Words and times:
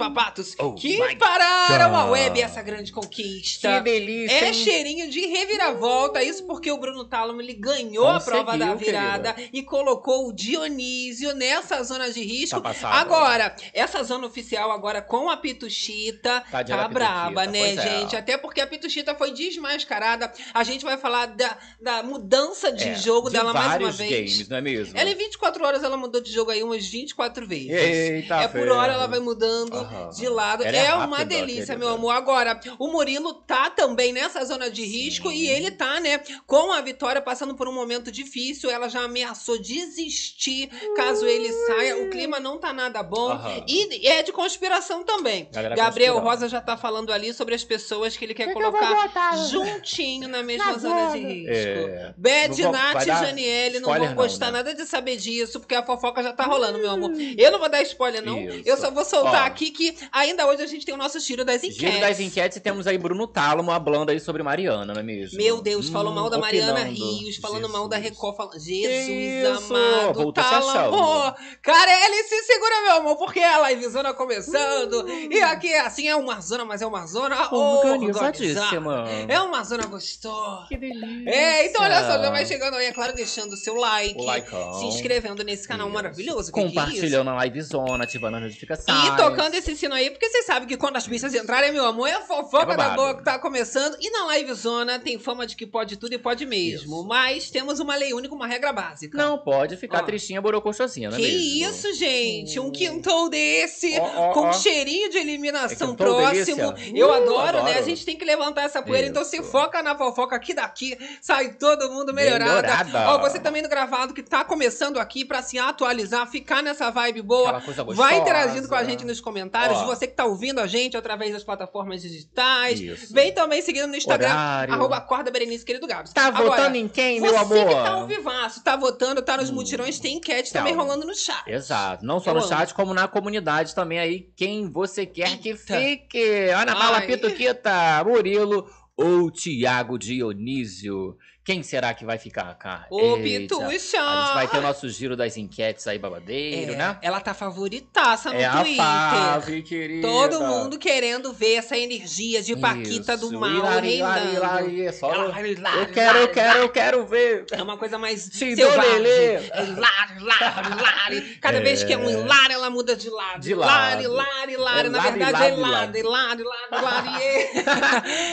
papatos 0.00 0.54
Oh 0.58 0.72
que 0.72 0.98
pararam 1.18 1.94
a 1.94 2.02
God. 2.04 2.12
web 2.12 2.40
essa 2.40 2.62
grande 2.62 2.90
conquista. 2.90 3.78
Que 3.78 3.80
delícia. 3.84 4.34
É 4.34 4.46
hein? 4.48 4.54
cheirinho 4.54 5.10
de 5.10 5.26
reviravolta, 5.26 6.22
isso 6.22 6.44
porque 6.44 6.72
o 6.72 6.78
Bruno 6.78 7.04
Tálamo 7.04 7.40
ele 7.40 7.52
ganhou 7.54 8.08
a 8.08 8.18
prova 8.20 8.56
da 8.56 8.68
Conseguiu, 8.68 8.86
virada 8.86 9.36
e 9.52 9.62
colocou 9.62 10.28
o 10.28 10.32
Dionísio 10.32 11.34
nessa 11.34 11.82
zona 11.82 12.10
de 12.10 12.22
risco. 12.22 12.60
Tá. 12.60 12.74
Agora, 12.88 13.54
essa 13.74 14.02
zona 14.02 14.26
oficial 14.26 14.70
agora 14.72 15.02
com 15.02 15.28
a 15.28 15.36
Pituchita 15.36 16.42
Tadinha 16.50 16.76
tá 16.78 16.82
da 16.84 16.88
braba, 16.88 17.42
Pituchita, 17.42 17.50
né, 17.50 17.74
pois 17.74 17.78
é. 17.78 17.98
gente? 18.00 18.16
Até 18.16 18.36
porque 18.38 18.60
a 18.60 18.66
Pituchita 18.66 19.14
foi 19.14 19.32
desmascarada. 19.32 20.32
A 20.54 20.64
gente 20.64 20.84
vai 20.84 20.96
falar 20.96 21.26
da, 21.26 21.56
da 21.80 22.02
mudança 22.02 22.72
de 22.72 22.88
É, 22.88 22.94
jogo 22.94 23.28
de 23.28 23.34
dela 23.36 23.52
mais 23.52 23.66
uma 23.66 23.72
vários 23.72 23.96
vez. 23.98 24.10
games, 24.10 24.48
não 24.48 24.56
é 24.56 24.60
mesmo? 24.60 24.98
Ela 24.98 25.10
em 25.10 25.14
24 25.14 25.64
horas 25.64 25.82
ela 25.84 25.96
mudou 25.96 26.20
de 26.20 26.32
jogo 26.32 26.50
aí 26.50 26.62
umas 26.62 26.86
24 26.86 27.46
vezes. 27.46 27.70
Eita, 27.70 28.36
é 28.36 28.48
por 28.48 28.68
hora 28.68 28.92
ela 28.92 29.06
vai 29.06 29.20
mudando 29.20 29.89
Aham. 29.90 30.10
de 30.10 30.28
lado. 30.28 30.62
Ela 30.64 30.76
É, 30.76 30.86
é 30.86 30.94
uma 30.94 31.24
delícia, 31.24 31.76
meu 31.76 31.88
amor. 31.90 32.10
Agora, 32.12 32.58
o 32.78 32.88
Murilo 32.88 33.34
tá 33.34 33.70
também 33.70 34.12
nessa 34.12 34.44
zona 34.44 34.70
de 34.70 34.84
risco 34.84 35.28
Sim. 35.30 35.34
e 35.36 35.48
ele 35.48 35.70
tá, 35.70 36.00
né, 36.00 36.20
com 36.46 36.72
a 36.72 36.80
vitória 36.80 37.20
passando 37.20 37.54
por 37.54 37.68
um 37.68 37.72
momento 37.72 38.10
difícil. 38.12 38.70
Ela 38.70 38.88
já 38.88 39.02
ameaçou 39.02 39.58
desistir 39.60 40.68
caso 40.96 41.26
ele 41.26 41.52
saia. 41.66 41.96
O 42.02 42.10
clima 42.10 42.38
não 42.40 42.58
tá 42.58 42.72
nada 42.72 43.02
bom. 43.02 43.30
Aham. 43.30 43.64
E 43.68 44.06
é 44.06 44.22
de 44.22 44.32
conspiração 44.32 45.04
também. 45.04 45.48
Galera 45.52 45.74
Gabriel 45.74 46.14
conspirando. 46.14 46.36
Rosa 46.40 46.48
já 46.48 46.60
tá 46.60 46.76
falando 46.76 47.12
ali 47.12 47.32
sobre 47.34 47.54
as 47.54 47.64
pessoas 47.64 48.16
que 48.16 48.24
ele 48.24 48.34
quer 48.34 48.48
Que 48.48 48.52
colocar 48.54 49.10
juntinho 49.48 50.28
na 50.28 50.42
mesma 50.42 50.72
Na 50.72 50.78
zona 50.78 51.12
de 51.12 51.18
risco. 51.18 51.50
É. 51.50 52.14
Bad, 52.16 52.62
Não 52.62 52.72
vou- 52.72 52.80
Nath 52.80 53.02
e 53.02 53.06
Janiele 53.06 53.80
não 53.80 53.88
vão 53.90 53.98
não, 54.06 54.14
gostar 54.14 54.46
né? 54.46 54.52
nada 54.58 54.74
de 54.74 54.84
saber 54.86 55.16
disso, 55.16 55.60
porque 55.60 55.74
a 55.74 55.82
fofoca 55.84 56.22
já 56.22 56.32
tá 56.32 56.44
rolando, 56.44 56.78
meu 56.78 56.90
amor. 56.90 57.10
Eu 57.36 57.50
não 57.52 57.58
vou 57.58 57.68
dar 57.68 57.82
spoiler, 57.82 58.24
não. 58.24 58.38
Isso. 58.40 58.62
Eu 58.64 58.76
só 58.76 58.90
vou 58.90 59.04
soltar 59.04 59.42
Ó. 59.44 59.46
aqui 59.46 59.70
que 59.70 59.79
ainda 60.12 60.46
hoje 60.46 60.62
a 60.62 60.66
gente 60.66 60.84
tem 60.84 60.94
o 60.94 60.98
nosso 60.98 61.18
giro 61.20 61.44
das 61.44 61.62
enquetes. 61.62 61.76
Giro 61.80 62.00
das 62.00 62.20
enquetes 62.20 62.56
e 62.56 62.60
temos 62.60 62.86
aí 62.86 62.98
Bruno 62.98 63.26
Tálamo 63.26 63.70
hablando 63.70 64.10
aí 64.10 64.20
sobre 64.20 64.42
Mariana, 64.42 64.84
não 64.84 65.00
é 65.00 65.02
mesmo? 65.02 65.36
Meu 65.38 65.60
Deus, 65.60 65.88
Hum, 65.88 65.92
falou 65.92 66.12
mal 66.14 66.28
da 66.30 66.38
Mariana 66.38 66.80
opinando. 66.80 66.94
Rios, 67.18 67.36
falando 67.36 67.68
mal 67.68 67.88
da 67.88 67.96
Jesus. 67.96 68.10
Record, 68.12 68.36
falando... 68.36 68.58
Jesus 68.60 69.08
Isso, 69.08 69.74
amado, 69.74 70.14
voltou 70.14 70.42
se 70.44 70.50
Tálamo. 70.50 71.34
Carelli, 71.62 72.22
se 72.28 72.42
segura, 72.44 72.82
meu 72.82 72.92
amor, 72.96 73.16
porque 73.16 73.40
é 73.40 73.54
a 73.54 73.70
livezona 73.70 74.12
começando. 74.14 75.08
E 75.30 75.40
aqui 75.42 75.68
é 75.72 75.80
assim, 75.80 76.08
é 76.08 76.16
uma 76.16 76.40
zona, 76.40 76.64
mas 76.64 76.82
é 76.82 76.86
uma 76.86 77.06
zona 77.06 77.36
organizada. 77.52 78.26
Organizadíssima. 78.28 79.04
É 79.28 79.40
uma 79.40 79.62
zona 79.64 79.86
gostosa. 79.86 80.66
Que 80.68 80.76
delícia. 80.76 81.30
É, 81.30 81.66
então 81.66 81.82
olha 81.82 82.00
só, 82.04 82.20
já 82.22 82.30
vai 82.30 82.44
chegando 82.46 82.76
aí, 82.76 82.86
é 82.86 82.92
claro, 82.92 83.14
deixando 83.14 83.52
o 83.52 83.56
seu 83.56 83.74
like, 83.74 84.18
O 84.20 84.24
likeão. 84.24 84.72
se 84.74 84.86
inscrevendo 84.86 85.42
nesse 85.44 85.66
canal 85.66 85.86
Isso. 85.86 85.94
maravilhoso. 85.94 86.52
que 86.52 86.60
que 86.60 86.60
é? 86.60 86.68
Compartilhando 86.68 87.30
a 87.30 87.44
livezona, 87.44 88.04
ativando 88.04 88.36
as 88.36 88.42
notificações. 88.44 89.08
E 89.08 89.16
tocando 89.16 89.54
esse 89.54 89.69
sino 89.76 89.94
aí, 89.94 90.10
porque 90.10 90.28
vocês 90.28 90.46
sabem 90.46 90.68
que 90.68 90.76
quando 90.76 90.96
as 90.96 91.06
pistas 91.06 91.34
entrarem, 91.34 91.72
meu 91.72 91.84
amor, 91.84 92.08
é 92.08 92.12
a 92.14 92.20
fofoca 92.20 92.72
É 92.72 92.76
da 92.76 92.90
boa 92.90 93.16
que 93.16 93.24
tá 93.24 93.38
começando. 93.38 93.96
E 94.00 94.10
na 94.10 94.26
live 94.26 94.52
zona 94.54 94.98
tem 94.98 95.18
fama 95.18 95.46
de 95.46 95.56
que 95.56 95.66
pode 95.66 95.96
tudo 95.96 96.12
e 96.14 96.18
pode 96.18 96.44
mesmo. 96.46 96.96
Isso. 97.00 97.06
Mas 97.08 97.50
temos 97.50 97.80
uma 97.80 97.96
lei 97.96 98.12
única, 98.14 98.34
uma 98.34 98.46
regra 98.46 98.72
básica. 98.72 99.16
Não 99.16 99.38
pode 99.38 99.76
ficar 99.76 100.00
Ó. 100.02 100.06
tristinha, 100.06 100.40
borocochosinha, 100.40 101.10
não 101.10 101.16
é 101.16 101.20
Que 101.20 101.26
mesmo? 101.26 101.70
isso, 101.70 101.94
gente? 101.94 102.58
Um 102.60 102.66
Hum. 102.66 102.72
quintou 102.72 103.28
desse, 103.28 103.98
Ó, 103.98 104.30
ó, 104.30 104.32
com 104.32 104.48
um 104.48 104.52
cheirinho 104.52 105.10
de 105.10 105.18
eliminação 105.18 105.92
É 105.92 105.96
próximo. 105.96 106.72
delícia? 106.72 106.96
Eu 106.98 107.08
Uh, 107.08 107.12
adoro, 107.12 107.52
né? 107.64 107.70
adoro. 107.72 107.78
A 107.78 107.82
gente 107.82 108.04
tem 108.04 108.16
que 108.16 108.24
levantar 108.24 108.62
essa 108.62 108.82
poeira. 108.82 109.06
Então 109.06 109.24
se 109.24 109.36
Isso. 109.40 109.50
foca 109.50 109.82
na 109.82 109.96
fofoca 109.96 110.36
aqui 110.36 110.54
daqui, 110.54 110.96
sai 111.20 111.54
todo 111.54 111.90
mundo 111.90 112.12
melhorada. 112.14 112.62
Melhorada. 112.62 113.10
Ó, 113.10 113.18
você 113.18 113.38
também 113.40 113.62
no 113.62 113.68
gravado 113.68 114.14
que 114.14 114.22
tá 114.22 114.44
começando 114.44 114.98
aqui 114.98 115.24
pra 115.24 115.42
se 115.42 115.58
atualizar, 115.58 116.26
ficar 116.30 116.62
nessa 116.62 116.90
vibe 116.90 117.22
boa. 117.22 117.60
Vai 117.94 118.18
interagindo 118.18 118.68
com 118.68 118.74
a 118.74 118.84
gente 118.84 119.04
nos 119.04 119.20
comentários. 119.20 119.59
Ó. 119.68 119.84
Você 119.86 120.06
que 120.06 120.14
tá 120.14 120.24
ouvindo 120.24 120.58
a 120.60 120.66
gente 120.66 120.96
através 120.96 121.32
das 121.32 121.44
plataformas 121.44 122.02
digitais. 122.02 122.80
Isso. 122.80 123.12
Vem 123.12 123.32
também 123.32 123.60
seguindo 123.62 123.86
no 123.86 123.96
Instagram, 123.96 124.28
Horário. 124.28 124.74
arroba 124.74 124.96
Acorda 124.96 125.30
Berenice, 125.30 125.64
querido 125.64 125.86
Gabs. 125.86 126.12
Tá 126.12 126.26
Agora, 126.26 126.48
votando 126.50 126.76
em 126.76 126.88
quem, 126.88 127.20
meu 127.20 127.32
você 127.32 127.38
amor? 127.38 127.68
que 127.68 127.74
tá 127.74 127.90
ao 127.90 128.06
vivaço, 128.06 128.62
tá 128.64 128.76
votando, 128.76 129.22
tá 129.22 129.36
nos 129.36 129.50
Hum. 129.50 129.54
mutirões, 129.54 129.98
tem 129.98 130.16
enquete 130.16 130.52
Tá. 130.52 130.60
também 130.60 130.74
rolando 130.74 131.06
no 131.06 131.14
chat. 131.14 131.42
Exato. 131.46 132.04
Não 132.04 132.18
só 132.20 132.30
Eu 132.30 132.34
no 132.34 132.40
amo. 132.40 132.48
chat, 132.48 132.72
como 132.74 132.94
na 132.94 133.06
comunidade 133.08 133.74
também 133.74 133.98
aí. 133.98 134.28
Quem 134.36 134.70
você 134.70 135.04
quer 135.06 135.38
que 135.38 135.54
fique. 135.56 136.48
Ana 136.54 136.74
Paula. 136.76 137.00
Pituquita, 137.02 138.02
Murilo 138.04 138.66
ou 138.96 139.30
Tiago 139.30 139.98
Dionísio. 139.98 141.16
Quem 141.50 141.64
será 141.64 141.92
que 141.92 142.04
vai 142.04 142.16
ficar, 142.16 142.54
cara? 142.54 142.86
Ô, 142.88 143.16
Eita. 143.16 143.56
Pitucha! 143.56 144.00
A 144.00 144.24
gente 144.24 144.34
vai 144.34 144.46
ter 144.46 144.58
o 144.58 144.60
nosso 144.60 144.88
giro 144.88 145.16
das 145.16 145.36
enquetes 145.36 145.84
aí, 145.88 145.98
babadeiro, 145.98 146.74
É, 146.74 146.76
né? 146.76 146.96
Ela 147.02 147.20
tá 147.20 147.34
favoritaça 147.34 148.30
no 148.32 148.36
é 148.38 148.48
Twitter. 148.48 148.80
a 148.84 149.10
Fave, 149.10 149.62
querida. 149.62 150.06
Todo 150.06 150.40
mundo 150.44 150.78
querendo 150.78 151.32
ver 151.32 151.54
essa 151.56 151.76
energia 151.76 152.40
de 152.40 152.54
Paquita 152.54 153.16
do 153.16 153.26
Isso. 153.30 153.40
mal 153.40 153.50
Hilari, 153.50 153.96
hilari, 153.96 154.20
reinando. 154.20 154.36
hilari, 154.36 154.86
é 154.86 154.92
só... 154.92 155.12
Hilari, 155.12 155.58
Eu 155.80 155.86
quero, 155.88 156.18
eu 156.18 156.28
quero, 156.28 156.58
eu 156.60 156.68
quero 156.68 157.06
ver. 157.06 157.46
É 157.50 157.60
uma 157.60 157.76
coisa 157.76 157.98
mais 157.98 158.20
selvagem. 158.32 158.64
É 158.94 159.64
Hilari, 159.64 160.18
hilari, 160.18 160.70
hilari. 160.70 161.20
Cada 161.40 161.58
É. 161.58 161.62
vez 161.62 161.82
que 161.82 161.92
é 161.92 161.98
um 161.98 162.08
hilar, 162.08 162.48
ela 162.52 162.70
muda 162.70 162.94
de 162.94 163.10
lado. 163.10 163.40
De 163.40 163.54
lado. 163.56 164.00
hilari, 164.04 164.52
hilari. 164.52 164.86
É 164.86 164.90
Na 164.90 165.00
verdade 165.00 165.42
é 165.42 165.50
hilari, 165.56 165.98
hilari, 165.98 166.42
hilari. 166.42 167.24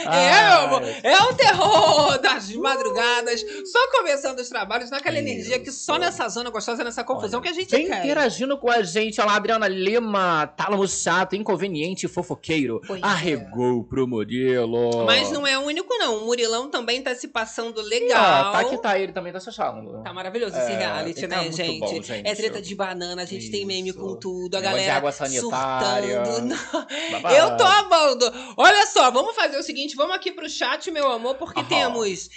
É, 0.06 0.40
amor. 0.54 0.82
É 1.02 1.20
o 1.22 1.34
terror 1.34 2.18
das 2.18 2.48
madrugadas. 2.52 3.07
Só 3.66 3.90
começando 3.92 4.38
os 4.40 4.48
trabalhos 4.48 4.90
naquela 4.90 5.18
energia 5.18 5.58
que 5.58 5.70
só 5.72 5.92
Isso. 5.92 6.00
nessa 6.00 6.28
zona 6.28 6.50
gostosa, 6.50 6.82
nessa 6.84 7.04
confusão 7.04 7.40
Olha, 7.40 7.48
que 7.52 7.58
a 7.58 7.60
gente 7.60 7.70
Vem 7.70 7.86
quer. 7.86 7.98
interagindo 8.04 8.56
com 8.58 8.70
a 8.70 8.82
gente. 8.82 9.20
Olha 9.20 9.30
lá, 9.30 9.36
Adriana 9.36 9.68
Lima. 9.68 10.46
Tálamo 10.56 10.86
chato, 10.86 11.34
inconveniente, 11.36 12.06
fofoqueiro. 12.08 12.80
Pois 12.86 13.02
é. 13.02 13.04
Arregou 13.06 13.84
pro 13.84 14.06
modelo. 14.06 15.04
Mas 15.06 15.30
não 15.30 15.46
é 15.46 15.58
o 15.58 15.62
único, 15.62 15.92
não. 15.98 16.18
O 16.22 16.26
Murilão 16.26 16.70
também 16.70 17.02
tá 17.02 17.14
se 17.14 17.28
passando 17.28 17.80
Ah, 17.80 17.84
legal. 17.84 18.52
tá 18.52 18.64
que 18.64 18.78
tá 18.78 18.98
ele 18.98 19.12
também, 19.12 19.32
tá 19.32 19.40
se 19.40 19.48
achando. 19.48 20.02
Tá 20.02 20.12
maravilhoso 20.12 20.56
esse 20.56 20.72
É, 20.72 20.76
reality, 20.78 21.26
tá 21.26 21.36
né, 21.42 21.52
gente? 21.52 21.80
bom, 21.80 21.86
gente. 21.88 22.12
É 22.12 22.34
treta 22.34 22.60
de 22.60 22.74
banana, 22.74 23.22
a 23.22 23.24
gente 23.24 23.50
tem 23.50 23.64
meme 23.64 23.90
Isso. 23.90 23.98
com 23.98 24.16
tudo, 24.16 24.56
a 24.56 24.60
Negócio 24.60 24.78
de 24.80 24.86
galera 24.86 24.96
água 24.98 25.12
sanitária. 25.12 26.24
surtando. 26.24 26.54
Eu 27.36 27.56
tô 27.56 27.64
amando. 27.64 28.32
Olha 28.56 28.86
só, 28.86 29.10
vamos 29.10 29.34
fazer 29.34 29.58
o 29.58 29.62
seguinte, 29.62 29.94
vamos 29.96 30.14
aqui 30.14 30.32
pro 30.32 30.48
chat, 30.48 30.90
meu 30.90 31.10
amor, 31.10 31.34
porque 31.36 31.60
Aham. 31.60 31.68
temos 31.68 32.28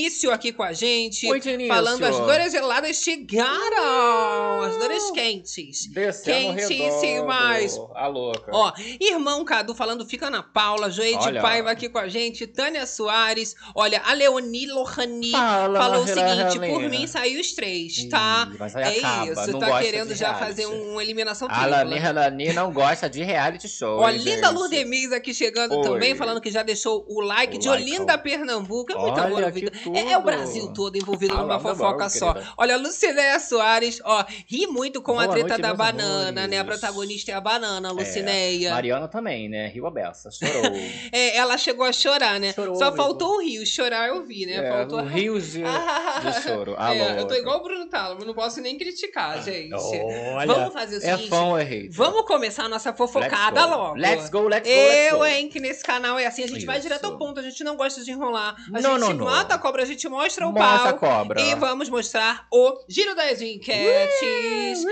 início 0.00 0.30
aqui 0.32 0.52
com 0.52 0.62
a 0.62 0.72
gente, 0.72 1.28
Oi, 1.30 1.40
Dionísio. 1.40 1.72
falando 1.74 2.04
as 2.04 2.16
dores 2.18 2.52
geladas 2.52 2.96
chegaram, 2.96 4.62
as 4.62 4.76
dores 4.76 5.10
quentes. 5.10 5.86
Descendo 5.86 6.56
Quentíssimas. 6.56 7.78
A 7.94 8.06
louca. 8.06 8.50
Ó, 8.52 8.72
irmão 9.00 9.44
Cadu 9.44 9.74
falando, 9.74 10.04
fica 10.06 10.30
na 10.30 10.42
Paula, 10.42 10.90
Joey 10.90 11.16
de 11.18 11.26
Olha. 11.26 11.42
Paiva 11.42 11.70
aqui 11.70 11.88
com 11.88 11.98
a 11.98 12.08
gente, 12.08 12.46
Tânia 12.46 12.86
Soares, 12.86 13.54
olha, 13.74 14.00
a 14.04 14.12
Leoni 14.14 14.66
Lohani 14.66 15.30
Fala, 15.32 15.78
falou 15.80 16.04
o 16.04 16.08
Helena, 16.08 16.50
seguinte, 16.50 16.58
por 16.70 16.80
Helena. 16.82 16.88
mim 16.88 17.06
saiu 17.06 17.40
os 17.40 17.52
três, 17.52 18.04
tá? 18.08 18.48
Ih, 18.52 18.56
mas 18.58 18.76
aí 18.76 18.82
É 18.82 18.98
acaba, 18.98 19.32
isso, 19.32 19.52
não 19.52 19.58
tá 19.60 19.66
gosta 19.66 19.82
querendo 19.84 20.08
de 20.08 20.14
já 20.14 20.28
reality. 20.32 20.46
fazer 20.46 20.66
um- 20.66 20.92
uma 20.92 21.02
eliminação 21.02 21.48
A 21.50 21.66
Lani 21.66 21.90
tripla. 21.90 22.06
Relani 22.06 22.52
não 22.52 22.72
gosta 22.72 23.08
de 23.08 23.22
reality 23.22 23.68
show. 23.68 23.98
Ó, 24.00 24.08
hein, 24.08 24.16
Linda 24.18 24.46
gente? 24.48 24.54
Lourdemis 24.54 25.12
aqui 25.12 25.34
chegando 25.34 25.76
Oi. 25.76 25.82
também, 25.82 26.14
falando 26.14 26.40
que 26.40 26.50
já 26.50 26.62
deixou 26.62 27.04
o 27.08 27.20
like 27.20 27.56
O 27.56 27.58
de 27.60 27.68
like, 27.68 27.82
Olinda, 27.82 28.14
ó. 28.14 28.18
Pernambuco. 28.18 28.92
É 28.92 28.94
muito 28.96 29.20
Olha 29.20 29.24
amor, 29.24 29.52
que. 29.52 29.70
Tudo. 29.92 30.08
É, 30.08 30.12
é 30.12 30.18
o 30.18 30.22
Brasil 30.22 30.72
todo 30.72 30.96
envolvido 30.96 31.34
Ah, 31.34 31.42
numa 31.42 31.58
fofoca 31.60 32.08
só. 32.08 32.32
querida. 32.32 32.52
Olha, 32.56 32.76
Lucinéia 32.76 33.38
Soares, 33.40 34.00
ó, 34.04 34.24
ri 34.46 34.66
muito 34.66 35.00
com 35.02 35.12
a 35.18 35.24
Boa 35.24 35.28
treta 35.34 35.48
noite, 35.48 35.62
da 35.62 35.74
banana, 35.74 36.46
né? 36.46 36.58
A 36.58 36.60
amores. 36.62 36.80
protagonista 36.80 37.30
é 37.32 37.34
a 37.34 37.40
banana, 37.40 37.90
Lucinéia. 37.92 38.70
Mariana 38.72 39.08
também, 39.08 39.48
né? 39.48 39.68
Rio 39.68 39.86
a 39.86 39.90
beça, 39.90 40.30
chorou. 40.30 40.50
É, 41.12 41.36
ela 41.36 41.56
chegou 41.58 41.84
a 41.84 41.92
chorar, 41.92 42.38
né? 42.38 42.52
Chorou, 42.52 42.76
Só 42.76 42.92
faltou 42.94 43.36
o 43.36 43.40
rio. 43.40 43.66
Chorar 43.66 44.08
eu 44.08 44.24
vi, 44.24 44.46
né? 44.46 44.54
é, 44.64 44.70
faltou 44.70 45.00
um 45.00 45.06
rio 45.06 45.40
de, 45.40 45.62
de 45.62 46.42
choro. 46.42 46.74
A 46.78 46.94
É, 46.94 47.20
eu 47.20 47.26
tô 47.26 47.34
igual 47.34 47.58
o 47.58 47.62
Bruno 47.62 47.86
Tálamo, 47.86 48.24
não 48.24 48.34
posso 48.34 48.60
nem 48.60 48.76
criticar, 48.78 49.42
gente. 49.42 49.74
Olha, 49.74 50.46
Vamos 50.46 50.72
fazer 50.72 50.96
o 50.96 50.98
é 50.98 51.00
seguinte. 51.12 51.28
fã 51.28 51.42
ou 51.44 51.58
é 51.58 51.64
hater? 51.64 51.90
Vamos 51.92 52.22
começar 52.26 52.64
a 52.64 52.68
nossa 52.68 52.90
Let's 52.90 52.98
fofocada 52.98 53.62
go. 53.66 53.68
logo. 53.70 53.94
Let's 53.96 54.28
go, 54.30 54.40
let's 54.48 54.68
go, 54.68 54.74
let's 54.74 55.12
Eu, 55.12 55.18
go. 55.18 55.26
hein, 55.26 55.48
que 55.48 55.60
nesse 55.60 55.82
canal 55.82 56.18
é 56.18 56.26
assim, 56.26 56.44
a 56.44 56.46
gente 56.48 56.64
vai 56.64 56.76
Isso. 56.78 56.86
direto 56.86 57.04
ao 57.06 57.18
ponto, 57.18 57.40
a 57.40 57.42
gente 57.42 57.62
não 57.64 57.76
gosta 57.76 58.02
de 58.04 58.10
enrolar. 58.10 58.56
A 58.72 58.80
Não, 58.80 58.92
gente 58.92 59.00
não, 59.00 59.12
não. 59.14 59.24
mata 59.26 59.54
a 59.54 59.58
cobra, 59.58 59.79
a 59.82 59.86
gente 59.86 60.08
mostra 60.08 60.46
o 60.46 60.52
Mostra 60.52 60.90
a 60.90 60.94
pau. 60.94 60.98
cobra. 60.98 61.40
E 61.40 61.54
vamos 61.54 61.88
mostrar 61.88 62.46
o 62.52 62.78
giro 62.88 63.14
das 63.14 63.40
enquetes. 63.40 64.84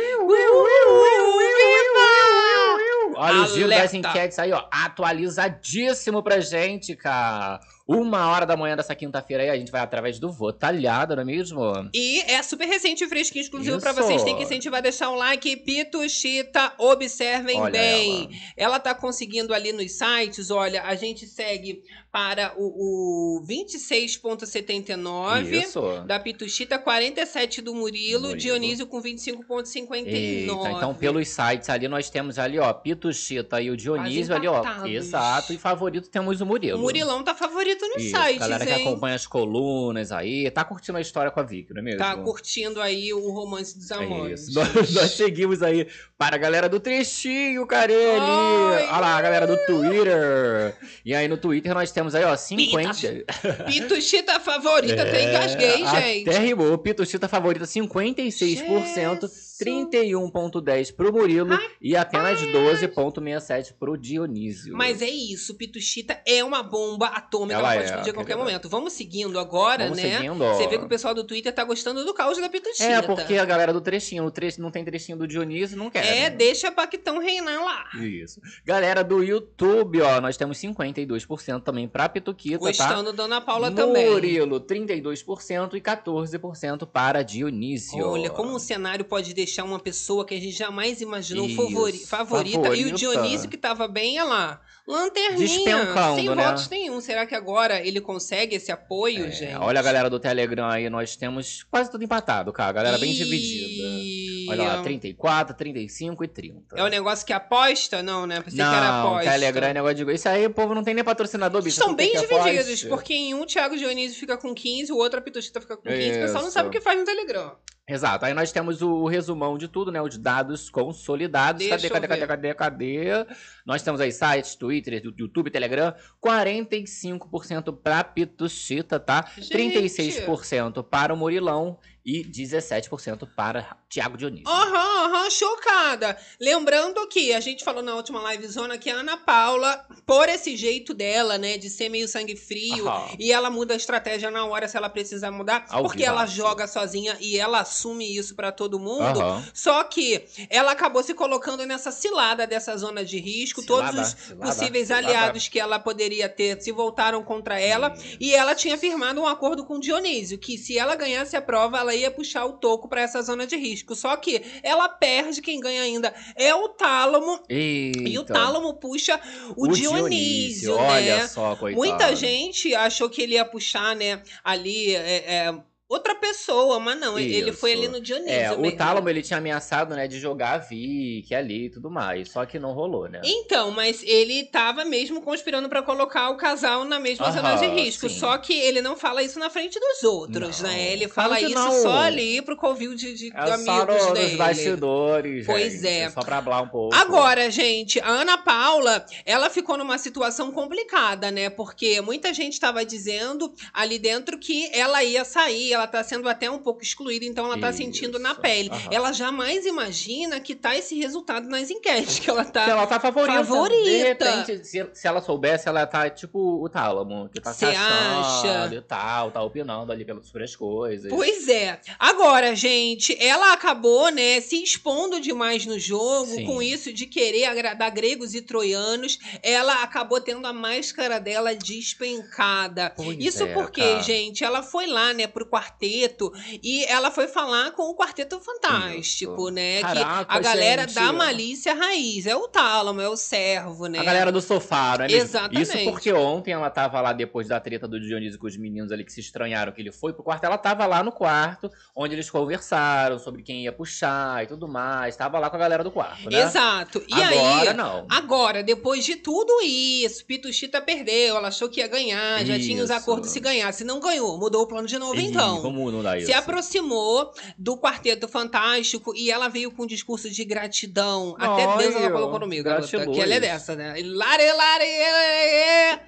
Olha 3.14 3.42
o 3.42 3.46
giro 3.46 3.68
das 3.68 3.92
enquetes 3.94 4.38
aí, 4.38 4.52
ó. 4.52 4.64
Atualizadíssimo 4.70 6.22
pra 6.22 6.40
gente, 6.40 6.94
cara. 6.94 7.60
Uma 7.88 8.28
hora 8.28 8.44
da 8.44 8.54
manhã 8.54 8.76
dessa 8.76 8.94
quinta-feira 8.94 9.44
aí, 9.44 9.48
a 9.48 9.56
gente 9.56 9.72
vai 9.72 9.80
através 9.80 10.18
do 10.18 10.30
Votalhada, 10.30 11.16
não 11.16 11.22
é 11.22 11.24
mesmo? 11.24 11.62
E 11.94 12.20
é 12.20 12.42
super 12.42 12.66
recente 12.66 13.02
e 13.02 13.08
fresquinho, 13.08 13.42
exclusivo 13.42 13.80
pra 13.80 13.92
Isso. 13.92 14.02
vocês. 14.02 14.22
Tem 14.22 14.36
que 14.36 14.42
incentivar, 14.42 14.82
deixar 14.82 15.08
um 15.10 15.14
like. 15.14 15.56
Pituchita, 15.56 16.74
observem 16.76 17.58
Olha 17.58 17.72
bem. 17.72 18.28
Ela. 18.54 18.78
tá 18.78 18.94
conseguindo 18.94 19.54
ali 19.54 19.72
nos 19.72 19.92
sites, 19.92 20.50
olha, 20.50 20.82
a 20.82 20.94
gente 20.94 21.26
segue 21.26 21.82
para 22.12 22.52
o, 22.58 23.38
o 23.38 23.42
26,79. 23.46 25.50
Isso. 25.50 25.80
Da 26.06 26.20
Pituchita, 26.20 26.78
47 26.78 27.62
do 27.62 27.74
Murilo, 27.74 28.28
Murilo. 28.28 28.38
Dionísio 28.38 28.86
com 28.86 29.00
25,59. 29.02 30.06
Eita, 30.06 30.70
então 30.70 30.94
pelos 30.94 31.26
sites 31.28 31.70
ali 31.70 31.88
nós 31.88 32.10
temos 32.10 32.38
ali, 32.38 32.58
ó, 32.58 32.70
Pituchita 32.72 33.62
e 33.62 33.70
o 33.70 33.76
Dionísio 33.76 34.34
ali, 34.34 34.46
ó. 34.46 34.62
Exato. 34.86 35.54
E 35.54 35.58
favorito 35.58 36.10
temos 36.10 36.42
o 36.42 36.46
Murilo. 36.46 36.78
O 36.78 36.82
Murilão 36.82 37.24
tá 37.24 37.34
favorito 37.34 37.77
nos 37.86 38.02
Isso, 38.02 38.16
sites, 38.16 38.38
galera 38.38 38.64
que 38.66 38.72
hein? 38.72 38.86
acompanha 38.86 39.14
as 39.14 39.26
colunas 39.26 40.10
aí, 40.10 40.50
tá 40.50 40.64
curtindo 40.64 40.98
a 40.98 41.00
história 41.00 41.30
com 41.30 41.38
a 41.38 41.42
Vicky, 41.42 41.72
não 41.72 41.80
é 41.80 41.84
mesmo? 41.84 41.98
Tá 41.98 42.16
curtindo 42.16 42.80
aí 42.80 43.12
o 43.12 43.30
romance 43.30 43.76
dos 43.78 43.90
É 43.90 43.94
amores. 43.94 44.48
isso. 44.48 44.54
Nós, 44.54 44.90
nós 44.94 45.10
seguimos 45.12 45.62
aí 45.62 45.86
para 46.16 46.36
a 46.36 46.38
galera 46.38 46.68
do 46.68 46.80
trechinho, 46.80 47.66
Carelli. 47.66 48.18
Olha 48.20 48.98
lá, 49.00 49.16
a 49.16 49.22
galera 49.22 49.46
do 49.46 49.56
Twitter. 49.66 50.74
E 51.04 51.14
aí 51.14 51.28
no 51.28 51.36
Twitter 51.36 51.72
nós 51.74 51.92
temos 51.92 52.14
aí, 52.14 52.24
ó, 52.24 52.36
50. 52.36 53.24
Pituchita 53.66 54.40
favorita, 54.40 55.02
até 55.02 55.28
engasguei, 55.30 55.76
gente. 55.78 56.28
É, 56.28 56.30
Até 56.30 56.38
rimou. 56.38 56.76
Pituchita 56.78 57.28
favorita 57.28 57.64
56%, 57.64 58.32
Jesus. 58.32 59.47
31,10% 59.58 60.94
pro 60.94 61.12
Murilo 61.12 61.58
e 61.80 61.96
apenas 61.96 62.40
12,67% 62.40 63.74
pro 63.78 63.96
Dionísio. 63.96 64.76
Mas 64.76 65.02
é 65.02 65.08
isso, 65.08 65.54
Pituchita 65.54 66.20
é 66.26 66.42
uma 66.44 66.62
bomba 66.62 67.06
atômica, 67.06 67.58
Ela 67.58 67.74
ela, 67.74 67.74
pode 67.74 67.82
é, 67.82 67.86
explodir 67.86 68.10
a 68.10 68.14
qualquer 68.14 68.32
querida. 68.34 68.44
momento. 68.44 68.68
Vamos 68.68 68.92
seguindo 68.92 69.38
agora, 69.38 69.84
Vamos 69.84 70.02
né? 70.02 70.16
seguindo, 70.16 70.40
ó. 70.42 70.54
Você 70.54 70.68
vê 70.68 70.78
que 70.78 70.84
o 70.84 70.88
pessoal 70.88 71.14
do 71.14 71.24
Twitter 71.24 71.52
tá 71.52 71.64
gostando 71.64 72.04
do 72.04 72.14
caos 72.14 72.38
da 72.38 72.48
Pituchita. 72.48 72.84
É, 72.84 73.02
porque 73.02 73.36
a 73.36 73.44
galera 73.44 73.72
do 73.72 73.80
trechinho, 73.80 74.24
o 74.24 74.30
trecho, 74.30 74.60
não 74.60 74.70
tem 74.70 74.84
trechinho 74.84 75.18
do 75.18 75.26
Dionísio, 75.26 75.76
não 75.76 75.90
quer. 75.90 76.06
É, 76.06 76.20
né? 76.22 76.30
deixa 76.30 76.70
Paquitão 76.70 77.18
reinar 77.18 77.62
lá. 77.64 78.04
Isso. 78.04 78.40
Galera 78.64 79.02
do 79.02 79.22
YouTube, 79.22 80.00
ó, 80.00 80.20
nós 80.20 80.36
temos 80.36 80.58
52% 80.58 81.62
também 81.62 81.88
pra 81.88 82.08
Pituquita, 82.08 82.58
tá? 82.58 82.66
Gostando 82.66 83.12
da 83.12 83.24
Ana 83.24 83.40
Paula 83.40 83.70
também. 83.70 84.10
Murilo, 84.10 84.60
32% 84.60 85.74
e 85.74 85.80
14% 85.80 86.86
para 86.86 87.22
Dionísio. 87.22 88.06
Olha, 88.06 88.30
como 88.30 88.54
um 88.54 88.58
cenário 88.58 89.04
pode 89.04 89.34
deixar 89.34 89.47
uma 89.64 89.78
pessoa 89.78 90.24
que 90.26 90.34
a 90.34 90.40
gente 90.40 90.56
jamais 90.56 91.00
imaginou 91.00 91.46
Isso, 91.46 91.56
favori- 91.56 91.98
favorita. 91.98 92.58
E 92.58 92.62
favorita. 92.62 92.88
o 92.88 92.92
Dionísio, 92.92 93.48
que 93.48 93.56
tava 93.56 93.86
bem, 93.88 94.20
olha 94.20 94.28
lá, 94.28 94.60
lanterninha, 94.86 95.48
sem 95.48 96.34
né? 96.34 96.44
votos 96.44 96.68
nenhum. 96.68 97.00
Será 97.00 97.26
que 97.26 97.34
agora 97.34 97.86
ele 97.86 98.00
consegue 98.00 98.56
esse 98.56 98.72
apoio, 98.72 99.26
É, 99.26 99.30
gente? 99.30 99.56
Olha 99.56 99.80
a 99.80 99.82
galera 99.82 100.08
do 100.10 100.18
Telegram 100.18 100.66
aí, 100.68 100.88
nós 100.88 101.16
temos 101.16 101.62
quase 101.70 101.90
tudo 101.90 102.04
empatado, 102.04 102.52
cara. 102.52 102.70
A 102.70 102.72
galera 102.72 102.98
bem 102.98 103.10
Ih, 103.12 103.14
dividida. 103.14 104.50
Olha 104.50 104.64
lá, 104.64 104.82
34, 104.82 105.54
35 105.56 106.24
e 106.24 106.28
30. 106.28 106.76
É 106.76 106.82
o 106.82 106.88
negócio 106.88 107.26
que 107.26 107.32
aposta? 107.32 108.02
Não, 108.02 108.26
né? 108.26 108.40
Pensei 108.40 108.56
que 108.58 108.62
era 108.62 108.80
não, 108.92 109.08
aposta. 109.08 109.30
Telegram 109.30 109.68
é 109.68 109.74
negócio 109.74 110.04
de... 110.04 110.12
Isso 110.12 110.28
aí 110.28 110.46
o 110.46 110.50
povo 110.50 110.74
não 110.74 110.82
tem 110.82 110.94
nem 110.94 111.04
patrocinador, 111.04 111.62
bicho. 111.62 111.78
Estão 111.78 111.94
bem 111.94 112.12
divididos, 112.16 112.84
porque 112.84 113.12
em 113.14 113.34
um 113.34 113.44
Thiago 113.44 113.76
Dionísio 113.76 114.18
fica 114.18 114.36
com 114.38 114.54
15, 114.54 114.92
o 114.92 114.96
outro 114.96 115.18
a 115.18 115.22
Pituchita 115.22 115.60
fica 115.60 115.76
com 115.76 115.82
15. 115.82 116.10
O 116.10 116.20
pessoal 116.22 116.34
não 116.40 116.48
Isso. 116.48 116.52
sabe 116.52 116.68
o 116.68 116.72
que 116.72 116.80
faz 116.80 116.98
no 116.98 117.04
Telegram. 117.04 117.52
Exato. 117.88 118.26
Aí 118.26 118.34
nós 118.34 118.52
temos 118.52 118.82
o 118.82 119.06
resumão 119.06 119.56
de 119.56 119.66
tudo, 119.66 119.90
né? 119.90 120.02
Os 120.02 120.18
dados 120.18 120.68
consolidados. 120.68 121.66
Deixa 121.66 121.88
cadê, 121.88 122.06
cadê, 122.06 122.26
cadê, 122.26 122.26
cadê, 122.26 122.54
cadê? 122.54 123.26
Nós 123.64 123.82
temos 123.82 123.98
aí 123.98 124.12
sites, 124.12 124.54
Twitter, 124.54 125.02
YouTube, 125.16 125.50
Telegram. 125.50 125.94
45% 126.22 127.74
pra 127.82 128.04
Pituchita, 128.04 129.00
tá? 129.00 129.30
Gente. 129.38 129.80
36% 129.86 130.84
para 130.84 131.14
o 131.14 131.16
Murilão 131.16 131.78
e 132.10 132.24
17% 132.24 133.28
para 133.36 133.76
Thiago 133.90 134.16
Dionísio. 134.16 134.48
Aham, 134.48 135.04
aham, 135.14 135.30
chocada. 135.30 136.16
Lembrando 136.40 137.06
que 137.08 137.34
a 137.34 137.40
gente 137.40 137.62
falou 137.62 137.82
na 137.82 137.94
última 137.94 138.32
livezona 138.32 138.78
que 138.78 138.88
a 138.88 138.96
Ana 138.96 139.18
Paula, 139.18 139.84
por 140.06 140.26
esse 140.26 140.56
jeito 140.56 140.94
dela, 140.94 141.36
né, 141.36 141.58
de 141.58 141.68
ser 141.68 141.90
meio 141.90 142.08
sangue 142.08 142.34
frio, 142.34 142.88
Aham. 142.88 143.14
e 143.18 143.30
ela 143.30 143.50
muda 143.50 143.74
a 143.74 143.76
estratégia 143.76 144.30
na 144.30 144.46
hora 144.46 144.66
se 144.66 144.74
ela 144.76 144.88
precisar 144.88 145.30
mudar, 145.30 145.66
Ao 145.68 145.82
porque 145.82 146.02
ela 146.02 146.22
vivaço. 146.24 146.34
joga 146.36 146.66
sozinha 146.66 147.14
e 147.20 147.36
ela 147.38 147.60
assume 147.60 148.16
isso 148.16 148.34
pra 148.34 148.50
todo 148.50 148.78
mundo. 148.78 149.20
Só 149.52 149.84
que 149.84 150.24
ela 150.48 150.72
acabou 150.72 151.02
se 151.02 151.12
colocando 151.12 151.66
nessa 151.66 151.90
cilada 151.92 152.46
dessa 152.46 152.74
zona 152.78 153.04
de 153.04 153.18
risco. 153.18 153.60
Cilada, 153.60 153.92
Todos 153.92 154.08
os 154.14 154.18
cilada, 154.18 154.46
possíveis 154.46 154.86
cilada. 154.86 155.06
aliados 155.08 155.48
que 155.48 155.60
ela 155.60 155.78
poderia 155.78 156.26
ter 156.26 156.58
se 156.62 156.72
voltaram 156.72 157.22
contra 157.22 157.60
ela. 157.60 157.94
E 158.18 158.34
ela 158.34 158.54
tinha 158.54 158.78
firmado 158.78 159.20
um 159.20 159.26
acordo 159.26 159.66
com 159.66 159.74
o 159.74 159.80
Dionísio, 159.80 160.38
que 160.38 160.56
se 160.56 160.78
ela 160.78 160.96
ganhasse 160.96 161.36
a 161.36 161.42
prova, 161.42 161.76
ela 161.78 161.97
ia 161.98 162.10
puxar 162.10 162.46
o 162.46 162.54
toco 162.54 162.88
pra 162.88 163.02
essa 163.02 163.20
zona 163.22 163.46
de 163.46 163.56
risco. 163.56 163.94
Só 163.94 164.16
que 164.16 164.42
ela 164.62 164.88
perde, 164.88 165.42
quem 165.42 165.60
ganha 165.60 165.82
ainda 165.82 166.14
é 166.34 166.54
o 166.54 166.68
Tálamo. 166.70 167.40
E 167.48 167.92
o 168.16 168.20
Eita. 168.20 168.32
Tálamo 168.32 168.74
puxa 168.74 169.20
o, 169.56 169.68
Dionísio, 169.68 170.76
né? 170.76 170.82
Olha 170.82 171.28
só, 171.28 171.56
coitado. 171.56 171.86
Muita 171.86 172.16
gente 172.16 172.74
achou 172.74 173.08
que 173.08 173.22
ele 173.22 173.34
ia 173.34 173.44
puxar, 173.44 173.94
né, 173.94 174.22
ali, 174.42 174.94
é, 174.94 175.24
é, 175.26 175.54
outra 175.88 176.14
pessoa, 176.14 176.78
mas 176.78 176.98
não, 177.00 177.18
ele 177.18 177.50
Isso. 177.50 177.58
foi 177.58 177.72
ali 177.72 177.88
no 177.88 178.00
Dionísio 178.00 178.30
É, 178.32 178.52
o 178.52 178.60
mesmo. 178.60 178.76
Tálamo 178.76 179.08
ele 179.08 179.22
tinha 179.22 179.38
ameaçado, 179.38 179.94
né, 179.96 180.06
de 180.06 180.18
jogar 180.20 180.52
a 180.54 180.58
Vicky 180.58 181.34
ali 181.34 181.66
e 181.66 181.70
tudo 181.70 181.90
mais. 181.90 182.30
Só 182.30 182.44
que 182.44 182.58
não 182.58 182.72
rolou, 182.72 183.08
né? 183.08 183.20
Então, 183.24 183.70
mas 183.70 184.02
ele 184.04 184.44
tava 184.44 184.84
mesmo 184.84 185.22
conspirando 185.22 185.68
pra 185.68 185.82
colocar 185.82 186.28
o 186.30 186.36
casal 186.36 186.84
na 186.84 187.00
mesma 187.00 187.30
zona 187.32 187.54
de 187.56 187.66
risco. 187.66 188.08
sim. 188.08 188.18
Só 188.18 188.36
que 188.38 188.52
ele 188.52 188.80
não 188.82 188.96
fala 188.96 189.22
isso 189.22 189.38
na 189.38 189.48
frente 189.50 189.78
dos 189.80 190.02
outros, 190.04 190.60
Não, 190.60 190.68
né? 190.70 190.92
Ele 190.92 191.08
fala 191.08 191.40
isso 191.40 191.54
não. 191.54 191.72
só 191.82 191.96
ali 191.98 192.42
pro 192.42 192.56
convívio 192.56 192.96
de, 192.96 193.14
de 193.14 193.28
É 193.34 193.46
só 193.46 193.54
amigos 193.54 194.06
no, 194.06 194.12
dele. 194.14 194.26
nos 194.28 194.36
bastidores, 194.36 195.46
Pois 195.46 195.72
gente. 195.74 195.86
é. 195.86 196.10
Só 196.10 196.20
pra 196.20 196.38
hablar 196.38 196.62
um 196.62 196.68
pouco. 196.68 196.94
Agora, 196.94 197.50
gente, 197.50 197.98
a 198.00 198.08
Ana 198.08 198.38
Paula, 198.38 199.04
ela 199.24 199.48
ficou 199.50 199.76
numa 199.78 199.96
situação 199.98 200.52
complicada, 200.52 201.30
né? 201.30 201.48
Porque 201.50 202.00
muita 202.00 202.32
gente 202.34 202.52
estava 202.54 202.84
dizendo 202.84 203.52
ali 203.72 203.98
dentro 203.98 204.38
que 204.38 204.68
ela 204.72 205.02
ia 205.02 205.24
sair, 205.24 205.74
ela 205.78 205.86
tá 205.86 206.02
sendo 206.02 206.28
até 206.28 206.50
um 206.50 206.58
pouco 206.58 206.82
excluída, 206.82 207.24
então 207.24 207.46
ela 207.46 207.58
tá 207.58 207.72
sentindo 207.72 208.18
na 208.18 208.34
pele. 208.34 208.68
aham. 208.70 208.88
Ela 208.90 209.12
jamais 209.12 209.64
imagina 209.64 210.40
que 210.40 210.54
tá 210.54 210.76
esse 210.76 210.98
resultado 210.98 211.48
nas 211.48 211.70
enquetes, 211.70 212.18
que 212.18 212.28
ela 212.28 212.44
tá 212.44 212.60
Porque 212.60 212.70
ela 212.70 212.86
tá 212.86 213.00
favorita. 213.00 213.44
Favorita. 213.44 213.84
De 213.84 213.96
repente, 213.98 214.64
se, 214.66 214.88
se 214.92 215.06
ela 215.06 215.20
soubesse, 215.20 215.68
ela 215.68 215.86
tá 215.86 216.08
tipo 216.10 216.38
o 216.62 216.68
Tálamo, 216.68 217.28
que 217.28 217.40
tá 217.40 217.52
Cê 217.52 217.66
se 217.70 217.76
acha? 217.76 218.74
e 218.74 218.80
tal, 218.82 219.30
tá 219.30 219.42
opinando 219.42 219.92
ali 219.92 220.04
pelas 220.04 220.26
sobre 220.26 220.44
as 220.44 220.54
coisas. 220.54 221.10
Pois 221.10 221.48
é. 221.48 221.80
Agora, 221.98 222.54
gente, 222.54 223.16
ela 223.22 223.52
acabou, 223.52 224.10
né, 224.10 224.40
se 224.40 224.62
expondo 224.62 225.20
demais 225.20 225.64
no 225.64 225.78
jogo, 225.78 226.34
Sim. 226.34 226.44
com 226.44 226.60
isso 226.62 226.92
de 226.92 227.06
querer 227.06 227.44
agradar 227.44 227.90
gregos 227.90 228.34
e 228.34 228.42
troianos. 228.42 229.18
Ela 229.42 229.82
acabou 229.82 230.20
tendo 230.20 230.46
a 230.46 230.52
máscara 230.52 231.18
dela 231.20 231.54
despencada. 231.54 232.90
Pois 232.96 233.16
Isso 233.18 233.44
é, 233.44 233.52
porque, 233.54 233.80
cara. 233.80 234.02
gente, 234.02 234.44
ela 234.44 234.62
foi 234.62 234.86
lá, 234.86 235.12
né, 235.12 235.26
pro 235.26 235.46
quarteto 235.68 236.32
e 236.62 236.84
ela 236.86 237.10
foi 237.10 237.28
falar 237.28 237.72
com 237.72 237.82
o 237.90 237.94
Quarteto 237.94 238.40
Fantástico, 238.40 239.42
Isso. 239.42 239.50
né? 239.50 239.80
Caraca, 239.80 240.24
que 240.24 240.36
a 240.36 240.40
galera 240.40 240.82
gente. 240.82 240.94
da 240.94 241.12
malícia 241.12 241.74
raiz. 241.74 242.26
É 242.26 242.34
o 242.34 242.48
Tálamo, 242.48 243.00
é 243.00 243.08
o 243.08 243.16
servo, 243.16 243.86
né? 243.86 243.98
A 243.98 244.04
galera 244.04 244.32
do 244.32 244.40
sofá, 244.40 244.94
é 244.96 245.02
mesmo? 245.02 245.18
Exatamente. 245.18 245.62
Isso 245.62 245.90
porque 245.90 246.12
ontem 246.12 246.52
ela 246.52 246.70
tava 246.70 247.00
lá 247.00 247.12
depois 247.12 247.48
da 247.48 247.60
treta 247.60 247.86
do 247.86 248.00
Dionísio 248.00 248.38
com 248.38 248.46
os 248.46 248.56
meninos 248.56 248.90
ali 248.92 249.04
que 249.04 249.12
se 249.12 249.20
estranharam 249.20 249.72
que 249.72 249.80
ele 249.80 249.92
foi 249.92 250.12
pro 250.12 250.22
quarto. 250.22 250.44
Ela 250.44 250.58
tava 250.58 250.86
lá 250.86 251.02
no 251.02 251.12
quarto, 251.12 251.70
onde 251.94 252.14
eles 252.14 252.30
conversaram 252.30 253.18
sobre 253.18 253.42
quem 253.42 253.64
ia 253.64 253.72
puxar 253.72 254.42
e 254.44 254.46
tudo 254.46 254.66
mais. 254.66 255.16
Tava 255.16 255.38
lá 255.38 255.50
com 255.50 255.56
a 255.56 255.58
galera 255.58 255.84
do 255.84 255.90
quarto, 255.90 256.30
né? 256.30 256.42
Exato. 256.42 257.02
E 257.08 257.14
Agora 257.14 257.70
aí, 257.70 257.76
não. 257.76 258.06
Agora, 258.08 258.62
depois 258.62 259.04
de 259.04 259.16
tudo 259.16 259.60
isso, 259.62 260.24
Pituchita 260.24 260.80
perdeu, 260.80 261.36
ela 261.36 261.48
achou 261.48 261.68
que 261.68 261.80
ia 261.80 261.88
ganhar, 261.88 262.44
já 262.44 262.58
tinha 262.58 262.82
os 262.82 262.90
Isso. 262.90 262.98
acordos 262.98 263.30
se 263.30 263.40
ganhasse. 263.40 263.84
Não 263.84 264.00
ganhou, 264.00 264.38
mudou 264.38 264.62
o 264.62 264.66
plano 264.66 264.86
de 264.86 264.98
novo 264.98 265.16
Ih, 265.16 265.26
então. 265.26 265.57
Vamos 265.60 265.92
não 265.92 266.02
dar 266.02 266.18
isso. 266.18 266.26
Se 266.26 266.32
aproximou 266.32 267.32
do 267.56 267.76
Quarteto 267.76 268.28
Fantástico 268.28 269.14
e 269.14 269.30
ela 269.30 269.48
veio 269.48 269.70
com 269.70 269.84
um 269.84 269.86
discurso 269.86 270.30
de 270.30 270.44
gratidão. 270.44 271.36
Até 271.38 271.76
Deus 271.78 271.94
ela 271.94 272.10
colocou 272.10 272.40
no 272.40 272.46
meio, 272.46 272.64
garota, 272.64 273.06
que 273.06 273.20
ela 273.20 273.34
é 273.34 273.40
dessa, 273.40 273.74
né? 273.74 273.94
Lare, 274.02 274.52
lare, 274.52 274.52
lare, 274.52 276.00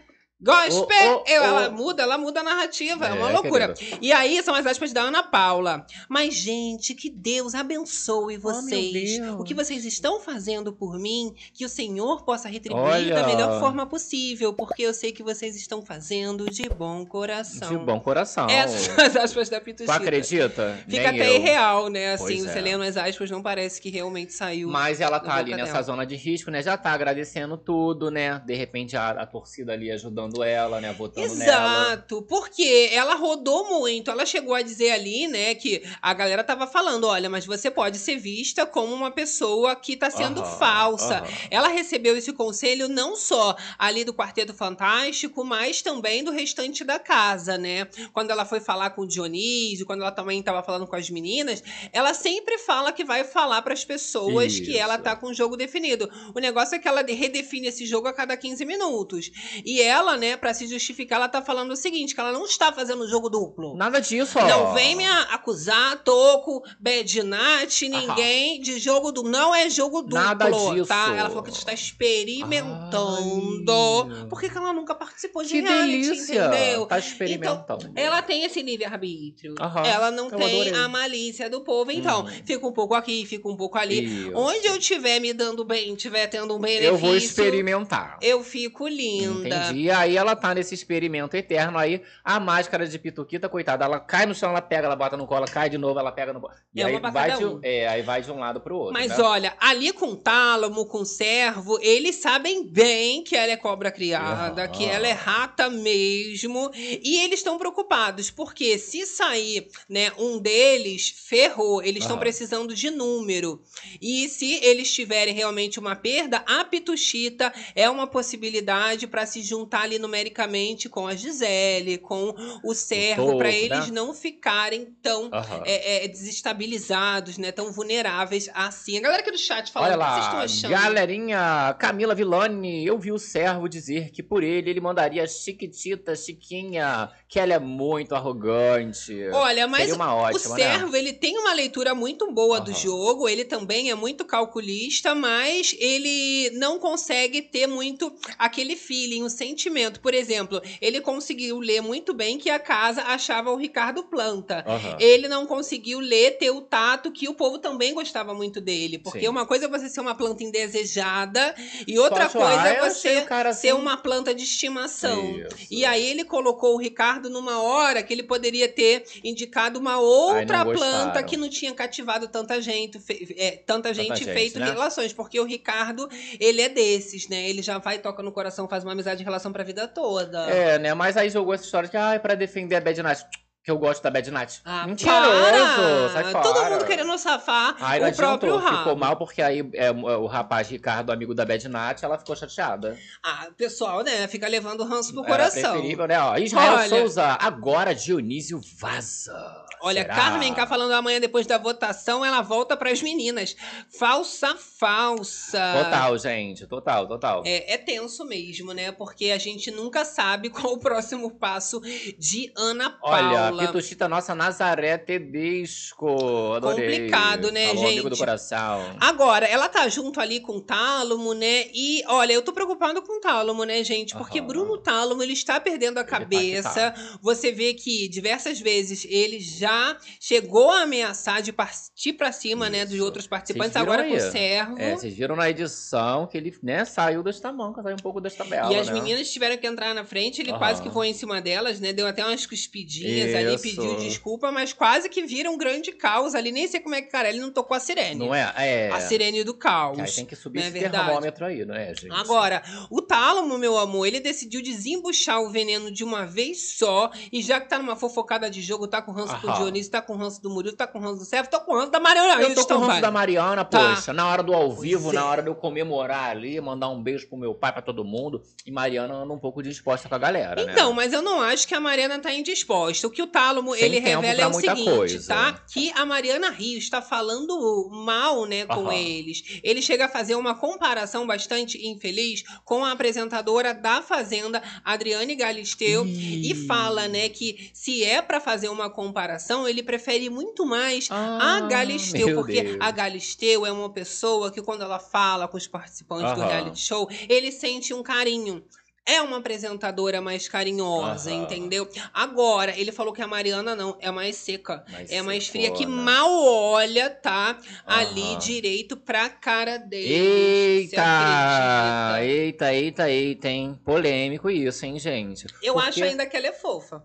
Gospel! 0.43 1.17
Oh, 1.19 1.25
oh, 1.27 1.31
Eu, 1.31 1.43
ela 1.45 1.69
oh. 1.69 1.73
muda, 1.73 2.03
ela 2.03 2.17
muda 2.19 2.41
a 2.41 2.43
narrativa, 2.43 3.07
é, 3.07 3.11
É, 3.11 3.13
uma 3.13 3.31
loucura. 3.31 3.73
querida. 3.75 3.99
E 4.01 4.13
aí 4.13 4.43
são 4.43 4.55
as 4.55 4.67
aspas 4.67 4.93
da 4.93 5.03
Ana 5.03 5.23
Paula. 5.23 5.85
Mas, 6.09 6.35
gente, 6.35 6.95
que 6.95 7.11
Deus 7.11 7.55
abençoe 7.55 8.37
Oh, 8.39 8.41
vocês. 8.41 9.19
Deus. 9.19 9.41
o 9.41 9.45
que 9.45 9.53
vocês 9.55 9.85
estão 9.85 10.19
fazendo 10.21 10.73
por 10.73 10.99
mim, 10.99 11.35
que 11.53 11.65
o 11.65 11.69
Senhor 11.69 12.23
possa 12.25 12.49
retribuir 12.49 12.83
Olha. 12.85 13.15
da 13.17 13.27
melhor 13.27 13.61
forma 13.61 13.87
possível, 13.87 14.53
porque 14.55 14.83
eu 14.83 14.95
sei 14.95 15.13
que 15.13 15.23
vocês 15.23 15.55
estão 15.57 15.83
fazendo 15.83 16.49
de 16.51 16.69
bom 16.71 17.05
coração. 17.05 17.69
De 17.69 17.77
bom 17.77 18.01
coração. 18.01 18.49
Essas 18.49 18.83
são 18.83 19.05
as 19.05 19.17
aspas 19.17 19.49
da 19.49 19.61
Tu 19.61 19.65
Pituchita. 19.65 19.93
acredita? 19.95 20.79
Fica 20.89 21.13
Nem 21.13 21.21
até 21.23 21.31
eu. 21.31 21.37
irreal, 21.37 21.89
né? 21.89 22.13
Assim, 22.15 22.25
Pois 22.25 22.43
você 22.45 22.59
é. 22.59 22.63
lendo 22.63 22.83
as 22.85 22.97
aspas, 22.97 23.31
não 23.31 23.43
parece 23.43 23.81
que 23.81 23.91
realmente 23.91 24.33
saiu. 24.33 24.69
Mas 24.71 25.01
ela 25.01 25.21
tá 25.21 25.35
ali 25.35 25.51
nessa 25.55 25.73
dela. 25.73 25.83
zona 25.83 26.07
de 26.07 26.17
risco, 26.17 26.51
né? 26.51 26.63
Já 26.63 26.77
tá 26.77 26.93
agradecendo 26.93 27.57
tudo, 27.59 28.11
né? 28.11 28.41
De 28.47 28.55
repente 28.55 28.97
a, 28.97 29.11
a 29.11 29.27
torcida 29.27 29.73
ali 29.73 29.91
ajudando 29.91 30.30
ela, 30.43 30.81
né? 30.81 30.93
Votando 30.93 31.35
nela. 31.35 31.93
Exato, 31.93 32.23
porque 32.23 32.89
ela 32.93 33.15
rodou 33.15 33.69
muito. 33.69 34.11
Ela 34.11 34.25
chegou 34.27 34.55
a 34.55 34.63
dizer 34.63 34.91
ali, 34.91 35.27
né, 35.27 35.55
que 35.55 35.83
a 36.01 36.15
galera 36.15 36.45
tava 36.45 36.67
falando: 36.67 37.07
olha, 37.07 37.29
mas 37.29 37.47
você 37.47 37.71
pode 37.71 37.99
ser 37.99 38.17
vista 38.17 38.65
como 38.67 38.95
uma 38.95 39.11
pessoa 39.11 39.75
que 39.77 39.97
tá 39.97 40.11
sendo 40.11 40.41
Aham, 40.41 40.59
falsa. 40.59 41.19
aham. 41.19 41.27
Ela 41.51 41.69
recebeu 41.69 42.17
esse 42.17 42.33
conselho 42.33 42.89
não 42.89 43.17
só 43.17 43.57
ali 43.79 44.05
do 44.05 44.15
Quarteto 44.15 44.55
Fantástico, 44.55 45.45
mas 45.45 45.83
também 45.83 46.23
do 46.25 46.31
restante 46.31 46.85
da 46.85 46.99
casa, 46.99 47.59
né? 47.59 47.87
Quando 48.13 48.31
ela 48.31 48.45
foi 48.45 48.61
falar 48.61 48.91
com 48.91 49.03
o 49.03 49.07
Dionísio, 49.07 49.87
quando 49.87 50.03
ela 50.03 50.13
também 50.13 50.41
estava 50.41 50.63
falando 50.63 50.87
com 50.87 50.97
as 50.97 51.11
meninas, 51.11 51.63
ela 51.93 52.15
sempre 52.15 52.59
fala 52.59 52.93
que 52.93 53.05
vai 53.05 53.25
falar 53.25 53.63
para 53.63 53.73
as 53.73 53.85
pessoas 53.85 54.59
que 54.61 54.77
ela 54.77 54.95
Isso. 54.95 55.03
tá 55.05 55.17
com 55.17 55.29
o 55.29 55.35
jogo 55.35 55.57
definido. 55.57 56.11
O 56.35 56.39
negócio 56.41 56.75
é 56.75 56.79
que 56.79 56.89
ela 56.89 57.03
redefine 57.03 57.69
esse 57.69 57.87
jogo 57.87 58.09
a 58.09 58.13
cada 58.13 58.37
15 58.37 58.65
minutos. 58.65 59.31
E 59.65 59.81
ela, 59.81 60.17
né, 60.21 60.37
para 60.37 60.55
se 60.55 60.69
justificar, 60.69 61.17
ela 61.17 61.29
tá 61.29 61.43
falando 61.43 61.73
o 61.73 61.77
seguinte, 61.77 62.15
que 62.15 62.21
ela 62.21 62.31
não 62.31 62.45
está 62.45 62.73
fazendo 62.73 63.09
jogo 63.09 63.29
duplo. 63.29 63.77
Nada 63.77 64.01
disso, 64.01 64.39
ó. 64.39 64.47
Não 64.47 64.75
vem 64.75 64.95
me 64.95 65.07
acusar, 65.07 65.97
Toco, 66.05 66.63
Bad 66.79 67.23
Nat, 67.25 67.83
ninguém 67.83 68.61
de 68.61 68.79
jogo 68.79 69.11
duplo. 69.11 69.31
Não 69.31 69.55
é 69.55 69.69
jogo 69.69 70.03
duplo, 70.03 70.19
Nada 70.19 70.49
disso. 70.51 70.87
tá? 70.87 71.15
Ela 71.17 71.29
falou 71.29 71.43
que 71.43 71.51
está 71.51 71.73
experimentando. 71.73 74.11
Ai. 74.13 74.27
Por 74.29 74.41
que 74.41 74.49
que 74.49 74.57
ela 74.57 74.73
nunca 74.73 74.95
participou 74.95 75.43
de 75.43 75.51
Que 75.51 75.61
reality, 75.61 76.01
delícia! 76.03 76.47
entendeu? 76.47 76.87
Tá 76.87 76.99
experimentando. 76.99 77.91
Ela 77.95 78.23
tem 78.23 78.45
esse 78.45 78.63
livre-arbítrio. 78.63 79.55
Aham, 79.61 79.85
Ela 79.87 80.11
não 80.11 80.29
eu 80.29 80.37
tem 80.37 80.63
adorei. 80.63 80.75
a 80.83 80.89
malícia 80.89 81.49
do 81.51 81.61
povo. 81.63 81.91
Então, 81.91 82.23
Uhum. 82.25 82.31
fica 82.45 82.67
um 82.67 82.73
pouco 82.73 82.95
aqui, 82.95 83.25
fica 83.27 83.49
um 83.49 83.57
pouco 83.57 83.79
ali. 83.79 84.05
Isso. 84.05 84.33
Onde 84.35 84.67
eu 84.67 84.77
estiver 84.77 85.21
me 85.21 85.33
dando 85.33 85.65
bem, 85.65 85.95
estiver 85.95 86.27
tendo 86.27 86.55
um 86.55 86.59
benefício, 86.59 86.89
Eu 86.91 86.97
vou 86.99 87.17
experimentar. 87.17 88.19
eu 88.23 88.43
fico 88.45 88.87
linda. 88.89 89.49
Entendi. 89.67 89.81
E 89.85 89.91
aí 89.91 90.10
ela 90.17 90.35
tá 90.37 90.55
nesse 90.55 90.75
experimento 90.75 91.37
eterno 91.37 91.79
aí. 91.79 92.03
A 92.25 92.39
máscara 92.41 92.87
de 92.87 92.99
Pituquita, 92.99 93.49
coitada, 93.49 93.85
ela 93.85 94.01
cai 94.01 94.27
no 94.27 94.35
chão, 94.35 94.51
ela 94.51 94.63
pega, 94.63 94.87
ela 94.87 94.97
bota 94.97 95.17
no 95.17 95.27
colo, 95.27 95.47
cai 95.47 95.69
de 95.71 95.79
novo, 95.79 95.99
ela 95.99 96.13
pega 96.13 96.33
no 96.33 96.41
colo. 96.41 96.53
E 96.75 96.83
É 96.83 96.85
aí 96.85 97.01
vai 97.01 97.37
de, 97.37 97.45
um. 97.45 97.61
é, 97.63 97.89
aí 97.89 98.03
vai 98.03 98.23
de 98.23 98.31
um 98.31 98.39
lado 98.39 98.61
pro 98.61 98.77
outro. 98.77 98.93
Mas 98.93 99.17
né? 99.17 99.25
olha, 99.25 99.55
ali 99.61 99.93
com 99.93 100.07
o 100.09 100.17
Tálamo, 100.17 100.87
com 100.87 100.99
o 100.99 101.07
Servo, 101.07 101.79
eles 101.81 102.17
sabem 102.17 102.67
bem 102.67 103.23
que 103.23 103.37
ela 103.37 103.53
é 103.53 103.57
cobra 103.57 103.91
criada, 103.91 104.65
Aham. 104.65 104.73
que 104.73 104.85
ela 104.85 105.07
é 105.07 105.13
rata 105.13 105.69
mesmo. 105.71 106.71
E 106.75 107.19
eles 107.25 107.41
estão 107.41 107.59
preocupados, 107.59 108.31
porque 108.31 108.79
se 108.79 109.07
sair, 109.07 109.69
né, 109.89 110.13
um 110.19 110.39
deles, 110.39 111.15
ferrou. 111.29 111.83
Eles 111.83 112.03
estão 112.03 112.17
Aham. 112.17 112.21
precisando 112.21 112.75
de 112.75 112.91
número. 112.91 113.63
E 114.01 114.29
se 114.29 114.55
eles 114.65 114.93
tiverem 114.93 115.35
realmente 115.35 115.79
uma 115.79 115.97
perda, 115.97 116.43
a 116.47 116.65
Pituchita 116.65 117.53
é 117.75 117.89
uma 117.89 118.07
possibilidade 118.07 119.07
para 119.07 119.27
se 119.27 119.43
juntar 119.43 119.83
ali 119.83 119.99
numericamente 120.01 120.89
com 120.89 121.07
a 121.07 121.15
Gisele, 121.15 121.99
com 121.99 122.35
o 122.65 122.75
Servo, 122.75 123.37
para 123.39 123.51
eles 123.51 123.87
né? 123.87 123.93
não 123.93 124.13
ficarem 124.15 124.87
tão 125.03 125.31
Aham. 125.33 125.63
é, 125.65 126.05
é, 126.05 126.09
desestabilizados, 126.09 127.39
né? 127.39 127.53
Tão 127.53 127.73
vulneráveis 127.73 128.51
assim. 128.55 128.99
A 128.99 129.01
galera 129.01 129.23
aqui 129.23 129.31
do 129.31 129.39
chat 129.39 129.71
falando, 129.71 129.93
Olha 129.93 130.01
o 130.01 130.07
que 130.07 130.13
vocês 130.13 130.25
estão 130.25 130.41
achando? 130.41 130.71
galerinha, 130.71 131.75
Camila 131.79 132.15
Villani, 132.15 132.85
eu 132.87 132.99
vi 132.99 133.13
o 133.13 133.19
servo 133.19 133.69
dizer 133.69 134.11
que 134.11 134.23
por 134.23 134.43
ele 134.43 134.71
ele 134.71 134.81
mandaria 134.81 135.27
Chiquitita, 135.27 136.15
Chiquinha, 136.15 137.11
que 137.29 137.39
ela 137.39 137.55
é 137.55 137.59
muito 137.59 138.15
arrogante. 138.15 139.15
Olha, 139.33 139.67
mas 139.67 139.93
uma 139.93 140.15
o 140.15 140.19
ótima, 140.19 140.57
né? 140.57 140.63
servo, 140.63 140.97
ele 140.97 141.13
tem 141.13 141.37
uma 141.39 141.53
leitura 141.53 141.95
muito 141.95 142.31
boa 142.33 142.61
do 142.61 142.71
Aham. 142.71 142.81
jogo, 142.81 143.29
ele 143.29 143.45
também 143.45 143.91
é 143.91 143.95
muito 143.95 144.25
calculista, 144.25 145.15
mas 145.15 145.75
ele 145.79 146.51
não 146.55 146.79
consegue 146.79 147.43
ter 147.43 147.67
muito 147.67 148.13
aquele 148.39 148.77
feeling, 148.77 149.23
o 149.23 149.31
sentimento. 149.31 149.90
Por 149.99 150.15
exemplo, 150.15 150.61
ele 150.81 151.01
conseguiu 151.01 151.59
ler 151.59 151.81
muito 151.81 152.15
bem 152.15 152.39
que 152.39 152.49
a 152.51 152.59
casa 152.59 153.03
achava 153.03 153.51
o 153.51 153.57
Ricardo 153.57 154.05
planta. 154.05 154.65
Aham. 154.67 154.97
Ele 155.01 155.27
não 155.27 155.47
conseguiu 155.47 155.99
ler, 155.99 156.39
ter 156.39 156.51
o 156.51 156.61
tato 156.61 157.11
que 157.11 157.29
o 157.29 157.35
povo 157.35 157.59
também 157.59 157.93
gostava 157.95 158.33
muito 158.35 158.61
dele. 158.61 158.99
Porque 158.99 159.21
Sim. 159.21 159.29
uma 159.29 159.47
coisa 159.47 159.65
é 159.65 159.69
você 159.69 159.89
ser 159.89 160.01
uma 160.01 160.15
planta 160.15 160.45
indesejada 160.45 161.55
e 161.87 161.99
outra 161.99 162.25
Posso- 162.29 162.39
coisa 162.39 162.69
é 162.69 162.89
você 162.89 163.21
cara 163.23 163.53
ser 163.53 163.71
assim- 163.71 163.79
uma 163.81 163.97
planta 163.97 164.35
de 164.35 164.45
estimação. 164.45 165.39
Isso. 165.39 165.57
E 165.71 165.85
aí 165.85 166.05
ele 166.11 166.25
colocou 166.25 166.75
o 166.75 166.79
Ricardo 166.79 167.29
numa 167.31 167.61
hora 167.63 168.03
que 168.03 168.13
ele 168.13 168.23
poderia 168.23 168.69
ter 168.69 169.05
indicado 169.25 169.79
uma 169.79 169.99
outra 169.99 170.59
Ai, 170.59 170.65
planta 170.73 171.23
que 171.23 171.37
não 171.37 171.49
tinha 171.49 171.73
cativado 171.73 172.29
tanta 172.29 172.61
gente, 172.61 172.99
fe- 172.99 173.35
é, 173.39 173.53
tanta 173.53 173.93
gente 173.95 174.19
gente, 174.21 174.25
feito 174.33 174.59
né? 174.59 174.67
relações, 174.67 175.13
porque 175.13 175.39
o 175.41 175.45
Ricardo, 175.45 176.09
ele 176.39 176.61
é 176.61 176.69
desses, 176.69 177.29
né? 177.29 177.49
Ele 177.49 177.63
já 177.63 177.79
vai, 177.79 177.99
toca 177.99 178.23
no 178.23 178.33
coração, 178.33 178.69
faz 178.69 178.83
uma 178.85 178.93
amizade 178.93 179.23
em 179.23 179.25
relação 179.25 179.53
pra 179.53 179.63
vida 179.65 179.80
toda. 179.89 180.51
É, 180.51 180.79
né? 180.79 180.95
Mas 180.95 181.17
aí 181.17 181.31
jogou 181.31 181.55
essa 181.55 181.65
história 181.65 181.89
de, 181.89 181.97
ai, 181.97 182.19
pra 182.19 182.35
defender 182.35 182.77
a 182.77 182.81
Bad 182.81 183.03
Night. 183.03 183.25
Que 183.63 183.71
eu 183.71 183.77
gosto 183.77 184.03
da 184.03 184.11
Bad 184.11 184.31
Night. 184.31 184.63
Ah, 184.65 184.87
Mentiroso! 184.87 185.21
para! 185.21 186.09
Sai 186.15 186.25
fora. 186.33 186.43
Todo 186.43 186.65
mundo 186.71 186.85
querendo 186.87 187.19
safar 187.19 187.77
não 187.79 188.09
o 188.09 188.17
próprio 188.17 188.57
rabo. 188.57 188.79
ficou 188.79 188.97
mal 188.97 189.17
porque 189.17 189.43
aí 189.43 189.69
é, 189.75 189.91
o 189.91 190.27
rapaz 190.27 190.67
Ricardo, 190.71 191.13
amigo 191.13 191.35
da 191.35 191.45
Bad 191.45 191.69
Night, 191.69 192.03
ela 192.03 192.19
ficou 192.19 192.35
chateada. 192.35 192.99
Ah, 193.23 193.49
o 193.51 193.53
pessoal, 193.53 194.03
né, 194.03 194.27
fica 194.29 194.49
levando 194.49 194.83
ranço 194.85 195.13
pro 195.13 195.23
Era 195.25 195.31
coração. 195.31 195.73
preferível, 195.73 196.07
né? 196.07 196.19
Ó, 196.19 196.37
Israel 196.39 196.73
Olha- 196.79 196.89
Souza, 196.89 197.23
agora 197.39 197.95
Dionísio 197.95 198.61
vaza. 198.79 199.37
Olha, 199.83 200.03
Será? 200.03 200.15
Carmen 200.15 200.55
cá 200.55 200.67
falando 200.67 200.93
amanhã 200.93 201.21
depois 201.21 201.47
da 201.47 201.57
votação, 201.59 202.25
ela 202.25 202.41
volta 202.43 202.77
pras 202.77 203.03
meninas. 203.03 203.57
Falsa, 203.99 204.55
falsa. 204.57 205.85
Total, 205.85 206.19
gente, 206.19 206.67
total, 206.67 207.07
total. 207.07 207.43
É, 207.47 207.75
é 207.75 207.79
tenso 207.79 208.25
mesmo, 208.25 208.73
né? 208.73 208.93
Porque 208.93 209.31
a 209.31 209.39
gente 209.39 209.71
nunca 209.71 210.05
sabe 210.05 210.49
qual 210.51 210.75
o 210.75 210.79
próximo 210.79 211.31
passo 211.31 211.81
de 212.19 212.53
Ana 212.57 212.99
Olha, 213.03 213.50
Paula. 213.51 213.67
Pituchita, 213.67 214.09
nossa 214.09 214.35
Nazaré 214.35 214.99
Tedesco. 214.99 216.55
Adorei. 216.55 216.87
Complicado, 216.91 217.51
né, 217.53 217.67
Alô, 217.67 217.87
amigo 217.87 218.09
do 218.11 218.17
gente? 218.17 218.19
coração. 218.19 218.97
Agora, 219.01 219.47
ela 219.47 219.69
tá 219.69 219.89
junto 219.89 220.21
ali 220.21 220.41
com 220.41 220.57
o 220.57 220.61
Tálamo, 220.61 221.35
né? 221.35 221.67
E, 221.75 222.03
olha, 222.07 222.33
eu 222.33 222.43
tô 222.43 222.53
preocupado 222.53 223.03
com 223.03 223.19
o 223.19 223.21
Tálamo, 223.21 223.65
né, 223.65 223.83
gente? 223.85 224.15
Porque 224.17 224.39
Aham. 224.39 224.47
Bruno 224.47 224.79
Tálamo, 224.79 225.23
ele 225.23 225.33
está 225.33 225.61
perdendo 225.61 225.99
a 225.99 226.01
Ele 226.01 226.11
tá 226.11 226.17
que 226.17 226.23
cabeça. 226.25 226.95
Você 227.23 227.53
vê 227.53 227.75
que 227.75 228.09
diversas 228.09 228.61
vezes 228.61 229.07
ele 229.09 229.41
já 229.41 229.97
chegou 230.21 230.71
a 230.71 230.83
ameaçar 230.83 231.43
de 231.43 231.53
partir 231.53 232.13
pra 232.15 232.33
cima, 232.33 232.69
né, 232.71 232.85
dos 232.85 232.95
Isso. 232.95 233.05
outros 233.05 233.27
participantes, 233.27 233.77
agora 233.77 234.05
com 234.05 234.11
o 234.11 234.15
aí? 234.15 234.21
Servo. 234.21 234.79
É, 234.79 234.97
vocês 234.97 235.15
viram 235.15 235.37
na 235.37 235.49
edição 235.51 236.27
que 236.27 236.37
ele, 236.37 236.55
né, 236.63 236.85
saiu 236.85 237.23
desta 237.23 237.53
manca, 237.53 237.83
saiu 237.83 237.95
um 237.97 238.03
pouco 238.03 238.21
desta 238.21 238.45
tabela, 238.45 238.73
E 238.73 238.77
as 238.77 238.87
né? 238.89 238.95
meninas 238.95 239.31
tiveram 239.31 239.57
que 239.57 239.67
entrar 239.67 239.95
na 239.95 240.05
frente, 240.05 240.41
ele 240.41 240.51
Aham. 240.51 240.59
quase 240.59 240.83
que 240.83 240.91
foi 240.91 241.09
em 241.09 241.15
cima 241.15 241.41
delas, 241.41 241.81
né? 241.81 241.93
Deu 241.93 242.07
até 242.07 242.25
umas 242.25 242.47
cuspidinhas 242.47 243.35
ali, 243.49 243.59
pediu 243.59 243.97
desculpa, 243.97 244.51
mas 244.53 244.73
quase 244.73 245.09
que 245.09 245.23
vira 245.23 245.51
um 245.51 245.57
grande 245.59 245.93
caos 245.93 246.35
ali. 246.35 246.53
Nem 246.53 246.67
sei 246.69 246.81
como 246.81 246.95
é 246.95 247.03
que, 247.03 247.11
cara, 247.11 247.29
ele 247.29 247.41
não 247.41 247.51
tocou 247.51 247.77
a 247.77 247.81
sirene. 247.81 248.19
Não 248.27 248.35
é? 248.35 248.53
É. 248.57 248.91
A 248.91 249.01
sirene 249.01 249.45
do 249.45 249.55
caos. 249.55 249.99
Aí 249.99 250.11
tem 250.11 250.25
que 250.25 250.37
subir 250.37 250.61
é 250.61 250.63
esse 250.63 250.71
verdade? 250.79 251.05
termômetro 251.05 251.45
aí, 251.47 251.65
não 251.65 251.75
é, 251.75 251.95
gente? 251.95 252.11
Agora, 252.13 252.63
o 252.91 253.01
Tálamo, 253.03 253.57
meu 253.59 253.79
amor, 253.79 254.07
ele 254.07 254.21
decidiu 254.21 254.63
desembuchar 254.63 255.41
o 255.41 255.49
veneno 255.51 255.91
de 255.91 256.05
uma 256.05 256.25
vez 256.27 256.77
só. 256.77 257.11
E 257.33 257.43
já 257.43 257.61
que 257.61 257.69
tá 257.69 257.79
numa 257.79 257.97
fofocada 257.97 258.51
de 258.51 258.61
jogo, 258.63 258.87
tá 258.87 259.01
com 259.03 259.13
ranço 259.13 259.37
do. 259.41 259.51
Dionísio, 259.53 259.91
tá 259.91 260.01
com 260.01 260.15
ranço 260.17 260.41
do 260.43 260.49
Murilo, 260.51 260.77
tá 260.77 260.87
com 260.87 260.99
ranço 260.99 261.19
do 261.19 261.25
Servo, 261.25 261.51
tô 261.51 261.61
com 261.61 261.75
ranço 261.75 261.91
da 261.91 262.01
Mariana 262.01 262.41
Eu 262.43 262.55
tô 262.55 262.67
com 262.67 262.75
o 262.75 262.79
ranço 262.87 263.01
da 263.01 263.11
Mariana, 263.11 263.65
Tá. 263.65 263.95
poxa. 263.95 264.13
Na 264.13 264.29
hora 264.29 264.43
do 264.43 264.55
ao 264.55 264.73
vivo, 264.73 265.05
Pois 265.05 265.15
na 265.15 265.21
é. 265.21 265.25
hora 265.25 265.43
de 265.43 265.49
eu 265.49 265.55
comemorar 265.55 266.31
ali, 266.31 266.61
mandar 266.61 266.89
um 266.89 267.03
beijo 267.03 267.29
pro 267.29 267.37
meu 267.37 267.55
pai, 267.55 267.73
pra 267.73 267.83
todo 267.83 268.05
mundo. 268.05 268.43
E 268.67 268.71
Mariana 268.71 269.15
anda 269.15 269.33
um 269.33 269.39
pouco 269.39 269.63
disposta 269.63 270.09
com 270.09 270.15
a 270.15 270.19
galera, 270.19 270.65
né? 270.65 270.73
Então, 270.73 270.93
mas 270.93 271.13
eu 271.13 271.23
não 271.23 271.41
acho 271.41 271.67
que 271.67 271.75
a 271.75 271.81
Mariana 271.81 272.19
tá 272.19 272.33
indisposta. 272.33 273.07
O 273.07 273.11
que 273.11 273.23
o 273.23 273.27
Tálamo, 273.31 273.75
Sem 273.75 273.85
ele 273.85 273.99
revela 274.01 274.43
é 274.43 274.47
o 274.47 274.53
seguinte, 274.55 274.85
coisa. 274.91 275.27
tá? 275.29 275.53
Que 275.73 275.91
a 275.93 276.05
Mariana 276.05 276.51
Rios 276.51 276.85
está 276.85 277.01
falando 277.01 277.89
mal, 277.91 278.45
né, 278.47 278.67
com 278.67 278.93
eles. 278.93 279.43
Ele 279.63 279.81
chega 279.81 280.05
a 280.07 280.09
fazer 280.09 280.35
uma 280.35 280.55
comparação 280.55 281.27
bastante 281.27 281.87
infeliz 281.87 282.43
com 282.65 282.85
a 282.85 282.93
apresentadora 282.93 283.73
da 283.73 284.03
Fazenda, 284.03 284.63
Adriane 284.85 285.35
Galisteu, 285.35 286.05
e 286.07 286.55
fala, 286.67 287.09
né, 287.09 287.29
que 287.29 287.71
se 287.73 288.05
é 288.05 288.21
pra 288.21 288.41
fazer 288.41 288.69
uma 288.69 288.91
comparação, 288.91 289.67
ele 289.69 289.83
prefere 289.83 290.29
muito 290.29 290.67
mais 290.67 291.09
a 291.11 291.57
Ah, 291.57 291.61
Galisteu, 291.69 292.27
meu 292.27 292.37
porque 292.37 292.63
Deus. 292.63 292.77
a 292.81 292.91
Galisteu 292.91 293.65
é 293.65 293.73
uma 293.73 293.91
pessoa 293.91 294.51
que 294.51 294.61
quando 294.61 294.83
ela 294.83 294.99
fala 294.99 295.47
com 295.49 295.57
os 295.57 295.67
participantes 295.67 296.35
do 296.35 296.41
reality 296.41 296.81
show, 296.81 297.09
ele 297.29 297.51
sente 297.53 297.95
um 297.95 298.03
carinho. 298.03 298.63
É 299.07 299.21
uma 299.23 299.39
apresentadora 299.39 300.21
mais 300.21 300.47
carinhosa, 300.49 301.31
Aham. 301.33 301.43
entendeu? 301.43 301.89
Agora, 302.15 302.79
ele 302.79 302.93
falou 302.93 303.13
que 303.13 303.23
a 303.23 303.27
Mariana 303.27 303.75
não, 303.75 303.97
é 303.99 304.11
mais 304.11 304.37
seca. 304.37 304.85
Mas 304.91 305.11
É 305.11 305.21
mais 305.23 305.49
fria, 305.49 305.71
que 305.73 305.85
mal 305.87 306.31
olha, 306.31 307.11
tá? 307.11 307.59
Ali 307.87 308.23
Aham. 308.23 308.39
direito 308.39 308.97
pra 308.97 309.29
cara 309.29 309.79
dele. 309.79 310.87
Você 310.89 310.97
Eita! 310.97 311.03
acredita? 311.03 312.25
Eita, 312.25 312.75
eita, 312.75 313.11
eita, 313.11 313.49
hein? 313.49 313.81
Polêmico 313.85 314.49
isso, 314.51 314.85
hein, 314.87 314.99
gente? 314.99 315.47
Eu 315.63 315.75
Porque- 315.75 315.89
acho 315.89 316.05
ainda 316.05 316.27
que 316.27 316.37
ela 316.37 316.47
é 316.47 316.53
fofa. 316.53 317.03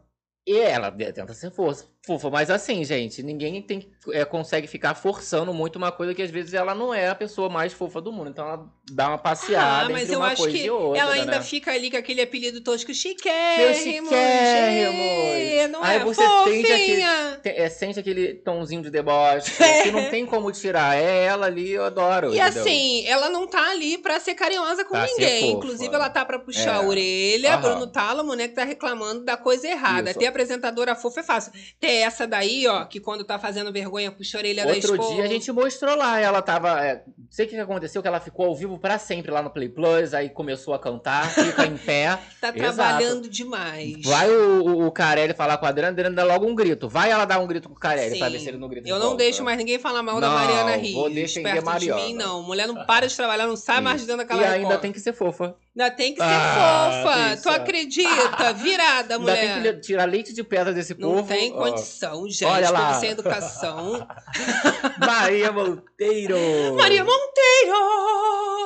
E 0.47 0.59
ela 0.59 0.91
tenta 0.91 1.33
ser 1.33 1.49
fofa, 1.49 1.85
fofa, 2.05 2.29
mas 2.29 2.51
assim, 2.51 2.83
gente, 2.85 3.23
ninguém 3.23 3.59
tem, 3.63 3.89
é, 4.11 4.23
consegue 4.23 4.67
ficar 4.67 4.93
forçando 4.93 5.51
muito 5.51 5.77
uma 5.77 5.91
coisa 5.91 6.13
que 6.13 6.21
às 6.21 6.29
vezes 6.29 6.53
ela 6.53 6.75
não 6.75 6.93
é 6.93 7.09
a 7.09 7.15
pessoa 7.15 7.49
mais 7.49 7.73
fofa 7.73 7.99
do 7.99 8.11
mundo. 8.11 8.29
Então 8.29 8.47
ela 8.47 8.69
dá 8.91 9.07
uma 9.07 9.17
passeada 9.17 9.87
Ah, 9.87 9.89
mas 9.89 10.11
eu 10.11 10.19
uma 10.19 10.27
acho 10.27 10.43
coisa 10.43 10.55
que 10.55 10.65
e 10.65 10.69
outra. 10.69 11.01
ela 11.01 11.13
ainda 11.13 11.31
né? 11.37 11.41
fica 11.41 11.71
ali 11.71 11.89
com 11.89 11.97
aquele 11.97 12.21
apelido 12.21 12.61
tosco 12.61 12.89
Meu 12.89 12.95
chiquérrimo. 12.95 14.07
chiquérrimo. 14.07 15.71
Não 15.71 15.83
Aí 15.83 15.97
é 15.97 16.03
você 16.03 16.21
sente 16.21 16.71
aquele, 16.71 16.77
fofinha. 16.77 17.34
Te- 17.45 17.49
é, 17.55 17.69
sente 17.69 17.99
aquele 17.99 18.33
tomzinho 18.33 18.81
de 18.81 18.89
deboche, 18.89 19.51
É. 19.61 19.83
que 19.83 19.91
não 19.91 20.09
tem 20.09 20.25
como 20.25 20.51
tirar. 20.51 20.95
É 20.97 21.25
ela 21.25 21.45
ali, 21.45 21.71
eu 21.71 21.85
adoro. 21.85 22.33
E 22.33 22.39
entendeu? 22.39 22.61
assim, 22.63 23.05
ela 23.07 23.29
não 23.29 23.45
tá 23.47 23.69
ali 23.71 23.97
pra 23.99 24.19
ser 24.19 24.33
carinhosa 24.33 24.83
com 24.85 24.97
ninguém. 24.97 25.51
Inclusive, 25.51 25.93
ela 25.93 26.09
tá 26.09 26.25
pra 26.25 26.39
puxar 26.39 26.75
É. 26.75 26.77
a 26.77 26.81
orelha. 26.81 27.57
Bruno 27.57 27.87
Tálamo, 27.87 28.33
né, 28.33 28.47
que 28.47 28.55
tá 28.55 28.63
reclamando 28.63 29.23
da 29.23 29.37
coisa 29.37 29.67
errada. 29.67 30.09
Isso. 30.09 30.19
Ter 30.19 30.27
apresentadora 30.27 30.95
fofa 30.95 31.19
é 31.19 31.23
fácil. 31.23 31.51
Ter 31.79 31.87
essa 32.01 32.25
daí, 32.27 32.65
ó, 32.67 32.85
que 32.85 32.99
quando 32.99 33.23
tá 33.23 33.37
fazendo 33.39 33.71
vergonha, 33.71 34.11
puxa 34.11 34.37
a 34.37 34.39
orelha 34.39 34.65
da 34.65 34.73
Outro 34.73 34.93
esposa. 34.95 35.15
dia 35.15 35.23
a 35.23 35.27
gente 35.27 35.51
mostrou 35.51 35.95
lá, 35.95 36.19
ela 36.19 36.41
tava. 36.41 36.83
É, 36.85 37.03
não 37.05 37.27
sei 37.29 37.45
o 37.45 37.49
que 37.49 37.57
aconteceu, 37.57 38.01
que 38.01 38.07
ela 38.07 38.19
ficou 38.19 38.47
ao 38.47 38.55
vivo 38.55 38.77
pra 38.79 38.97
sempre 38.97 39.31
lá 39.31 39.41
no 39.41 39.49
Play 39.49 39.69
Plus, 39.69 40.13
aí 40.13 40.29
começou 40.29 40.73
a 40.73 40.79
cantar, 40.79 41.29
fica 41.29 41.65
em 41.65 41.77
pé. 41.77 42.17
Tá 42.45 42.49
Exato. 42.49 42.75
trabalhando 42.75 43.29
demais. 43.29 43.95
Vai 44.03 44.29
o, 44.29 44.61
o, 44.63 44.87
o 44.87 44.91
Carelli 44.91 45.33
falar 45.33 45.57
com 45.57 45.65
a 45.65 45.69
Adriana, 45.69 45.91
Adriana 45.93 46.15
dá 46.15 46.23
logo 46.23 46.45
um 46.45 46.53
grito. 46.53 46.87
Vai 46.87 47.09
ela 47.09 47.25
dar 47.25 47.34
um 47.39 47.47
grito 47.47 47.67
com 47.69 47.75
o 47.75 47.79
Carelli 47.79 48.17
pra 48.19 48.29
ver 48.29 48.39
se 48.39 48.47
ele 48.49 48.57
não 48.57 48.67
grita. 48.67 48.87
Eu 48.87 48.95
não 48.95 49.07
volta. 49.09 49.17
deixo 49.17 49.43
mais 49.43 49.57
ninguém 49.57 49.77
falar 49.79 50.01
mal 50.03 50.19
da 50.19 50.27
Não, 50.29 50.35
Mariana 50.35 50.71
vou 50.93 51.07
Rios. 51.07 51.13
defender 51.13 51.51
perto 51.53 51.65
Mariana. 51.65 52.01
de 52.01 52.07
mim, 52.07 52.13
não. 52.13 52.41
Mulher 52.43 52.67
não 52.67 52.85
para 52.85 53.07
de 53.07 53.15
trabalhar, 53.15 53.47
não 53.47 53.55
sai 53.55 53.81
mais 53.81 54.01
de 54.01 54.07
dentro 54.07 54.25
daquela 54.25 54.41
E 54.41 54.45
ainda 54.45 54.77
tem 54.77 54.91
que 54.91 54.99
ser 54.99 55.13
fofa. 55.13 55.55
Ainda 55.77 55.91
tem 55.91 56.13
que 56.13 56.21
ser 56.21 56.25
Ah, 56.29 57.01
fofa. 57.03 57.29
Cissa. 57.35 57.41
Tu 57.43 57.49
acredita? 57.49 58.53
Virada, 58.53 59.15
Ainda 59.17 59.35
tem 59.35 59.55
mulher. 59.57 59.73
que 59.75 59.81
tirar 59.81 60.05
leite 60.05 60.31
de 60.33 60.41
pedra 60.41 60.71
desse 60.73 60.95
Não 60.97 61.15
povo. 61.15 61.27
tem 61.27 61.51
Ó, 61.53 61.57
condição, 61.57 62.29
gente. 62.29 62.45
Olha 62.45 62.69
lá. 62.69 62.93
Sem 62.99 63.09
educação. 63.09 64.07
Maria 64.99 65.51
Monteiro. 65.51 66.37
Maria 66.75 67.03
Monteiro! 67.03 67.75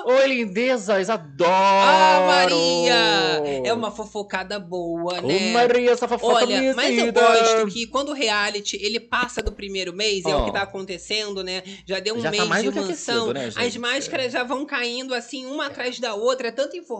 Oi, 0.05 0.27
lindezas, 0.27 1.09
adoro. 1.09 1.51
Ah, 1.51 2.25
Maria! 2.27 3.63
É 3.65 3.73
uma 3.73 3.91
fofocada 3.91 4.59
boa, 4.59 5.19
Ô, 5.19 5.27
né? 5.27 5.51
Maria, 5.51 5.91
essa 5.91 6.07
fofoca 6.07 6.35
Olha, 6.35 6.59
minha 6.59 6.75
mas 6.75 6.89
eu 6.89 6.95
querida. 6.95 7.21
gosto 7.21 7.67
que 7.73 7.87
quando 7.87 8.09
o 8.09 8.13
reality 8.13 8.77
ele 8.81 8.99
passa 8.99 9.41
do 9.41 9.51
primeiro 9.51 9.93
mês, 9.93 10.25
é 10.25 10.35
o 10.35 10.45
que 10.45 10.53
tá 10.53 10.61
acontecendo, 10.61 11.43
né? 11.43 11.63
Já 11.85 11.99
deu 11.99 12.15
um 12.15 12.19
Já 12.21 12.25
tá 12.31 12.37
mês 12.37 12.47
mais 12.47 12.63
de 12.63 12.69
mansão. 12.71 13.29
aquecido, 13.29 13.33
né? 13.33 13.65
As 13.67 13.75
máscaras 13.77 14.31
já 14.31 14.43
vão 14.43 14.65
caindo 14.65 15.13
assim, 15.13 15.45
uma 15.47 15.65
atrás 15.67 15.99
da 15.99 16.13
outra. 16.13 16.47
É 16.49 16.51
tanta 16.51 16.77
informação 16.77 16.98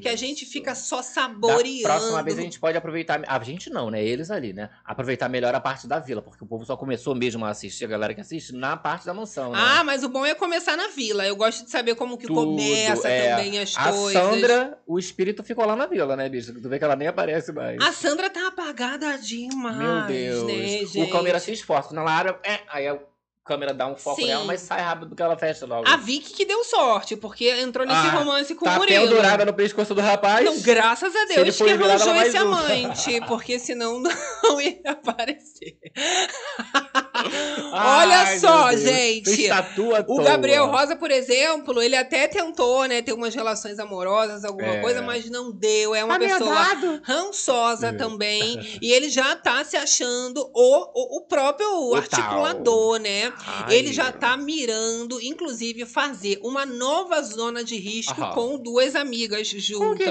que 0.00 0.08
a 0.08 0.16
gente 0.16 0.42
Isso. 0.44 0.52
fica 0.52 0.74
só 0.74 0.96
Da 0.96 1.02
saboreando. 1.02 1.82
próxima 1.82 2.22
vez 2.22 2.38
a 2.38 2.42
gente 2.42 2.58
pode 2.60 2.76
aproveitar. 2.76 3.22
A 3.26 3.42
gente 3.42 3.70
não, 3.70 3.90
né? 3.90 4.02
Eles 4.04 4.30
ali, 4.30 4.52
né? 4.52 4.70
Aproveitar 4.84 5.28
melhor 5.28 5.54
a 5.54 5.60
parte 5.60 5.86
da 5.86 5.98
vila, 5.98 6.22
porque 6.22 6.42
o 6.42 6.46
povo 6.46 6.64
só 6.64 6.76
começou 6.76 7.14
mesmo 7.14 7.44
a 7.44 7.50
assistir, 7.50 7.84
a 7.84 7.88
galera 7.88 8.14
que 8.14 8.20
assiste, 8.20 8.52
na 8.54 8.76
parte 8.76 9.06
da 9.06 9.14
mansão, 9.14 9.52
né? 9.52 9.58
Ah, 9.60 9.84
mas 9.84 10.02
o 10.04 10.08
bom 10.08 10.24
é 10.24 10.34
começar 10.34 10.76
na 10.76 10.88
vila. 10.88 11.26
Eu 11.26 11.36
gosto 11.36 11.64
de 11.64 11.70
saber 11.70 11.94
como 11.94 12.16
que 12.18 12.26
Tudo, 12.26 12.34
começa 12.40 13.08
é. 13.08 13.30
também 13.36 13.58
as 13.58 13.74
a 13.76 13.92
coisas. 13.92 14.22
Sandra, 14.22 14.78
o 14.86 14.98
espírito 14.98 15.42
ficou 15.42 15.64
lá 15.66 15.76
na 15.76 15.86
vila, 15.86 16.16
né, 16.16 16.28
bicho? 16.28 16.52
Tu 16.60 16.68
vê 16.68 16.78
que 16.78 16.84
ela 16.84 16.96
nem 16.96 17.08
aparece 17.08 17.52
mais. 17.52 17.80
A 17.80 17.92
Sandra 17.92 18.28
tá 18.30 18.48
apagada 18.48 19.16
demais, 19.18 19.76
Meu 19.76 20.06
Deus. 20.06 20.94
né, 20.94 21.02
o 21.02 21.10
câmera 21.10 21.38
se 21.38 21.52
esforça. 21.52 21.94
Ela 21.96 22.18
abre, 22.18 22.34
é, 22.42 22.60
aí 22.68 22.88
a 22.88 22.98
câmera 23.46 23.72
dá 23.72 23.86
um 23.86 23.96
foco 23.96 24.20
Sim. 24.20 24.26
nela, 24.26 24.44
mas 24.44 24.60
sai 24.60 24.80
rápido 24.80 25.14
que 25.14 25.22
ela 25.22 25.36
fecha 25.38 25.64
logo. 25.64 25.88
A 25.88 25.96
Vicky 25.96 26.34
que 26.34 26.44
deu 26.44 26.64
sorte, 26.64 27.16
porque 27.16 27.48
entrou 27.48 27.86
nesse 27.86 27.98
Ah, 28.08 28.10
romance 28.10 28.54
com 28.54 28.64
tá 28.64 28.74
o 28.74 28.78
Murilo. 28.78 29.06
pendurada 29.06 29.44
no 29.44 29.54
pescoço 29.54 29.94
do 29.94 30.00
rapaz. 30.00 30.44
Não, 30.44 30.60
graças 30.60 31.14
a 31.14 31.24
Deus 31.26 31.56
que 31.56 31.70
arranjou 31.70 32.16
esse 32.16 32.36
amante, 32.36 33.20
porque 33.28 33.58
senão 33.58 34.00
não 34.42 34.60
ia 34.60 34.80
aparecer. 34.84 35.78
Ai, 37.72 38.06
Olha 38.06 38.30
meu 38.30 38.40
só, 38.40 38.72
gente. 38.76 39.48
O 40.06 40.16
toa. 40.16 40.24
Gabriel 40.24 40.66
Rosa, 40.66 40.96
por 40.96 41.10
exemplo, 41.10 41.82
ele 41.82 41.96
até 41.96 42.26
tentou, 42.28 42.84
né, 42.86 43.02
ter 43.02 43.12
umas 43.12 43.34
relações 43.34 43.78
amorosas, 43.78 44.44
alguma 44.44 44.76
É. 44.76 44.80
coisa, 44.80 45.02
mas 45.02 45.28
não 45.30 45.50
deu. 45.52 45.94
É 45.94 46.02
uma 46.04 46.18
Tá 46.18 46.26
pessoa 46.26 47.00
rançosa 47.02 47.88
É. 47.88 47.92
também. 47.92 48.56
E 48.82 48.92
ele 48.92 49.08
já 49.08 49.34
tá 49.36 49.64
se 49.64 49.76
achando 49.76 50.48
o, 50.54 51.16
o, 51.16 51.16
o 51.18 51.20
próprio 51.22 51.66
O 51.90 51.94
articulador, 51.94 52.98
né? 52.98 53.32
Ai. 53.46 53.74
Ele 53.74 53.92
já 53.92 54.12
tá 54.12 54.36
mirando, 54.36 55.20
inclusive, 55.20 55.84
fazer 55.86 56.38
uma 56.42 56.64
nova 56.66 57.20
zona 57.22 57.64
de 57.64 57.76
risco 57.76 58.20
Aham. 58.20 58.32
com 58.34 58.58
duas 58.58 58.94
amigas 58.94 59.48
juntas. 59.48 60.06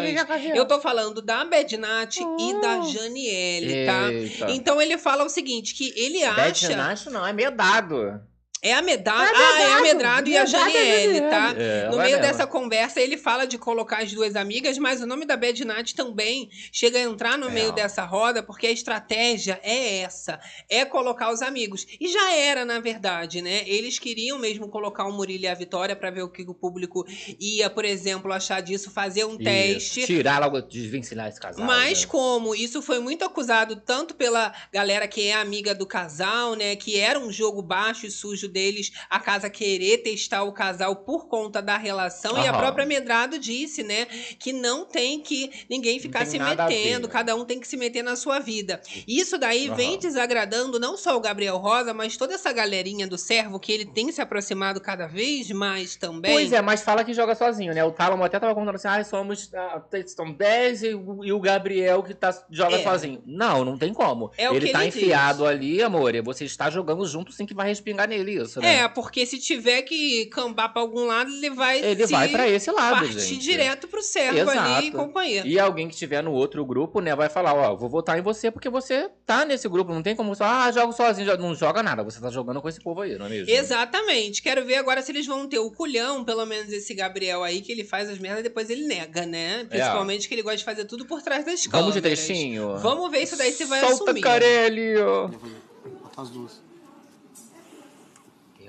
Eu 0.54 0.66
tô 0.68 0.80
falando 0.82 1.22
da 1.22 1.46
Bednat 1.46 2.18
e 2.20 2.62
da. 2.62 2.82
Janiele, 2.82 3.86
tá? 3.86 4.12
Eita. 4.12 4.52
Então 4.52 4.82
ele 4.82 4.98
fala 4.98 5.24
o 5.24 5.30
seguinte, 5.30 5.74
que 5.74 5.94
ele 5.96 6.20
Bad 6.26 6.42
acha... 6.42 6.68
Não, 7.10 7.26
é 7.26 7.34
medado. 7.34 8.22
É 8.66 8.74
a 8.74 8.82
Medrado, 8.82 9.22
É 9.22 9.36
ah, 9.36 9.62
é 9.62 9.66
a 9.74 9.82
Medrado. 9.82 9.84
Medrado 9.84 10.30
e 10.30 10.38
a 10.38 10.46
Janiele, 10.46 11.22
tá? 11.22 11.54
É, 11.56 11.88
No 11.90 11.98
meio 11.98 12.20
dessa 12.20 12.48
conversa, 12.48 13.00
ele 13.00 13.16
fala 13.16 13.46
de 13.46 13.60
colocar 13.60 14.02
as 14.02 14.12
duas 14.12 14.36
amigas, 14.36 14.80
mas 14.80 15.02
o 15.02 15.06
nome 15.06 15.24
da 15.24 15.38
Bad 15.38 15.64
Nat 15.64 15.94
também 15.94 16.50
chega 16.72 16.98
a 16.98 17.02
entrar 17.02 17.38
no 17.38 17.48
É. 17.48 17.52
meio 17.52 17.72
dessa 17.72 18.04
roda, 18.04 18.42
porque 18.42 18.66
a 18.66 18.72
estratégia 18.72 19.60
é 19.62 20.00
essa, 20.00 20.40
é 20.68 20.84
colocar 20.84 21.32
os 21.32 21.44
amigos. 21.44 21.86
E 22.00 22.08
já 22.08 22.34
era, 22.34 22.66
na 22.66 22.80
verdade, 22.80 23.40
né? 23.40 23.62
Eles 23.68 24.00
queriam 24.00 24.40
mesmo 24.40 24.68
colocar 24.68 25.06
o 25.06 25.12
Murilo 25.12 25.44
e 25.44 25.48
a 25.48 25.54
Vitória 25.54 25.96
pra 25.96 26.10
ver 26.10 26.24
o 26.24 26.30
que 26.30 26.42
o 26.42 26.54
público 26.56 27.06
ia, 27.40 27.70
por 27.70 27.86
exemplo, 27.86 28.34
achar 28.34 28.62
disso, 28.62 28.90
fazer 28.90 29.26
um 29.26 29.36
Isso. 29.36 29.44
teste. 29.44 30.06
Tirar 30.08 30.40
logo, 30.40 30.60
desvencilhar 30.62 31.28
esse 31.30 31.40
casal. 31.40 31.66
Mas 31.66 32.02
né? 32.02 32.08
como 32.08 32.56
isso 32.56 32.82
foi 32.82 33.00
muito 33.00 33.24
acusado 33.24 33.76
tanto 33.76 34.16
pela 34.16 34.52
galera 34.74 35.08
que 35.08 35.28
é 35.28 35.34
amiga 35.36 35.76
do 35.76 35.86
casal, 35.86 36.56
né, 36.56 36.76
que 36.76 37.00
era 37.00 37.20
um 37.20 37.32
jogo 37.32 37.62
baixo 37.62 38.08
e 38.08 38.12
sujo 38.12 38.48
deles, 38.56 38.92
a 39.10 39.20
casa 39.20 39.50
querer 39.50 39.98
testar 39.98 40.44
o 40.44 40.54
casal 40.54 40.96
por 40.96 41.28
conta 41.28 41.62
da 41.62 41.76
relação 41.78 42.38
e 42.38 42.48
a 42.48 42.52
Aham. 42.52 42.58
própria 42.60 42.86
Medrado 42.86 43.38
disse, 43.38 43.84
né, 43.84 44.06
que 44.40 44.54
não 44.54 44.86
tem 44.86 45.20
que 45.20 45.52
ninguém 45.70 46.00
ficar 46.00 46.26
se 46.26 46.40
metendo, 46.40 47.10
cada 47.10 47.36
um 47.36 47.44
tem 47.44 47.60
que 47.60 47.68
se 47.68 47.76
meter 47.76 48.02
na 48.02 48.16
sua 48.16 48.40
vida. 48.40 48.82
Isso 49.06 49.38
daí 49.38 49.70
vem 49.72 49.92
Aham. 49.92 50.00
desagradando 50.00 50.80
não 50.80 50.96
só 50.96 51.18
o 51.18 51.20
Gabriel 51.20 51.58
Rosa, 51.58 51.94
mas 51.94 52.16
toda 52.16 52.34
essa 52.34 52.54
galerinha 52.54 53.06
do 53.06 53.18
servo 53.18 53.60
que 53.60 53.74
ele 53.74 53.86
tem 53.86 54.10
se 54.12 54.22
aproximado 54.22 54.80
cada 54.80 55.06
vez 55.06 55.52
mais 55.52 55.98
também. 55.98 56.32
Pois 56.32 56.54
é, 56.54 56.62
mas 56.62 56.82
fala 56.82 57.04
que 57.04 57.14
joga 57.14 57.36
sozinho, 57.36 57.74
né? 57.74 57.84
O 57.84 57.92
Talamo 57.92 58.24
até 58.24 58.40
tava 58.40 58.56
contando 58.56 58.76
assim, 58.76 58.88
ah, 58.88 59.04
somos, 59.04 59.52
ah, 59.54 59.82
estão 59.96 60.32
10 60.32 60.82
e, 60.84 60.94
o- 60.96 61.26
e 61.26 61.34
o 61.34 61.40
Gabriel 61.42 62.02
que 62.02 62.14
tá, 62.14 62.32
joga 62.50 62.78
É. 62.78 62.84
sozinho. 62.84 63.22
Não, 63.26 63.66
não 63.66 63.78
tem 63.78 63.94
como. 63.94 64.32
É 64.38 64.46
ele 64.56 64.70
tá 64.72 64.80
ele 64.80 64.90
enfiado 64.90 65.40
diz. 65.40 65.48
ali, 65.48 65.84
amor, 65.84 66.14
você 66.24 66.46
está 66.46 66.70
jogando 66.70 67.06
junto 67.06 67.32
sim 67.34 67.46
que 67.46 67.54
vai 67.54 67.68
respingar 67.68 68.08
nele 68.08 68.35
isso, 68.36 68.60
né? 68.60 68.78
É, 68.78 68.88
porque 68.88 69.26
se 69.26 69.40
tiver 69.40 69.82
que 69.84 70.26
cambar 70.28 70.72
pra 70.72 70.82
algum 70.82 71.06
lado, 71.06 71.30
ele 71.32 71.50
vai 71.50 71.84
Ele 71.84 72.06
se 72.06 72.12
vai 72.12 72.28
pra 72.30 72.48
esse 72.50 72.70
lado, 72.72 73.00
partir 73.00 73.20
gente. 73.20 73.38
direto 73.38 73.88
pro 73.88 74.02
servo 74.02 74.50
ali 74.50 74.86
e 74.86 74.88
Exato. 74.88 74.92
companhia. 74.98 75.44
E 75.46 75.60
alguém 75.60 75.88
que 75.88 75.94
estiver 75.94 76.22
no 76.24 76.32
outro 76.32 76.66
grupo, 76.66 77.00
né, 77.00 77.16
vai 77.16 77.30
falar, 77.30 77.54
ó, 77.54 77.76
vou 77.76 77.90
votar 77.90 78.18
em 78.18 78.22
você 78.22 78.50
porque 78.52 78.70
você 78.70 79.10
tá 79.26 79.46
nesse 79.46 79.68
grupo, 79.70 79.94
não 79.94 80.02
tem 80.04 80.16
como 80.16 80.36
só, 80.36 80.44
ah, 80.46 80.72
jogo 80.72 80.94
sozinho, 80.94 81.38
não 81.38 81.56
joga 81.56 81.82
nada, 81.82 82.04
você 82.04 82.20
tá 82.20 82.30
jogando 82.30 82.62
com 82.62 82.70
esse 82.70 82.80
povo 82.82 83.02
aí, 83.02 83.18
não 83.18 83.26
é 83.26 83.30
mesmo? 83.30 83.50
Exatamente. 83.54 84.42
Quero 84.42 84.66
ver 84.66 84.76
agora 84.76 85.02
se 85.02 85.12
eles 85.12 85.26
vão 85.26 85.48
ter 85.48 85.60
o 85.60 85.72
culhão, 85.72 86.24
pelo 86.24 86.46
menos 86.46 86.72
esse 86.72 86.94
Gabriel 86.94 87.44
aí, 87.44 87.62
que 87.62 87.72
ele 87.72 87.84
faz 87.84 88.10
as 88.10 88.18
merdas 88.20 88.42
e 88.42 88.44
depois 88.44 88.70
ele 88.70 88.86
nega, 88.88 89.26
né? 89.26 89.66
Principalmente 89.70 90.28
que 90.28 90.34
ele 90.36 90.42
gosta 90.42 90.58
de 90.58 90.64
fazer 90.66 90.86
tudo 90.86 91.06
por 91.06 91.22
trás 91.22 91.46
das 91.46 91.62
câmeras. 91.68 91.82
Vamos 91.82 91.94
de 91.96 92.02
trechinho? 92.02 92.78
Vamos 92.78 93.12
ver 93.12 93.20
isso 93.24 93.38
daí 93.38 93.52
se 93.52 93.66
vai 93.66 93.80
Solta, 93.82 94.04
assumir. 94.04 94.22
Carelli! 94.22 94.96
Vou 94.96 95.30
fazer. 95.40 95.56
Botar 96.02 96.22
as 96.22 96.30
duas. 96.30 96.65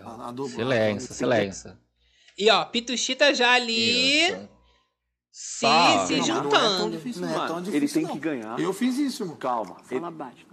A- 0.06 0.28
a 0.28 0.32
do- 0.32 0.48
Silêncio, 0.48 1.12
a- 1.12 1.14
silêncio. 1.14 1.76
E 2.38 2.50
ó, 2.50 2.64
Pituchita 2.66 3.34
já 3.34 3.52
ali 3.52 4.26
Isso. 4.28 4.48
se, 5.32 5.60
Só. 5.66 6.06
se 6.06 6.16
Não, 6.16 6.18
mas 6.18 6.28
não 6.28 6.36
é 6.36 6.40
tão 6.40 6.42
juntando. 6.50 6.90
difícil, 6.96 7.22
Não 7.22 7.28
é 7.28 7.36
mano. 7.36 7.48
tão 7.48 7.58
Ele 7.58 7.70
difícil, 7.72 7.94
tem 7.94 8.02
não. 8.08 8.12
que 8.14 8.20
ganhar. 8.20 8.60
Eu 8.60 8.72
fiz 8.72 8.98
isso, 8.98 9.22
irmão. 9.22 9.36
Calma. 9.36 9.76
Fala 9.84 10.10
baixo. 10.10 10.46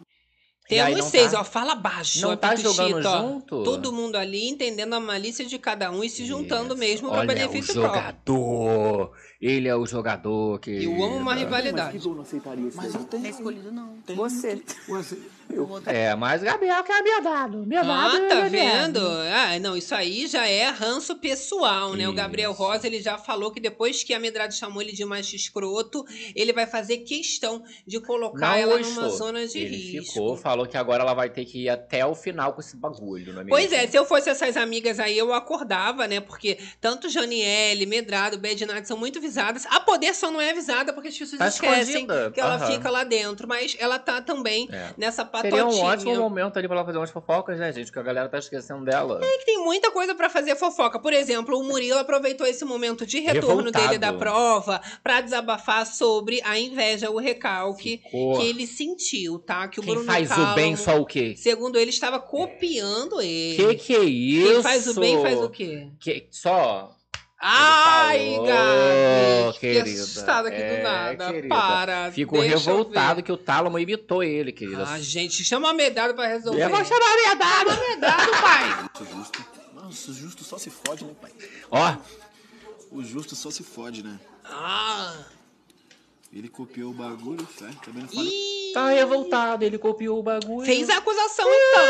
Temos 0.65 1.05
seis, 1.05 1.33
tá- 1.33 1.41
ó, 1.41 1.43
fala 1.43 1.75
baixo. 1.75 2.21
Não 2.21 2.37
tá 2.37 2.55
jogando 2.55 3.05
ó. 3.05 3.17
junto? 3.21 3.63
Todo 3.63 3.91
mundo 3.91 4.15
ali 4.15 4.47
entendendo 4.49 4.93
a 4.93 4.99
malícia 4.99 5.45
de 5.45 5.59
cada 5.59 5.91
um 5.91 6.01
e 6.03 6.09
se 6.09 6.25
juntando 6.25 6.69
Isso. 6.73 6.77
mesmo 6.77 7.09
para 7.09 7.19
Olha, 7.19 7.27
benefício 7.27 7.71
o 7.71 7.81
próprio. 7.81 8.01
jogador. 8.01 9.11
Ele 9.41 9.67
é 9.67 9.75
o 9.75 9.85
jogador 9.85 10.57
que. 10.59 10.85
Eu 10.85 10.93
amo 11.03 11.17
uma 11.17 11.31
Mas 11.35 11.39
rivalidade. 11.39 11.97
que 11.97 12.03
gol 12.03 12.15
não 12.15 12.21
aceitaria 12.21 12.69
Mas 12.73 12.95
eu 12.95 13.03
tenho. 13.03 13.21
Não 13.23 13.27
é 13.27 13.31
escolhido, 13.31 13.71
não. 13.73 13.97
Tem- 14.05 14.15
Você. 14.15 14.63
Você- 14.87 15.21
É, 15.85 16.15
mas 16.15 16.41
Gabriel 16.41 16.83
que 16.83 16.91
é 16.91 17.01
miedado. 17.01 17.57
Miedado 17.65 18.15
Ah, 18.17 18.27
tá 18.27 18.41
vendo? 18.47 18.99
Ah, 18.99 19.59
não, 19.59 19.77
isso 19.77 19.93
aí 19.93 20.25
já 20.27 20.47
é 20.47 20.69
ranço 20.69 21.15
pessoal, 21.17 21.93
né? 21.93 22.07
O 22.07 22.13
Gabriel 22.13 22.51
Isso. 22.51 22.61
Rosa, 22.61 22.87
ele 22.87 23.01
já 23.01 23.17
falou 23.17 23.51
que 23.51 23.59
depois 23.59 24.03
que 24.03 24.13
a 24.13 24.19
Medrado 24.19 24.53
chamou 24.53 24.81
ele 24.81 24.91
de 24.93 25.05
macho 25.05 25.35
escroto, 25.35 26.05
ele 26.35 26.51
vai 26.53 26.65
fazer 26.65 26.99
questão 26.99 27.63
de 27.85 27.99
colocar 27.99 28.49
Não 28.51 28.55
ela 28.55 28.77
gostou. 28.77 29.03
numa 29.03 29.09
zona 29.09 29.47
de 29.47 29.59
Ele 29.59 29.75
risco. 29.75 30.13
ficou, 30.13 30.37
falou 30.37 30.65
que 30.65 30.77
agora 30.77 31.03
ela 31.03 31.13
vai 31.13 31.29
ter 31.29 31.45
que 31.45 31.63
ir 31.63 31.69
até 31.69 32.05
o 32.05 32.15
final 32.15 32.53
com 32.53 32.61
esse 32.61 32.75
bagulho, 32.75 33.33
não 33.33 33.41
é 33.41 33.43
mesmo? 33.43 33.49
Pois 33.49 33.71
é, 33.71 33.85
se 33.87 33.97
eu 33.97 34.05
fosse 34.05 34.29
essas 34.29 34.57
amigas 34.57 34.99
aí, 34.99 35.17
eu 35.17 35.33
acordava, 35.33 36.07
né? 36.07 36.19
Porque 36.19 36.57
tanto 36.81 37.09
Janiele, 37.09 37.85
Medrado, 37.85 38.37
Bad 38.37 38.65
Night 38.65 38.87
são 38.87 38.97
muito 38.97 39.19
visadas. 39.21 39.65
A 39.67 39.79
Poder 39.79 40.15
só 40.15 40.31
não 40.31 40.39
é 40.41 40.49
avisada 40.51 40.93
porque 40.93 41.09
as 41.09 41.17
pessoas 41.17 41.37
Tá 41.39 41.47
esquecem 41.47 41.81
escondida. 42.03 42.31
que 42.31 42.39
ela 42.39 42.55
Aham. 42.55 42.71
fica 42.71 42.89
lá 42.89 43.03
dentro. 43.03 43.47
Mas 43.47 43.75
ela 43.79 43.99
tá 43.99 44.21
também 44.21 44.67
É. 44.71 44.91
nessa. 44.97 45.23
Seria 45.41 45.65
um 45.65 45.79
ótimo 45.81 46.15
momento 46.15 46.57
ali 46.57 46.67
pra 46.67 46.77
ela 46.77 46.85
fazer 46.85 46.97
umas 46.97 47.09
fofocas, 47.11 47.57
né, 47.57 47.71
gente? 47.71 47.91
Que 47.91 47.99
a 47.99 48.03
galera 48.03 48.29
tá 48.29 48.37
esquecendo 48.37 48.85
dela. 48.85 49.19
que 49.19 49.45
tem 49.45 49.57
muita 49.63 49.91
coisa 49.91 50.13
pra 50.15 50.29
fazer 50.29 50.55
fofoca. 50.55 50.99
Por 50.99 51.13
exemplo, 51.13 51.59
o 51.59 51.63
Murilo 51.63 51.97
aproveitou 51.99 52.45
esse 52.45 52.63
momento 52.65 53.05
de 53.05 53.19
retorno 53.19 53.57
Revoltado. 53.57 53.87
dele 53.87 53.97
da 53.99 54.13
prova 54.13 54.81
pra 55.03 55.21
desabafar 55.21 55.85
sobre 55.85 56.41
a 56.43 56.59
inveja, 56.59 57.09
o 57.09 57.17
recalque 57.17 57.97
Ficou. 58.03 58.39
que 58.39 58.45
ele 58.47 58.67
sentiu, 58.67 59.39
tá? 59.39 59.67
Que 59.67 59.79
o 59.79 59.83
Quem 59.83 59.93
Bruno 59.93 60.05
faz 60.05 60.29
o 60.31 60.55
bem 60.55 60.75
só 60.75 60.97
o 60.99 61.05
quê? 61.05 61.35
segundo 61.37 61.77
ele, 61.77 61.89
estava 61.89 62.19
copiando 62.19 63.21
ele. 63.21 63.55
Que 63.55 63.75
que 63.75 63.95
é 63.95 64.03
isso? 64.03 64.53
Quem 64.53 64.63
faz 64.63 64.87
o 64.87 64.99
bem 64.99 65.21
faz 65.21 65.41
o 65.41 65.49
quê? 65.49 65.87
Que... 65.99 66.27
Só. 66.31 66.91
Ai, 67.45 68.35
falou, 68.35 68.47
Gabi! 68.47 69.53
Fiquei 69.53 69.81
assustada 69.81 70.47
aqui 70.47 70.61
É, 70.61 70.77
do 70.77 70.83
nada. 70.83 71.33
querida. 71.33 71.55
Para. 71.55 72.11
Eu 72.17 72.29
revoltado 72.41 73.15
ver. 73.17 73.21
que 73.23 73.31
o 73.31 73.37
Tálamo 73.37 73.77
imitou 73.77 74.23
ele, 74.23 74.51
querida. 74.53 74.85
Ah, 74.87 74.99
gente, 74.99 75.43
chama 75.43 75.69
a 75.69 75.73
medalha 75.73 76.13
pra 76.13 76.25
resolver. 76.27 76.63
Eu 76.63 76.69
vou 76.69 76.85
chamar 76.85 77.05
a 77.05 77.17
medalha, 77.17 78.41
pai. 78.41 78.89
O 79.01 79.17
justo. 79.17 79.45
Nossa, 79.73 80.11
o 80.11 80.13
justo 80.13 80.43
só 80.45 80.57
se 80.57 80.69
fode, 80.69 81.03
né, 81.03 81.11
pai? 81.21 81.31
Ó, 81.69 81.95
O 82.91 83.03
justo 83.03 83.35
só 83.35 83.51
se 83.51 83.61
fode, 83.63 84.03
né? 84.03 84.17
Ah. 84.45 85.13
Ele 86.35 86.49
copiou 86.49 86.89
o 86.89 86.93
bagulho, 86.95 87.47
certo? 87.57 87.79
Também 87.85 88.01
não 88.01 88.09
falei. 88.09 88.27
Ih. 88.27 88.73
tá 88.73 88.89
revoltado, 88.89 89.63
ele 89.63 89.77
copiou 89.77 90.19
o 90.19 90.23
bagulho. 90.23 90.65
Fez 90.65 90.89
a 90.89 90.97
acusação, 90.97 91.45
então. 91.47 91.83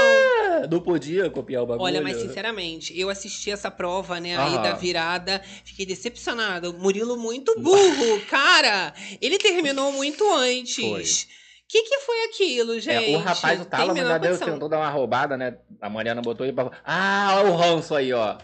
É, 0.63 0.67
Não 0.67 0.81
podia 0.81 1.29
copiar 1.29 1.63
o 1.63 1.65
bagulho. 1.65 1.85
Olha, 1.85 2.01
mas 2.01 2.17
sinceramente, 2.17 2.97
eu 2.99 3.09
assisti 3.09 3.49
essa 3.51 3.71
prova, 3.71 4.19
né, 4.19 4.35
aí 4.37 4.53
Aham. 4.55 4.61
da 4.63 4.73
virada, 4.73 5.41
fiquei 5.63 5.85
decepcionada. 5.85 6.69
O 6.69 6.73
Murilo 6.73 7.15
muito 7.15 7.57
burro, 7.57 8.19
cara. 8.29 8.93
Ele 9.21 9.37
terminou 9.37 9.93
muito 9.93 10.29
antes. 10.33 10.75
Foi. 10.75 11.03
O 11.03 11.05
que, 11.69 11.83
que 11.83 11.99
foi 12.01 12.23
aquilo, 12.25 12.79
gente? 12.81 13.13
É, 13.13 13.17
o 13.17 13.19
rapaz, 13.21 13.61
o 13.61 13.63
Tem 13.63 13.69
Tálamo 13.71 13.93
menor 13.93 14.07
ainda 14.07 14.19
deu, 14.19 14.31
condição. 14.31 14.53
tentou 14.53 14.67
dar 14.67 14.77
uma 14.79 14.89
roubada, 14.89 15.37
né? 15.37 15.57
A 15.81 15.89
Mariana 15.89 16.21
botou 16.21 16.45
ele 16.45 16.53
pra... 16.53 16.69
Ah, 16.85 17.35
olha 17.37 17.49
o 17.51 17.55
ranço 17.55 17.95
aí, 17.95 18.11
ó. 18.11 18.37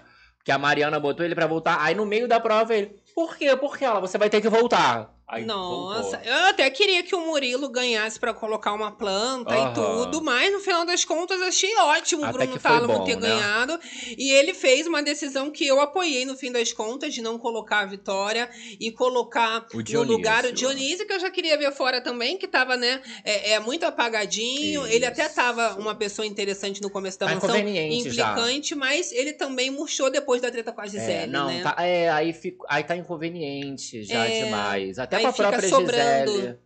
Que 0.46 0.52
a 0.52 0.58
Mariana 0.58 0.98
botou 0.98 1.26
ele 1.26 1.36
pra 1.36 1.46
voltar. 1.46 1.78
Aí 1.82 1.94
no 1.94 2.06
meio 2.06 2.26
da 2.28 2.40
prova 2.40 2.74
ele... 2.74 2.96
Por 3.14 3.36
quê? 3.38 3.56
Por 3.58 3.78
que 3.78 3.84
ela? 3.84 4.00
Você 4.00 4.18
vai 4.18 4.30
ter 4.30 4.40
que 4.42 4.48
voltar. 4.50 5.14
Aí 5.32 5.46
Nossa, 5.46 6.18
voltou. 6.18 6.20
eu 6.34 6.46
até 6.48 6.68
queria 6.72 7.04
que 7.04 7.13
o 7.13 7.20
Murilo 7.24 7.70
ganhasse 7.70 8.20
pra 8.20 8.34
colocar 8.34 8.74
uma 8.74 8.92
planta 8.92 9.54
Aham. 9.54 9.70
e 9.70 9.74
tudo, 9.76 10.24
mas 10.24 10.52
no 10.52 10.60
final 10.60 10.84
das 10.88 11.06
contas 11.06 11.39
achei 11.44 11.76
ótimo 11.78 12.26
o 12.26 12.32
Bruno 12.32 12.58
Tálamo 12.60 12.98
bom, 12.98 13.04
ter 13.04 13.15
né? 13.15 13.22
ganhado. 13.30 13.80
E 14.18 14.32
ele 14.32 14.56
fez 14.56 14.88
uma 14.88 15.04
decisão 15.04 15.52
que 15.52 15.68
eu 15.68 15.80
apoiei 15.80 16.26
no 16.26 16.36
fim 16.36 16.52
das 16.52 16.74
contas, 16.74 17.13
de 17.13 17.22
não 17.22 17.38
colocar 17.38 17.82
a 17.82 17.86
Vitória 17.86 18.50
e 18.80 18.92
colocar 18.92 19.68
no 19.92 20.02
lugar 20.02 20.46
o 20.46 20.52
Dionísio, 20.52 21.06
que 21.06 21.13
eu 21.13 21.20
já 21.20 21.30
queria 21.30 21.56
ver 21.60 21.72
fora 21.74 22.02
também, 22.02 22.36
que 22.36 22.48
tava, 22.48 22.76
né, 22.76 23.00
é, 23.24 23.52
é 23.52 23.60
muito 23.60 23.86
apagadinho. 23.86 24.88
Ele 24.88 25.06
até 25.06 25.28
Isso. 25.28 25.36
tava 25.36 25.76
uma 25.80 25.94
pessoa 25.94 26.26
interessante 26.26 26.82
no 26.82 26.89
começo 26.89 27.20
da 27.20 27.28
Tá 27.28 27.34
mansão, 27.36 27.50
inconveniente 27.56 28.10
já. 28.10 28.32
implicante, 28.32 28.74
mas 28.74 29.12
ele 29.12 29.34
também 29.34 29.70
murchou 29.70 30.10
depois 30.10 30.42
da 30.42 30.50
treta 30.50 30.72
com 30.72 30.82
a 30.82 30.88
Gisele, 30.88 31.12
É, 31.12 31.28
não, 31.28 31.46
né? 31.50 31.62
tá, 31.62 31.76
é, 31.86 32.10
aí, 32.10 32.34
fico, 32.34 32.65
aí 32.68 32.84
tá 32.84 32.96
inconveniente 32.96 34.04
já 34.04 34.26
É, 34.26 34.44
demais. 34.44 34.98
Até 34.98 35.18
aí 35.19 35.23
com 35.23 35.29
a 35.29 35.34
fica 35.34 35.47
própria 35.49 35.69
sobrando. 35.69 36.32
Gisele. 36.32 36.60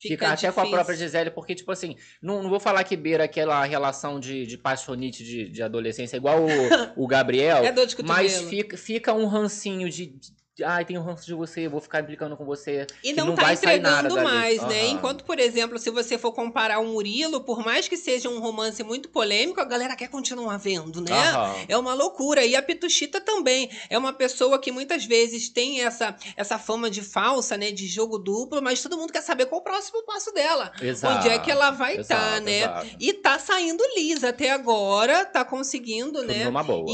Fica, 0.00 0.32
até 0.32 0.52
com 0.52 0.60
a 0.60 0.68
própria 0.68 0.96
Gisele, 0.96 1.30
porque, 1.30 1.54
tipo 1.54 1.72
assim, 1.72 1.96
não, 2.20 2.42
não 2.42 2.50
vou 2.50 2.60
falar 2.60 2.84
que 2.84 2.94
beira 2.94 3.24
aquela 3.24 3.64
relação 3.64 4.20
de, 4.20 4.44
de 4.44 4.58
paixonite 4.58 5.24
de, 5.24 5.48
de 5.48 5.62
adolescência, 5.62 6.16
igual 6.16 6.44
o, 6.44 6.48
o 7.04 7.06
Gabriel, 7.06 7.64
É 7.64 7.72
dor 7.72 7.86
de 7.86 7.96
cotovelo. 7.96 8.18
mas 8.18 8.38
fica, 8.42 8.76
fica 8.76 9.14
um 9.14 9.26
rancinho 9.26 9.88
de, 9.88 10.06
de. 10.06 10.32
Ai, 10.62 10.84
tenho 10.84 11.02
ranço 11.02 11.26
de 11.26 11.34
você, 11.34 11.66
vou 11.66 11.80
ficar 11.80 12.00
implicando 12.00 12.36
com 12.36 12.44
você. 12.44 12.86
E 13.02 13.12
não, 13.12 13.28
não 13.28 13.34
tá 13.34 13.52
entregando 13.52 14.22
mais, 14.22 14.62
né? 14.62 14.86
Enquanto, 14.86 15.24
por 15.24 15.40
exemplo, 15.40 15.78
se 15.78 15.90
você 15.90 16.16
for 16.16 16.32
comparar 16.32 16.78
o 16.78 16.86
Murilo, 16.86 17.40
por 17.40 17.64
mais 17.64 17.88
que 17.88 17.96
seja 17.96 18.28
um 18.28 18.38
romance 18.38 18.80
muito 18.84 19.08
polêmico, 19.08 19.60
a 19.60 19.64
galera 19.64 19.96
quer 19.96 20.08
continuar 20.08 20.56
vendo, 20.58 21.00
né? 21.00 21.12
Aham. 21.12 21.54
É 21.68 21.76
uma 21.76 21.92
loucura. 21.92 22.44
E 22.44 22.54
a 22.54 22.62
Pituchita 22.62 23.20
também 23.20 23.68
é 23.90 23.98
uma 23.98 24.12
pessoa 24.12 24.56
que 24.60 24.70
muitas 24.70 25.04
vezes 25.04 25.48
tem 25.48 25.82
essa, 25.82 26.14
essa 26.36 26.56
fama 26.56 26.88
de 26.88 27.02
falsa, 27.02 27.56
né? 27.56 27.72
De 27.72 27.88
jogo 27.88 28.16
duplo, 28.16 28.62
mas 28.62 28.80
todo 28.80 28.96
mundo 28.96 29.12
quer 29.12 29.22
saber 29.22 29.46
qual 29.46 29.60
o 29.60 29.64
próximo 29.64 30.04
passo 30.04 30.32
dela. 30.32 30.70
Exato. 30.80 31.18
Onde 31.18 31.30
é 31.30 31.38
que 31.40 31.50
ela 31.50 31.72
vai 31.72 31.96
estar, 31.96 32.36
Exato, 32.36 32.44
né? 32.44 32.58
exato. 32.58 32.86
E 33.00 33.12
tá 33.14 33.40
saindo 33.40 33.82
lisa 33.96 34.28
até 34.28 34.52
agora, 34.52 35.24
tá 35.24 35.44
conseguindo, 35.44 36.20
Tudo 36.20 36.28
né? 36.28 36.44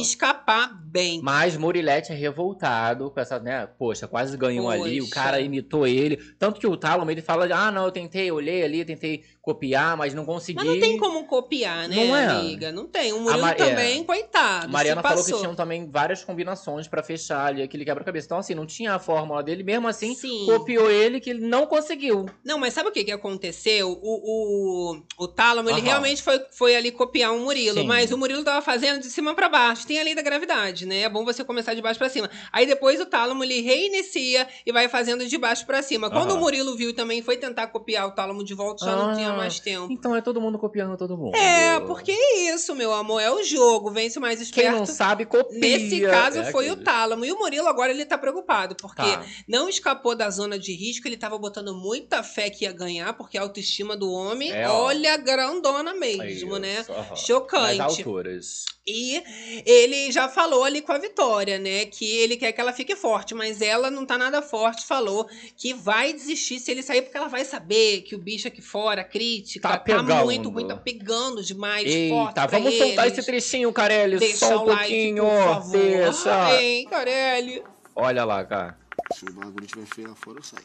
Escapar 0.01 0.73
bem. 0.83 1.21
Mas 1.23 1.59
Murilete 1.59 2.13
é 2.13 2.15
revoltado 2.15 3.11
com 3.11 3.21
essa, 3.21 3.39
né? 3.39 3.50
Poxa, 3.79 4.07
quase 4.07 4.37
ganhou 4.37 4.69
ali, 4.69 5.01
o 5.01 5.05
Poxa. 5.05 5.15
cara 5.15 5.41
imitou 5.41 5.87
ele. 5.87 6.17
Tanto 6.39 6.61
que 6.61 6.67
o 6.67 6.77
Tálamo, 6.77 7.11
ele 7.11 7.23
fala, 7.23 7.47
ah, 7.55 7.71
não, 7.71 7.85
eu 7.85 7.91
tentei, 7.93 8.31
olhei 8.31 8.63
ali, 8.63 8.85
tentei 8.85 9.25
copiar, 9.43 9.97
mas 9.97 10.13
não 10.13 10.25
consegui. 10.25 10.57
Mas 10.59 10.67
não 10.67 10.79
tem 10.79 10.99
como 10.99 11.25
copiar, 11.25 11.89
né, 11.89 11.97
Não 11.97 12.15
é. 12.17 12.27
amiga? 12.27 12.71
Não 12.71 12.87
tem. 12.87 13.13
O 13.13 13.21
Murilo 13.21 13.41
Ma- 13.41 13.51
é. 13.53 13.55
também, 13.55 14.05
coitado. 14.05 14.69
Mariana 14.71 15.03
falou 15.03 15.25
que 15.25 15.33
tinham 15.33 15.55
também 15.55 15.89
várias 15.91 16.23
combinações 16.23 16.87
pra 16.87 17.03
fechar 17.03 17.47
ali 17.47 17.63
aquele 17.63 17.85
quebra-cabeça. 17.85 18.27
Então, 18.27 18.39
assim, 18.39 18.55
não 18.55 18.67
tinha 18.67 18.95
a 18.95 18.99
fórmula 18.99 19.43
dele, 19.43 19.63
mesmo 19.63 19.89
assim, 19.89 20.15
Sim. 20.15 20.45
copiou 20.47 20.91
ele 20.91 21.21
que 21.21 21.31
ele 21.31 21.47
não 21.47 21.67
conseguiu. 21.67 22.27
Não, 22.45 22.59
mas 22.59 22.75
sabe 22.75 22.91
o 22.91 22.93
que, 22.93 23.03
que 23.03 23.13
aconteceu? 23.13 23.91
O, 24.03 24.93
o, 24.93 25.03
o 25.25 25.29
Tálamo, 25.29 25.69
ele 25.71 25.79
Aham. 25.81 25.87
realmente 25.89 26.23
foi, 26.23 26.39
foi 26.51 26.77
ali 26.77 26.91
copiar 26.93 27.33
um 27.33 27.45
Murilo, 27.45 27.81
Sim. 27.81 27.87
mas 27.87 28.13
o 28.13 28.19
Murilo 28.19 28.45
tava 28.45 28.61
fazendo 28.61 29.01
de 29.01 29.07
cima 29.09 29.35
pra 29.35 29.49
baixo. 29.49 29.87
Tem 29.87 29.99
a 29.99 30.05
lei 30.05 30.15
da 30.15 30.23
gravidade, 30.23 30.85
né? 30.87 31.01
É 31.03 31.09
bom 31.09 31.25
você 31.25 31.43
começar 31.43 31.73
de 31.75 31.81
baixo 31.81 31.99
pra 31.99 32.09
cima. 32.11 32.29
Aí 32.53 32.67
depois 32.67 33.01
o 33.01 33.07
Tálamo, 33.07 33.43
ele 33.43 33.63
reinicia 33.63 34.47
e 34.67 34.71
vai 34.73 34.89
fazendo 34.89 35.27
de 35.27 35.39
baixo 35.39 35.65
pra 35.67 35.83
cima. 35.83 36.11
Quando 36.11 36.31
Aham. 36.33 36.39
o 36.39 36.41
Murilo 36.41 36.77
viu 36.77 36.95
também 36.95 37.23
foi 37.23 37.37
tentar 37.39 37.69
copiar 37.69 38.07
o 38.07 38.11
Tálamo 38.13 38.45
de 38.45 38.53
volta, 38.55 38.85
já 38.85 38.95
não 38.95 39.11
Ah, 39.11 39.15
tinha 39.31 39.37
mais 39.43 39.61
tempo. 39.61 39.89
Então 39.93 40.15
é 40.15 40.21
todo 40.21 40.41
mundo 40.41 40.59
copiando 40.59 40.97
todo 40.97 41.17
mundo. 41.17 41.35
É, 41.37 41.81
porque 41.81 42.13
é 42.13 42.55
isso, 42.55 42.75
meu 42.75 42.93
amor. 42.93 43.21
É 43.21 43.31
o 43.31 43.43
jogo. 43.43 43.91
Vence 43.91 44.19
o 44.19 44.23
mais 44.23 44.39
Quem 44.39 44.45
esperto. 44.65 44.79
não 44.79 44.87
sabe, 44.87 45.25
copia. 45.27 45.59
Nesse 45.59 46.01
caso 46.03 46.39
É 46.41 46.51
foi 46.53 46.69
o 46.69 46.73
aquele. 46.73 46.85
Tálamo. 46.85 47.25
E 47.25 47.33
o 47.33 47.39
Murilo 47.39 47.67
agora 47.69 47.91
ele 47.93 48.05
tá 48.05 48.17
preocupado, 48.19 48.75
porque 48.77 49.03
Tá. 49.03 49.25
não 49.49 49.69
escapou 49.69 50.15
da 50.15 50.29
zona 50.31 50.59
de 50.59 50.73
risco, 50.75 51.07
ele 51.09 51.17
tava 51.17 51.39
botando 51.39 51.75
muita 51.75 52.23
fé 52.23 52.51
que 52.51 52.65
ia 52.65 52.73
ganhar, 52.73 53.13
porque 53.15 53.39
a 53.39 53.43
autoestima 53.43 53.97
do 53.97 54.11
homem, 54.11 54.51
É, 54.53 54.69
olha, 54.69 55.17
grandona 55.17 55.95
mesmo, 55.95 56.59
né? 56.59 56.85
Nas 56.89 57.21
Chocante. 57.21 57.81
alturas. 57.81 58.65
E 58.91 59.63
ele 59.65 60.11
já 60.13 60.29
falou 60.29 60.65
ali 60.65 60.83
com 60.83 60.93
a 60.93 60.99
Vitória, 60.99 61.59
né? 61.59 61.87
Que 61.87 62.05
ele 62.19 62.37
quer 62.37 62.53
que 62.53 62.61
ela 62.61 62.73
fique 62.73 62.95
forte, 62.97 63.35
mas 63.35 63.61
ela 63.63 63.91
não 63.91 64.05
tá 64.05 64.19
nada 64.19 64.43
forte. 64.43 64.85
Falou 64.87 65.29
que 65.57 65.73
vai 65.73 66.13
desistir 66.13 66.59
se 66.59 66.71
ele 66.71 66.83
sair, 66.83 67.03
porque 67.03 67.17
ela 67.17 67.29
vai 67.29 67.45
saber 67.45 68.03
que 68.03 68.15
o 68.15 68.19
bicho 68.19 68.49
aqui 68.49 68.61
fora, 68.63 69.03
a 69.03 69.05
crítica, 69.05 69.69
Tá 69.69 69.75
tá, 69.79 69.81
pegando. 69.85 70.25
muito 70.25 70.49
ruim, 70.51 70.67
tá 70.67 70.77
pegando 70.77 71.43
demais 71.43 71.85
forte. 72.09 72.29
Eita, 72.31 72.49
pra 72.49 72.59
vamos 72.59 72.75
soltar 72.77 73.07
eles. 73.07 73.19
esse 73.19 73.27
trechinho, 73.27 73.73
Carelli. 73.73 74.19
Deixa 74.19 74.47
Só 74.49 74.59
um 74.59 74.63
o 74.63 74.67
like, 74.67 74.81
pouquinho. 74.83 75.25
por 75.25 75.45
favor. 75.45 75.73
Deixa. 75.81 76.61
Hein, 76.63 76.87
Carelli? 76.89 77.63
Olha 77.95 78.25
lá, 78.25 78.45
cara. 78.45 78.79
Se 79.15 79.25
o 79.25 79.33
bagulho 79.33 79.67
tiver 79.67 79.87
feio 79.87 80.09
lá 80.09 80.15
fora, 80.15 80.39
eu 80.39 80.43
saio. 80.43 80.65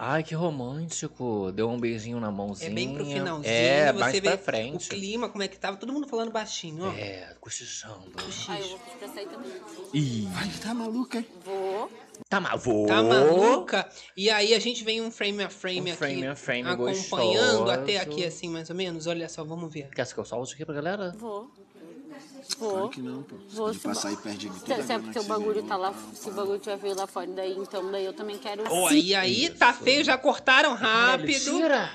Ai, 0.00 0.22
que 0.22 0.32
romântico. 0.34 1.50
Deu 1.52 1.68
um 1.68 1.78
beijinho 1.78 2.20
na 2.20 2.30
mãozinha. 2.30 2.70
É 2.70 2.72
bem 2.72 2.94
pro 2.94 3.04
finalzinho. 3.04 3.52
É, 3.52 3.92
você 3.92 3.98
mais 3.98 4.12
vê 4.12 4.20
pra 4.20 4.38
frente. 4.38 4.86
o 4.86 4.90
clima, 4.90 5.28
como 5.28 5.42
é 5.42 5.48
que 5.48 5.58
tava. 5.58 5.76
Todo 5.76 5.92
mundo 5.92 6.06
falando 6.06 6.30
baixinho, 6.30 6.84
ó. 6.84 6.92
É, 6.92 7.34
cochichando. 7.40 8.04
Aí 8.48 8.60
eu 8.60 8.68
vou 8.68 8.78
pedir 8.78 8.96
pra 8.98 9.08
sair 9.08 9.26
também. 9.26 9.50
Ih, 9.92 10.28
Ai, 10.36 10.50
tá 10.62 10.72
maluca, 10.72 11.18
hein? 11.18 11.26
Vou. 11.44 11.90
tá 12.28 12.40
ma- 12.40 12.54
vou. 12.54 12.86
Tá 12.86 13.02
maluca? 13.02 13.88
E 14.16 14.30
aí 14.30 14.54
a 14.54 14.58
gente 14.60 14.84
vem 14.84 15.00
um 15.02 15.10
frame 15.10 15.42
a 15.42 15.50
frame 15.50 15.80
Um 15.80 15.94
aqui. 15.94 15.96
frame 15.96 16.26
a 16.28 16.36
frame 16.36 16.68
acompanhando 16.68 17.58
gostoso. 17.64 17.70
até 17.70 17.98
aqui, 17.98 18.24
assim, 18.24 18.48
mais 18.48 18.70
ou 18.70 18.76
menos. 18.76 19.08
Olha 19.08 19.28
só, 19.28 19.42
vamos 19.42 19.72
ver. 19.72 19.88
Quer 19.90 20.06
que 20.06 20.18
eu 20.18 20.24
solte 20.24 20.54
aqui 20.54 20.64
pra 20.64 20.74
galera? 20.76 21.12
Vou. 21.18 21.50
Claro 22.56 22.78
Vou. 22.78 22.88
que 22.88 23.02
não, 23.02 23.22
pô. 23.22 23.36
Vou 23.50 23.74
se 23.74 23.80
passar 23.80 24.12
e 24.12 24.16
perde 24.16 24.48
tudo 24.48 24.60
Se, 24.60 24.66
se 24.66 24.72
é 24.72 24.74
agora, 24.74 25.00
porque 25.00 25.18
né, 25.18 25.24
o 25.24 25.28
bagulho 25.28 25.62
tá 25.64 25.76
lá, 25.76 25.94
se 26.14 26.28
o 26.28 26.32
bagulho 26.32 26.58
tiver 26.58 26.78
feio 26.78 26.94
lá 26.94 27.06
fora, 27.06 27.26
daí 27.26 27.56
então 27.56 27.90
daí 27.90 28.04
eu 28.04 28.12
também 28.12 28.38
quero. 28.38 28.64
Ó, 28.68 28.90
e 28.90 29.14
aí 29.14 29.50
tá 29.50 29.72
feio, 29.72 30.04
já 30.04 30.16
cortaram 30.16 30.74
rápido. 30.74 31.58
Tira. 31.58 31.90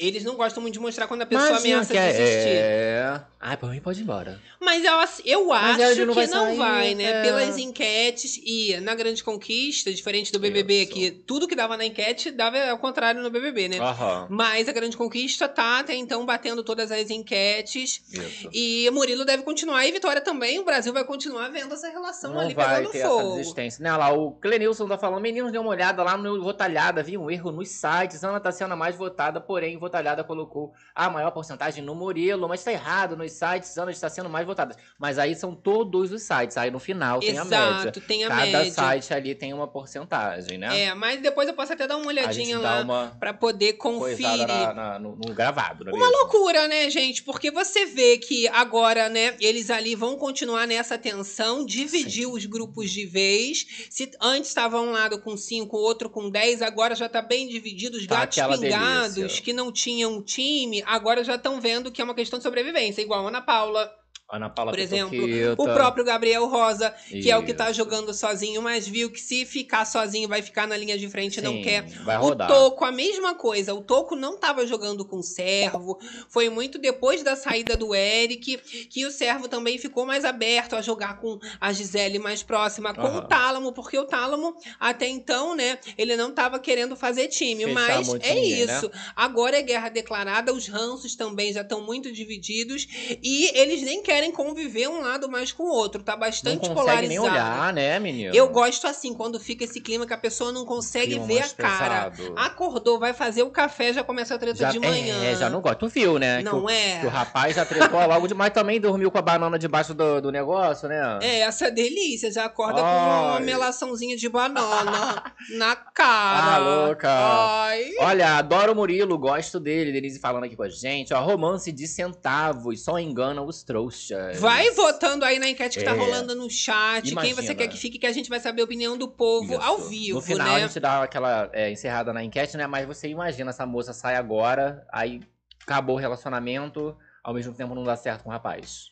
Eles 0.00 0.24
não 0.24 0.34
gostam 0.34 0.62
muito 0.62 0.72
de 0.74 0.80
mostrar 0.80 1.06
quando 1.06 1.20
a 1.22 1.26
pessoa 1.26 1.50
Imagina 1.50 1.74
ameaça 1.74 1.92
que 1.92 1.98
é- 1.98 2.12
desistir. 2.12 2.48
É. 2.48 3.20
Ai, 3.42 3.56
por 3.56 3.70
mim 3.70 3.80
pode 3.80 4.00
ir 4.00 4.02
embora. 4.02 4.40
Mas 4.60 4.84
eu, 4.84 4.92
eu 5.24 5.46
Mas 5.46 5.80
acho 5.80 6.00
não 6.04 6.08
que 6.08 6.14
vai 6.14 6.26
não 6.26 6.46
sair, 6.46 6.56
vai, 6.56 6.94
né? 6.94 7.04
é. 7.04 7.22
Pelas 7.22 7.56
enquetes 7.56 8.38
e 8.44 8.78
na 8.80 8.94
Grande 8.94 9.24
Conquista, 9.24 9.90
diferente 9.92 10.30
do 10.30 10.38
BBB, 10.38 10.82
Isso. 10.82 10.92
que 10.92 11.10
tudo 11.10 11.48
que 11.48 11.54
dava 11.56 11.74
na 11.76 11.84
enquete 11.86 12.30
dava 12.30 12.58
ao 12.70 12.78
contrário 12.78 13.22
no 13.22 13.30
BBB, 13.30 13.68
né? 13.68 13.78
Aham. 13.78 14.26
Mas 14.30 14.68
a 14.68 14.72
Grande 14.72 14.94
Conquista 14.96 15.48
tá 15.48 15.80
até 15.80 15.94
então 15.94 16.24
batendo 16.26 16.62
todas 16.62 16.90
as 16.92 17.08
enquetes. 17.10 18.02
Isso. 18.12 18.48
E 18.52 18.88
Murilo 18.90 19.24
deve 19.24 19.42
continuar. 19.42 19.86
E 19.86 19.92
Vitória 19.92 20.20
também. 20.20 20.58
O 20.58 20.64
Brasil 20.64 20.92
vai 20.92 21.04
continuar 21.04 21.48
vendo 21.48 21.72
essa 21.74 21.88
relação 21.88 22.34
Não 22.34 22.40
ali 22.40 22.52
vai 22.54 22.76
pegando 22.76 22.92
ter 22.92 22.98
essa 22.98 23.08
fogo. 23.08 23.36
desistência. 23.36 23.82
Né, 23.82 23.96
lá, 23.96 24.12
o 24.12 24.32
Clenilson 24.32 24.86
tá 24.86 24.98
falando, 24.98 25.20
meninos, 25.22 25.50
dê 25.52 25.58
uma 25.58 25.70
olhada 25.70 26.02
lá 26.02 26.16
no 26.16 26.42
Votalhada, 26.42 27.02
vi 27.02 27.16
um 27.16 27.30
erro 27.30 27.50
nos 27.52 27.68
sites. 27.70 28.22
Ana 28.22 28.38
tá 28.40 28.52
sendo 28.52 28.72
a 28.72 28.76
mais 28.76 28.96
votada, 28.96 29.40
porém, 29.40 29.78
Votalhada 29.90 30.22
colocou 30.22 30.72
a 30.94 31.10
maior 31.10 31.32
porcentagem 31.32 31.82
no 31.82 31.96
Murilo, 31.96 32.48
mas 32.48 32.62
tá 32.62 32.70
errado 32.72 33.16
nos 33.16 33.32
sites, 33.32 33.76
Ana 33.76 33.90
está 33.90 34.08
sendo 34.08 34.30
mais 34.30 34.46
votada. 34.46 34.76
Mas 34.96 35.18
aí 35.18 35.34
são 35.34 35.52
todos 35.52 36.12
os 36.12 36.22
sites, 36.22 36.56
aí 36.56 36.70
no 36.70 36.78
final 36.78 37.18
tem 37.18 37.36
a 37.36 37.44
média. 37.44 37.56
Exato, 37.80 38.00
tem 38.02 38.24
a 38.24 38.28
Cada 38.28 38.44
média. 38.46 38.72
site 38.72 39.12
ali 39.12 39.34
tem 39.34 39.52
uma 39.52 39.66
porcentagem, 39.66 40.58
né? 40.58 40.80
É, 40.82 40.94
mas 40.94 41.20
depois 41.20 41.48
eu 41.48 41.54
posso 41.54 41.72
até 41.72 41.88
dar 41.88 41.96
uma 41.96 42.06
olhadinha 42.06 42.56
lá 42.60 42.80
uma 42.82 43.16
pra 43.18 43.34
poder 43.34 43.72
conferir. 43.74 44.46
na- 44.46 44.72
na- 44.74 44.98
no, 45.00 45.16
no 45.16 45.34
gravado, 45.34 45.84
não 45.84 45.90
é 45.92 45.94
Uma 45.96 46.06
mesmo? 46.08 46.18
loucura, 46.22 46.68
né, 46.68 46.88
gente? 46.88 47.24
Porque 47.24 47.50
você 47.50 47.84
vê 47.86 48.16
que 48.18 48.46
agora, 48.48 49.08
né, 49.08 49.34
eles 49.40 49.70
ali 49.70 49.96
vão 49.96 50.16
continuar 50.16 50.66
nessa 50.68 50.96
tensão, 50.96 51.66
dividir 51.66 52.26
os 52.28 52.46
grupos 52.46 52.90
de 52.92 53.06
vez. 53.06 53.66
Se 53.90 54.08
antes 54.20 54.50
estava 54.50 54.80
um 54.80 54.92
lado 54.92 55.20
com 55.20 55.36
5, 55.36 55.76
outro 55.76 56.08
com 56.08 56.30
10, 56.30 56.62
agora 56.62 56.94
já 56.94 57.08
tá 57.08 57.20
bem 57.20 57.48
dividido. 57.48 57.96
Os 57.96 58.06
Tá 58.06 58.20
gatos 58.26 58.36
pingados 58.60 59.14
delícia. 59.14 59.42
que 59.42 59.52
não 59.52 59.72
tinham 59.80 60.22
time, 60.22 60.82
agora 60.86 61.24
já 61.24 61.36
estão 61.36 61.60
vendo 61.60 61.90
que 61.90 62.00
é 62.00 62.04
uma 62.04 62.14
questão 62.14 62.38
de 62.38 62.42
sobrevivência. 62.42 63.02
Igual 63.02 63.24
a 63.24 63.28
Ana 63.28 63.40
Paula, 63.40 63.90
Ana 64.30 64.48
Paula 64.48 64.70
por 64.70 64.78
exemplo, 64.78 65.18
o 65.58 65.64
próprio 65.64 66.04
Gabriel 66.04 66.46
Rosa, 66.46 66.94
que 67.08 67.30
é 67.30 67.36
o 67.36 67.44
que 67.44 67.52
tá 67.52 67.70
Isso. 67.70 67.78
jogando 67.78 68.14
sozinho, 68.14 68.62
mas 68.62 68.86
viu 68.86 69.10
que 69.10 69.20
se 69.20 69.44
ficar 69.44 69.84
sozinho 69.84 70.28
vai 70.28 70.40
ficar 70.40 70.66
na 70.68 70.76
linha 70.76 70.96
de 70.96 71.08
frente 71.08 71.38
e 71.38 71.42
não 71.42 71.60
quer 71.62 71.82
Vai 72.04 72.16
o 72.16 72.20
rodar. 72.20 72.48
Toco, 72.48 72.84
a 72.84 72.92
mesma 72.92 73.34
coisa. 73.34 73.74
O 73.74 73.82
Toco 73.82 74.14
não 74.14 74.34
estava 74.34 74.66
jogando 74.66 75.04
com 75.04 75.18
o 75.18 75.22
Servo. 75.22 75.98
Foi 76.28 76.48
muito 76.48 76.78
depois 76.78 77.22
da 77.22 77.34
saída 77.34 77.76
do 77.76 77.94
Eric 77.94 78.58
que 78.88 79.04
o 79.04 79.10
Servo 79.10 79.48
também 79.48 79.78
ficou 79.78 80.06
mais 80.06 80.24
aberto 80.24 80.76
a 80.76 80.82
jogar 80.82 81.18
com 81.20 81.38
a 81.60 81.72
Gisele 81.72 82.18
mais 82.18 82.42
próxima, 82.42 82.94
com 82.94 83.02
Aham. 83.02 83.18
o 83.18 83.22
Tálamo, 83.22 83.72
porque 83.72 83.98
o 83.98 84.04
Tálamo, 84.04 84.54
até 84.78 85.08
então, 85.08 85.56
né, 85.56 85.78
ele 85.98 86.16
não 86.16 86.30
estava 86.30 86.58
querendo 86.58 86.94
fazer 86.94 87.28
time. 87.28 87.64
Fechar 87.64 87.74
mas 87.74 88.08
é 88.08 88.34
ninguém, 88.34 88.66
né? 88.66 88.76
isso. 88.76 88.90
Agora 89.16 89.58
é 89.58 89.62
guerra 89.62 89.88
declarada, 89.88 90.52
os 90.52 90.68
ranços 90.68 91.16
também 91.16 91.52
já 91.52 91.62
estão 91.62 91.80
muito 91.80 92.12
divididos 92.12 92.86
e 93.22 93.50
eles 93.58 93.82
nem 93.82 94.02
querem 94.02 94.19
conviver 94.30 94.88
um 94.88 95.00
lado 95.00 95.28
mais 95.28 95.52
com 95.52 95.62
o 95.62 95.70
outro. 95.72 96.02
Tá 96.02 96.12
Não 96.12 96.20
bastante 96.20 96.58
consegue 96.58 96.74
polarizado. 96.74 97.08
nem 97.08 97.18
olhar, 97.20 97.72
né, 97.72 97.98
menino? 98.00 98.34
Eu 98.34 98.48
gosto 98.48 98.86
assim, 98.88 99.14
quando 99.14 99.38
fica 99.38 99.64
esse 99.64 99.80
clima 99.80 100.06
que 100.06 100.12
a 100.12 100.18
pessoa 100.18 100.50
não 100.50 100.64
consegue 100.64 101.12
Clima 101.12 101.26
ver 101.26 101.42
a 101.42 101.48
cara. 101.48 102.10
pesado. 102.10 102.34
Acordou, 102.36 102.98
vai 102.98 103.14
fazer 103.14 103.42
o 103.44 103.50
café, 103.50 103.92
já 103.92 104.02
começa 104.02 104.34
a 104.34 104.38
treta 104.38 104.58
já, 104.58 104.70
de 104.70 104.80
manhã. 104.80 105.22
É, 105.24 105.36
já 105.36 105.48
não 105.48 105.60
gosto. 105.60 105.78
Tu 105.78 105.88
viu, 105.88 106.18
né? 106.18 106.42
Não 106.42 106.60
que, 106.60 106.66
o, 106.66 106.70
é? 106.70 107.00
que 107.00 107.06
o 107.06 107.10
rapaz 107.10 107.54
já 107.54 107.64
tretou 107.64 108.00
logo 108.06 108.26
demais. 108.26 108.52
Também 108.52 108.80
dormiu 108.80 109.10
com 109.10 109.18
a 109.18 109.22
banana 109.22 109.58
debaixo 109.58 109.94
do, 109.94 110.20
do 110.20 110.32
negócio, 110.32 110.88
né? 110.88 111.20
É, 111.22 111.40
essa 111.40 111.70
delícia, 111.70 112.32
já 112.32 112.46
acorda 112.46 112.80
com 112.80 112.86
uma 112.86 113.36
Ai. 113.36 113.42
melaçãozinha 113.44 114.16
de 114.16 114.28
banana 114.28 115.22
na 115.56 115.76
cara. 115.76 116.54
Ah, 116.54 116.58
louca. 116.58 117.08
Ai. 117.10 117.90
Olha, 118.00 118.36
adoro 118.38 118.72
o 118.72 118.74
Murilo, 118.74 119.16
gosto 119.18 119.60
dele. 119.60 119.92
Denise 119.92 120.18
falando 120.18 120.44
aqui 120.44 120.56
com 120.56 120.62
a 120.64 120.68
gente. 120.68 121.14
Ó, 121.14 121.20
romance 121.22 121.70
de 121.70 121.86
centavos, 121.86 122.82
só 122.82 122.98
engana 122.98 123.42
os 123.42 123.62
trouxas. 123.62 124.09
Vai 124.38 124.70
votando 124.70 125.24
aí 125.24 125.38
na 125.38 125.48
enquete 125.48 125.78
que 125.78 125.84
tá 125.84 125.92
É. 125.92 125.94
rolando 125.98 126.34
no 126.34 126.48
chat. 126.50 127.02
Quem 127.02 127.12
Imagina. 127.12 127.42
você 127.42 127.54
quer 127.54 127.68
que 127.68 127.76
fique, 127.76 127.98
que 127.98 128.06
a 128.06 128.12
gente 128.12 128.28
vai 128.28 128.40
saber 128.40 128.62
a 128.62 128.64
opinião 128.64 128.96
do 128.96 129.08
povo 129.08 129.52
Isso. 129.54 129.62
ao 129.62 129.78
vivo, 129.78 130.16
No 130.16 130.22
final 130.22 130.46
né? 130.46 130.56
a 130.56 130.66
gente 130.66 130.78
dá 130.80 131.02
aquela 131.02 131.48
é, 131.52 131.70
encerrada 131.70 132.12
na 132.12 132.22
enquete, 132.22 132.56
né? 132.56 132.66
Mas 132.66 132.86
você 132.86 133.08
imagina, 133.08 133.50
essa 133.50 133.64
moça 133.66 133.92
sai 133.92 134.16
agora, 134.16 134.86
aí 134.92 135.20
acabou 135.62 135.96
o 135.96 135.98
relacionamento, 135.98 136.96
ao 137.22 137.34
mesmo 137.34 137.52
tempo 137.54 137.74
não 137.74 137.84
dá 137.84 137.96
certo 137.96 138.22
com 138.24 138.30
o 138.30 138.32
rapaz. 138.32 138.86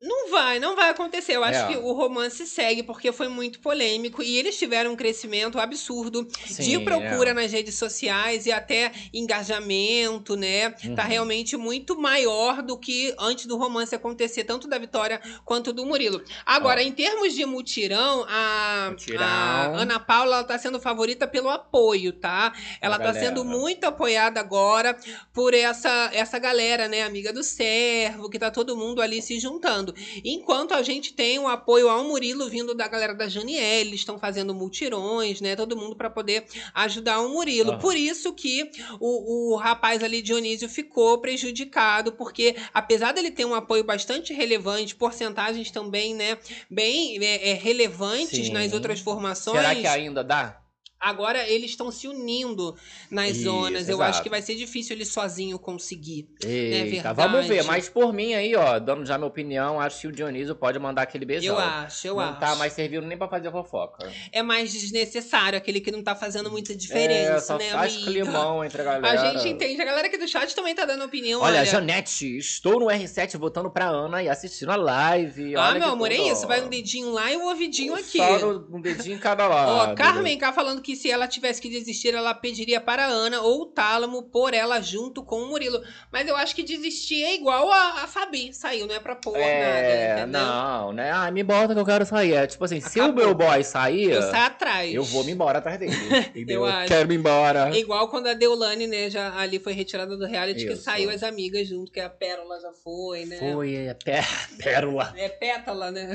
Não 0.00 0.30
vai, 0.30 0.58
não 0.58 0.76
vai 0.76 0.90
acontecer. 0.90 1.32
Eu 1.36 1.42
acho 1.42 1.58
É. 1.60 1.68
que 1.68 1.76
o 1.78 1.92
romance 1.92 2.46
segue 2.46 2.82
porque 2.82 3.10
foi 3.12 3.28
muito 3.28 3.60
polêmico 3.60 4.22
e 4.22 4.36
eles 4.36 4.58
tiveram 4.58 4.92
um 4.92 4.96
crescimento 4.96 5.58
absurdo 5.58 6.22
de 6.46 6.52
Sim, 6.52 6.84
procura 6.84 7.30
é. 7.30 7.32
nas 7.32 7.50
redes 7.50 7.76
sociais 7.76 8.44
e 8.44 8.52
até 8.52 8.92
engajamento, 9.12 10.36
né? 10.36 10.70
Tá 10.94 11.04
Uhum. 11.04 11.08
realmente 11.08 11.56
muito 11.56 11.98
maior 11.98 12.62
do 12.62 12.76
que 12.78 13.14
antes 13.18 13.46
do 13.46 13.56
romance 13.56 13.94
acontecer, 13.94 14.44
tanto 14.44 14.68
da 14.68 14.76
Vitória 14.78 15.20
quanto 15.46 15.72
do 15.72 15.86
Murilo. 15.86 16.22
Agora, 16.44 16.80
Ó. 16.80 16.84
em 16.84 16.92
termos 16.92 17.34
de 17.34 17.46
mutirão, 17.46 18.26
a, 18.28 18.88
Mutirão. 18.90 19.22
a 19.24 19.66
Ana 19.78 19.98
Paula 19.98 20.36
ela 20.36 20.44
tá 20.44 20.58
sendo 20.58 20.78
favorita 20.80 21.26
pelo 21.26 21.48
apoio, 21.48 22.12
tá? 22.12 22.52
Ela 22.82 22.98
tá 22.98 23.04
galera. 23.04 23.26
sendo 23.28 23.44
muito 23.44 23.84
apoiada 23.84 24.40
agora 24.40 24.94
por 25.32 25.54
essa, 25.54 26.10
essa 26.12 26.38
galera, 26.38 26.86
né? 26.86 27.02
Amiga 27.02 27.32
do 27.32 27.42
servo, 27.42 28.28
que 28.28 28.38
tá 28.38 28.50
todo 28.50 28.76
mundo 28.76 29.00
ali 29.00 29.22
se 29.22 29.38
juntando. 29.40 29.85
Enquanto 30.24 30.72
a 30.72 30.82
gente 30.82 31.12
tem 31.12 31.38
o 31.38 31.48
apoio 31.48 31.88
ao 31.88 32.04
Murilo 32.04 32.48
vindo 32.48 32.74
da 32.74 32.88
galera 32.88 33.14
da 33.14 33.28
Janiele, 33.28 33.88
eles 33.88 34.00
estão 34.00 34.18
fazendo 34.18 34.54
multirões, 34.54 35.40
né? 35.40 35.56
Todo 35.56 35.76
mundo 35.76 35.96
para 35.96 36.10
poder 36.10 36.44
ajudar 36.74 37.20
o 37.20 37.28
Murilo. 37.28 37.72
Aham. 37.72 37.78
Por 37.80 37.96
isso 37.96 38.32
que 38.32 38.70
o, 39.00 39.52
o 39.52 39.56
rapaz 39.56 40.02
ali, 40.02 40.22
Dionísio, 40.22 40.68
ficou 40.68 41.18
prejudicado, 41.18 42.12
porque 42.12 42.56
apesar 42.72 43.12
dele 43.12 43.30
ter 43.30 43.44
um 43.44 43.54
apoio 43.54 43.84
bastante 43.84 44.32
relevante, 44.32 44.94
porcentagens 44.94 45.70
também, 45.70 46.14
né? 46.14 46.38
Bem 46.70 47.18
é, 47.24 47.50
é, 47.50 47.52
relevantes 47.54 48.46
Sim. 48.46 48.52
nas 48.52 48.72
outras 48.72 49.00
formações. 49.00 49.58
Será 49.58 49.74
que 49.74 49.86
ainda 49.86 50.22
dá? 50.22 50.65
Agora 50.98 51.46
eles 51.48 51.70
estão 51.70 51.90
se 51.90 52.08
unindo 52.08 52.74
nas 53.10 53.30
Isso, 53.32 53.42
zonas. 53.44 53.88
Eu 53.88 53.96
exato. 53.96 54.10
acho 54.10 54.22
que 54.22 54.28
vai 54.30 54.40
ser 54.42 54.54
difícil 54.56 54.96
ele 54.96 55.04
sozinho 55.04 55.58
conseguir. 55.58 56.28
Eita, 56.42 56.76
É 56.76 56.84
verdade. 56.84 57.16
vamos 57.16 57.46
ver. 57.46 57.64
Mas 57.64 57.88
por 57.88 58.12
mim 58.12 58.34
aí, 58.34 58.54
ó, 58.56 58.78
dando 58.78 59.04
já 59.04 59.18
minha 59.18 59.28
opinião, 59.28 59.78
acho 59.80 60.00
que 60.00 60.06
o 60.08 60.12
Dionísio 60.12 60.54
pode 60.54 60.78
mandar 60.78 61.02
aquele 61.02 61.24
beijão. 61.26 61.54
Eu 61.54 61.60
acho, 61.60 62.06
eu 62.08 62.14
não 62.16 62.22
acho. 62.22 62.40
tá 62.40 62.54
mais 62.56 62.72
servindo 62.72 63.06
nem 63.06 63.16
pra 63.18 63.28
fazer 63.28 63.50
fofoca. 63.50 64.10
É 64.32 64.42
mais 64.42 64.72
desnecessário, 64.72 65.56
aquele 65.58 65.80
que 65.80 65.90
não 65.90 66.02
tá 66.02 66.14
fazendo 66.16 66.50
muita 66.50 66.72
é, 66.72 66.76
diferença, 66.76 67.40
só 67.40 67.58
né, 67.58 67.70
faz 67.70 67.92
amiga? 67.94 68.10
climão 68.10 68.64
entre 68.64 68.82
a 68.82 68.84
A 68.96 68.98
galera. 69.00 69.38
gente 69.38 69.48
entende. 69.48 69.80
A 69.80 69.84
galera 69.84 70.06
aqui 70.08 70.16
do 70.18 70.26
chat 70.26 70.54
também 70.54 70.74
tá 70.74 70.84
dando 70.84 71.04
opinião. 71.04 71.40
Olha, 71.42 71.56
Olha, 71.60 71.64
Janete, 71.64 72.36
estou 72.38 72.80
no 72.80 72.86
R7 72.86 73.38
votando 73.38 73.70
pra 73.70 73.86
Ana 73.86 74.22
e 74.22 74.28
assistindo 74.28 74.70
a 74.72 74.76
live. 74.76 75.54
Ah, 75.56 75.68
Olha 75.70 75.78
meu 75.78 75.88
amor, 75.90 76.10
é 76.10 76.16
isso. 76.16 76.46
Vai 76.46 76.62
um 76.64 76.68
dedinho 76.68 77.10
lá 77.12 77.30
e 77.30 77.36
um 77.36 77.44
ouvidinho 77.46 77.94
aqui. 77.94 78.18
Só 78.18 78.50
um 78.70 78.80
dedinho 78.80 79.16
em 79.16 79.20
cada 79.20 79.46
lado. 79.46 79.92
Ó, 79.92 79.94
Carmen 79.94 80.38
K 80.38 80.52
falando 80.52 80.80
que 80.82 80.85
se 80.94 81.10
ela 81.10 81.26
tivesse 81.26 81.60
que 81.60 81.68
desistir, 81.68 82.14
ela 82.14 82.34
pediria 82.34 82.80
para 82.80 83.06
a 83.06 83.08
Ana 83.08 83.40
ou 83.40 83.62
o 83.62 83.66
Tálamo 83.66 84.22
por 84.24 84.52
ela 84.54 84.80
junto 84.80 85.24
com 85.24 85.40
o 85.42 85.48
Murilo. 85.48 85.82
Mas 86.12 86.28
eu 86.28 86.36
acho 86.36 86.54
que 86.54 86.62
desistir 86.62 87.24
é 87.24 87.34
igual 87.34 87.72
a, 87.72 88.02
a 88.04 88.06
Fabi. 88.06 88.52
Saiu, 88.54 88.86
não 88.86 88.94
é 88.94 89.00
pra 89.00 89.16
pôr 89.16 89.36
É, 89.36 90.14
nada, 90.14 90.22
entendeu? 90.22 90.40
não, 90.40 90.92
né? 90.92 91.10
Ah, 91.10 91.30
me 91.30 91.42
bota 91.42 91.74
que 91.74 91.80
eu 91.80 91.84
quero 91.86 92.04
sair. 92.06 92.34
É 92.34 92.46
tipo 92.46 92.64
assim, 92.64 92.80
se 92.80 93.00
o 93.00 93.04
Acabou. 93.04 93.24
meu 93.24 93.34
boy 93.34 93.64
sair, 93.64 94.10
Eu 94.10 94.22
saio 94.22 94.44
atrás. 94.44 94.94
eu 94.94 95.02
vou 95.02 95.24
me 95.24 95.32
embora 95.32 95.58
atrás 95.58 95.78
dele. 95.78 95.92
entendeu? 96.28 96.60
Eu 96.60 96.66
acho. 96.66 96.88
quero 96.88 97.08
me 97.08 97.14
embora. 97.16 97.70
É 97.74 97.78
Igual 97.78 98.08
quando 98.08 98.26
a 98.26 98.34
Deolane, 98.34 98.86
né, 98.86 99.08
já 99.08 99.34
ali 99.38 99.58
foi 99.58 99.72
retirada 99.72 100.16
do 100.16 100.26
reality, 100.26 100.66
que 100.66 100.72
Isso. 100.74 100.82
saiu 100.82 101.08
as 101.10 101.22
amigas 101.22 101.66
junto, 101.66 101.90
que 101.90 102.00
a 102.00 102.10
Pérola 102.10 102.60
já 102.60 102.72
foi, 102.72 103.24
né? 103.24 103.38
Foi, 103.38 103.74
é, 103.74 103.94
pé, 103.94 104.22
pérola. 104.62 105.14
É 105.16 105.28
pétala, 105.28 105.90
né? 105.90 106.14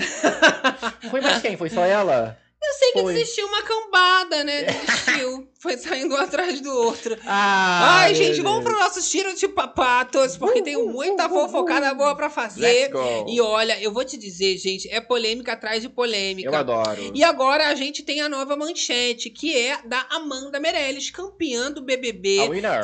Foi 1.10 1.22
mais 1.22 1.42
quem? 1.42 1.58
Foi 1.58 1.70
só 1.70 1.84
ela? 1.86 2.38
Eu 2.64 2.74
sei 2.74 2.92
que 2.94 3.02
Foi. 3.02 3.14
desistiu 3.14 3.48
uma 3.48 3.64
cambada, 3.64 4.44
né? 4.44 4.64
Desistiu. 4.72 5.51
Foi 5.62 5.78
saindo 5.78 6.16
um 6.16 6.18
atrás 6.18 6.60
do 6.60 6.72
outro. 6.76 7.16
Ah, 7.24 8.00
Ai, 8.00 8.16
gente, 8.16 8.42
vamos 8.42 8.64
pro 8.64 8.74
nosso 8.80 9.00
tiro 9.08 9.36
de 9.36 9.48
papatos, 9.48 10.36
porque 10.36 10.64
tem 10.64 10.76
muita 10.76 11.30
fofocada 11.30 11.94
boa 11.94 12.16
pra 12.16 12.26
Let's 12.26 12.36
fazer. 12.36 12.92
E 13.28 13.40
olha, 13.40 13.80
eu 13.80 13.94
vou 13.94 14.04
te 14.04 14.18
dizer, 14.18 14.58
gente, 14.58 14.90
é 14.90 15.00
polêmica 15.00 15.54
atrás 15.54 15.84
de 15.84 15.88
polêmica. 15.88 16.50
Eu 16.50 16.56
adoro. 16.56 17.12
E 17.14 17.24
agora 17.24 17.68
a 17.68 17.76
gente 17.76 18.02
tem 18.02 18.22
a 18.22 18.28
nova 18.28 18.58
manchete, 18.58 19.30
que 19.30 19.56
é 19.56 19.80
da 19.86 20.04
Amanda 20.10 20.60
Meirelles, 20.60 21.12
campeã 21.12 21.72
do 21.72 21.84
BBB. 21.84 22.40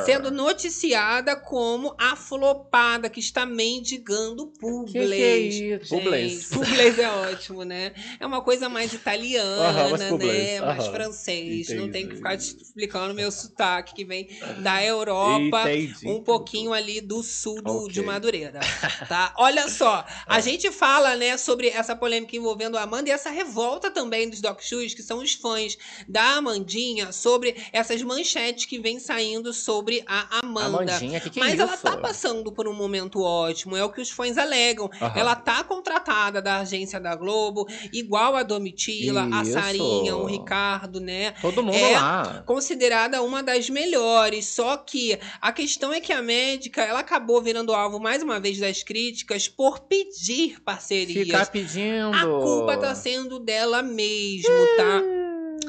Sendo 0.06 0.30
noticiada 0.30 1.36
como 1.36 1.96
a 1.98 2.16
flopada 2.16 3.10
que 3.10 3.20
está 3.20 3.44
mendigando 3.44 4.54
Publis. 4.60 4.92
Que 4.92 5.08
que 5.08 5.24
é 5.24 5.38
isso? 5.38 5.90
Publis. 5.90 6.32
Gente, 6.32 6.50
Publis 6.50 7.00
é 7.00 7.10
ótimo, 7.10 7.64
né? 7.64 7.92
É 8.20 8.26
uma 8.26 8.44
coisa 8.44 8.70
mais 8.70 8.94
italiana, 8.94 9.90
mais 9.90 10.04
Publis, 10.04 10.32
né? 10.32 10.62
Mais 10.62 10.84
aham. 10.84 10.92
francês. 10.94 11.70
Não 11.70 11.90
tem 11.90 12.08
que 12.08 12.14
Entendi. 12.14 12.16
ficar 12.18 12.38
explicando 12.68 13.14
meu 13.14 13.32
sotaque, 13.32 13.94
que 13.94 14.04
vem 14.06 14.28
da 14.60 14.84
Europa, 14.84 15.72
Entendi. 15.72 16.08
um 16.08 16.22
pouquinho 16.22 16.74
ali 16.74 17.02
do 17.02 17.24
sul 17.24 17.62
do, 17.62 17.78
Ok. 17.84 17.92
de 17.94 18.02
Madureira, 18.02 18.60
tá? 19.08 19.34
Olha 19.38 19.70
só, 19.70 20.06
a 20.28 20.40
gente 20.40 20.72
fala, 20.72 21.16
né, 21.16 21.38
sobre 21.38 21.70
essa 21.70 21.96
polêmica 21.96 22.36
envolvendo 22.36 22.78
a 22.78 22.82
Amanda 22.84 23.10
e 23.10 23.12
essa 23.12 23.30
revolta 23.30 23.90
também 23.92 24.30
dos 24.30 24.42
Doc 24.42 24.62
Shoes, 24.62 24.94
que 24.94 25.02
são 25.04 25.20
os 25.20 25.34
fãs 25.34 25.78
da 26.08 26.36
Amandinha, 26.38 27.12
sobre 27.12 27.56
essas 27.72 28.02
manchetes 28.02 28.66
que 28.66 28.80
vêm 28.80 29.00
saindo 29.00 29.54
sobre 29.54 30.04
a 30.08 30.40
Amanda. 30.44 30.68
Amandinha, 30.96 31.20
que 31.20 31.30
que 31.30 31.40
é 31.40 31.44
Mas 31.44 31.60
ela 31.60 31.74
isso? 31.74 31.84
tá 31.84 31.98
passando 31.98 32.52
por 32.52 32.68
um 32.68 32.74
momento 32.74 33.22
ótimo, 33.22 33.76
é 33.76 33.84
o 33.84 33.92
que 33.92 34.02
os 34.02 34.10
fãs 34.10 34.38
alegam. 34.38 34.90
Aham. 35.02 35.14
Ela 35.16 35.36
tá 35.36 35.64
contratada 35.64 36.42
da 36.42 36.58
agência 36.60 37.00
da 37.00 37.16
Globo, 37.16 37.66
igual 37.94 38.36
a 38.36 38.44
Domitila, 38.44 39.28
a 39.32 39.42
Isso. 39.42 39.54
Sarinha, 39.54 40.16
o 40.16 40.26
Ricardo, 40.26 41.00
né? 41.00 41.32
Todo 41.42 41.64
mundo 41.64 41.76
É 41.76 41.92
lá. 41.98 42.44
Considerada 42.58 43.22
uma 43.22 43.44
das 43.44 43.70
melhores. 43.70 44.48
Só 44.48 44.78
que 44.78 45.20
a 45.40 45.52
questão 45.52 45.94
é 45.94 46.02
que 46.02 46.12
a 46.12 46.24
médica, 46.24 46.82
ela 46.82 47.02
acabou 47.02 47.40
virando 47.40 47.72
alvo 47.72 48.00
mais 48.00 48.24
uma 48.24 48.40
vez 48.40 48.58
das 48.58 48.82
críticas 48.82 49.48
por 49.48 49.82
pedir 49.82 50.60
parcerias. 50.62 51.28
Ficar 51.28 51.46
pedindo. 51.52 52.16
A 52.16 52.24
culpa 52.26 52.76
tá 52.76 52.96
sendo 52.96 53.38
dela 53.38 53.84
mesmo, 53.84 54.50
tá? 54.76 55.04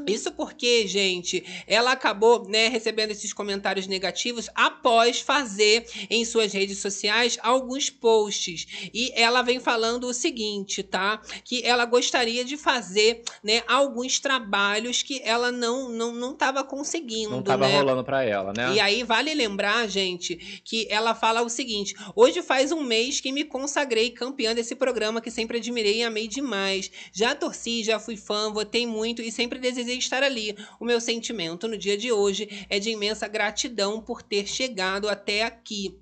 Isso 0.08 0.32
porque, 0.32 0.86
gente, 0.86 1.44
ela 1.66 1.92
acabou, 1.92 2.48
né, 2.48 2.68
recebendo 2.68 3.10
esses 3.10 3.32
comentários 3.32 3.86
negativos 3.86 4.48
após 4.54 5.20
fazer 5.20 5.86
em 6.08 6.24
suas 6.24 6.52
redes 6.52 6.78
sociais 6.78 7.38
alguns 7.42 7.90
posts. 7.90 8.66
E 8.92 9.12
ela 9.14 9.42
vem 9.42 9.60
falando 9.60 10.04
o 10.04 10.14
seguinte, 10.14 10.82
tá? 10.82 11.20
Que 11.44 11.62
ela 11.64 11.84
gostaria 11.84 12.44
de 12.44 12.56
fazer, 12.56 13.22
né, 13.42 13.62
alguns 13.66 14.18
trabalhos 14.20 15.02
que 15.02 15.20
ela 15.24 15.50
não 15.52 15.88
não 15.88 16.12
não 16.12 16.32
estava 16.32 16.64
conseguindo, 16.64 17.30
Não 17.30 17.42
tava 17.42 17.68
né? 17.68 17.76
rolando 17.76 18.04
pra 18.04 18.24
ela, 18.24 18.52
né? 18.52 18.74
E 18.74 18.80
aí 18.80 19.02
vale 19.02 19.34
lembrar, 19.34 19.88
gente, 19.88 20.36
que 20.64 20.86
ela 20.90 21.14
fala 21.14 21.42
o 21.42 21.48
seguinte: 21.48 21.94
hoje 22.14 22.42
faz 22.42 22.72
um 22.72 22.82
mês 22.82 23.20
que 23.20 23.32
me 23.32 23.44
consagrei 23.44 24.10
campeã 24.10 24.54
desse 24.54 24.74
programa 24.74 25.20
que 25.20 25.30
sempre 25.30 25.58
admirei 25.58 25.98
e 25.98 26.02
amei 26.02 26.28
demais. 26.28 26.90
Já 27.12 27.34
torci, 27.34 27.82
já 27.82 27.98
fui 27.98 28.16
fã, 28.16 28.52
votei 28.52 28.86
muito 28.86 29.22
e 29.22 29.30
sempre 29.30 29.58
desejei 29.58 29.97
estar 29.98 30.22
ali. 30.22 30.56
O 30.80 30.84
meu 30.84 31.00
sentimento 31.00 31.68
no 31.68 31.76
dia 31.76 31.96
de 31.96 32.12
hoje 32.12 32.66
é 32.70 32.78
de 32.78 32.90
imensa 32.90 33.28
gratidão 33.28 34.00
por 34.00 34.22
ter 34.22 34.46
chegado 34.46 35.08
até 35.08 35.42
aqui. 35.44 36.00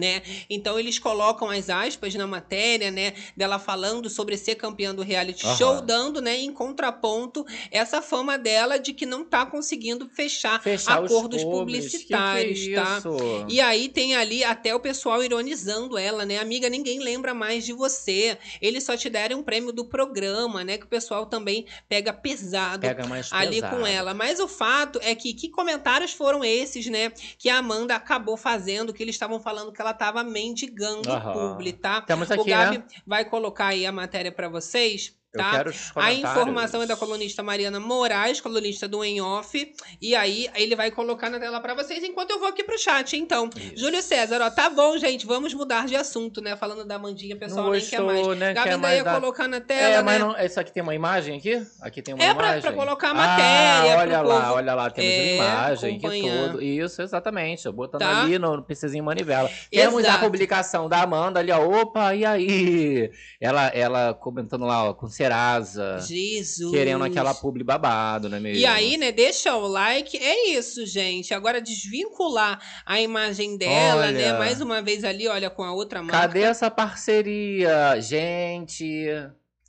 Né? 0.00 0.22
Então 0.48 0.78
eles 0.78 0.98
colocam 0.98 1.50
as 1.50 1.68
aspas 1.68 2.14
na 2.14 2.26
matéria, 2.26 2.90
né, 2.90 3.12
dela 3.36 3.58
falando 3.58 4.08
sobre 4.08 4.36
ser 4.36 4.54
campeã 4.54 4.94
do 4.94 5.02
reality 5.02 5.46
show, 5.56 5.80
dando, 5.82 6.22
né, 6.22 6.38
em 6.38 6.52
contraponto 6.52 7.44
essa 7.70 8.00
fama 8.00 8.38
dela 8.38 8.78
de 8.78 8.92
que 8.92 9.04
não 9.04 9.24
tá 9.24 9.44
conseguindo 9.44 10.08
fechar 10.08 10.62
Fechar 10.62 11.02
os 11.02 11.10
acordos 11.10 11.44
publicitários, 11.44 12.60
que 12.60 12.66
que 12.68 12.74
é 12.74 12.82
tá? 12.82 13.02
E 13.48 13.60
aí 13.60 13.88
tem 13.88 14.16
ali 14.16 14.42
até 14.42 14.74
o 14.74 14.80
pessoal 14.80 15.22
ironizando 15.22 15.98
ela, 15.98 16.24
né? 16.24 16.38
Amiga, 16.38 16.68
ninguém 16.68 17.00
lembra 17.00 17.34
mais 17.34 17.64
de 17.64 17.72
você. 17.72 18.38
Eles 18.60 18.84
só 18.84 18.96
te 18.96 19.10
deram 19.10 19.40
um 19.40 19.42
prêmio 19.42 19.72
do 19.72 19.84
programa, 19.84 20.64
né? 20.64 20.78
Que 20.78 20.84
o 20.84 20.88
pessoal 20.88 21.26
também 21.26 21.66
pega 21.88 22.12
pesado 22.12 22.80
Pega 22.80 23.04
ali 23.30 23.56
pesado. 23.56 23.76
com 23.76 23.86
ela. 23.86 24.14
Mas 24.14 24.40
o 24.40 24.48
fato 24.48 24.98
é 25.02 25.14
que 25.14 25.34
que 25.34 25.48
comentários 25.48 26.12
foram 26.12 26.44
esses, 26.44 26.86
né? 26.86 27.12
Que 27.38 27.48
a 27.48 27.58
Amanda 27.58 27.94
acabou 27.94 28.36
fazendo, 28.36 28.92
que 28.92 29.02
eles 29.02 29.14
estavam 29.14 29.40
falando 29.40 29.72
que 29.72 29.80
ela 29.80 29.89
tava 29.94 30.24
mendigando 30.24 31.10
o 31.10 31.32
publi, 31.32 31.72
tá? 31.72 32.00
Temos 32.00 32.28
o 32.30 32.32
aqui, 32.32 32.50
Gabi 32.50 32.78
né? 32.78 32.84
vai 33.06 33.24
colocar 33.24 33.68
aí 33.68 33.86
a 33.86 33.92
matéria 33.92 34.32
pra 34.32 34.48
vocês. 34.48 35.14
Eu 35.32 35.40
Tá? 35.40 35.64
A 35.94 36.12
informação 36.12 36.82
é 36.82 36.86
da 36.86 36.96
colunista 36.96 37.40
Mariana 37.40 37.78
Moraes, 37.78 38.40
colunista 38.40 38.88
do 38.88 39.04
Em 39.04 39.20
Off. 39.20 39.72
E 40.02 40.12
aí 40.16 40.48
ele 40.56 40.74
vai 40.74 40.90
colocar 40.90 41.30
na 41.30 41.38
tela 41.38 41.60
pra 41.60 41.72
vocês 41.72 42.02
enquanto 42.02 42.30
eu 42.32 42.40
vou 42.40 42.48
aqui 42.48 42.64
pro 42.64 42.76
chat, 42.76 43.16
então. 43.16 43.48
Júlio 43.76 44.02
César, 44.02 44.40
ó, 44.42 44.50
tá 44.50 44.68
bom, 44.68 44.98
gente, 44.98 45.24
vamos 45.26 45.54
mudar 45.54 45.86
de 45.86 45.94
assunto, 45.94 46.40
né? 46.40 46.56
Falando 46.56 46.84
da 46.84 46.98
Mandinha, 46.98 47.36
pessoal 47.36 47.66
Não 47.66 47.72
nem 47.72 47.80
quer 47.80 48.00
mais. 48.00 48.16
gostou, 48.18 48.34
né? 48.34 48.52
Gabi 48.54 48.68
Quer 48.68 48.74
ainda 48.74 48.88
mais 48.88 49.02
colocar 49.04 49.46
na 49.46 49.60
tela, 49.60 49.80
É, 49.88 49.96
né? 49.98 50.02
mas 50.02 50.18
não, 50.20 50.36
isso 50.44 50.58
aqui 50.58 50.72
tem 50.72 50.82
uma 50.82 50.94
imagem 50.96 51.38
aqui? 51.38 51.64
Aqui 51.80 52.02
tem 52.02 52.12
uma 52.14 52.24
É 52.24 52.34
pra- 52.34 52.44
imagem. 52.46 52.62
pra 52.62 52.72
colocar 52.72 53.08
a 53.08 53.10
Ah, 53.10 53.14
matéria, 53.14 53.90
pro 53.92 54.00
olha 54.00 54.20
lá, 54.22 54.40
povo, 54.40 54.54
olha 54.54 54.74
lá, 54.74 54.90
temos 54.90 55.10
é, 55.12 55.34
uma 55.34 55.44
imagem 55.44 55.96
acompanhar. 55.96 56.46
todo. 56.50 56.62
Isso, 56.62 57.02
exatamente. 57.02 57.66
eu 57.66 57.72
Botando 57.72 58.00
Tá? 58.00 58.22
ali 58.22 58.36
no 58.36 58.62
PCzinho 58.64 59.04
manivela. 59.04 59.48
Temos 59.70 60.04
a 60.04 60.08
Exato. 60.08 60.24
publicação 60.24 60.88
da 60.88 61.02
Amanda 61.02 61.38
ali, 61.38 61.52
ó. 61.52 61.60
Opa, 61.64 62.14
e 62.16 62.24
aí? 62.24 63.10
Ela, 63.40 63.68
ela 63.68 64.12
comentando 64.14 64.64
lá, 64.66 64.90
ó, 64.90 64.92
com 64.94 65.06
Serasa. 65.20 65.98
Jesus. 66.00 66.70
Querendo 66.70 67.04
aquela 67.04 67.34
publi 67.34 67.62
babado, 67.62 68.30
não 68.30 68.38
é 68.38 68.40
mesmo? 68.40 68.58
E 68.58 68.64
aí, 68.64 68.96
né, 68.96 69.12
deixa 69.12 69.54
o 69.54 69.68
like. 69.68 70.16
É 70.16 70.48
isso, 70.48 70.86
gente. 70.86 71.34
Agora 71.34 71.60
desvincular 71.60 72.58
a 72.86 72.98
imagem 73.02 73.58
dela, 73.58 74.06
Olha. 74.06 74.12
né? 74.12 74.38
Mais 74.38 74.62
uma 74.62 74.80
vez 74.80 75.04
ali, 75.04 75.28
olha, 75.28 75.50
com 75.50 75.62
a 75.62 75.74
outra 75.74 76.02
marca. 76.02 76.20
Cadê 76.20 76.40
essa 76.40 76.70
parceria? 76.70 78.00
Gente. 78.00 79.06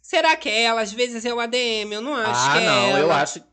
Será 0.02 0.38
que 0.38 0.48
é 0.48 0.64
ela? 0.64 0.82
Às 0.82 0.94
vezes 0.94 1.26
é 1.26 1.34
o 1.34 1.40
ADM, 1.40 1.92
eu 1.92 2.02
não 2.02 2.16
acho 2.16 2.50
ah, 2.50 2.52
que 2.54 2.58
é 2.58 2.66
não, 2.66 2.88
ela. 2.88 3.00
eu 3.00 3.12
acho. 3.12 3.51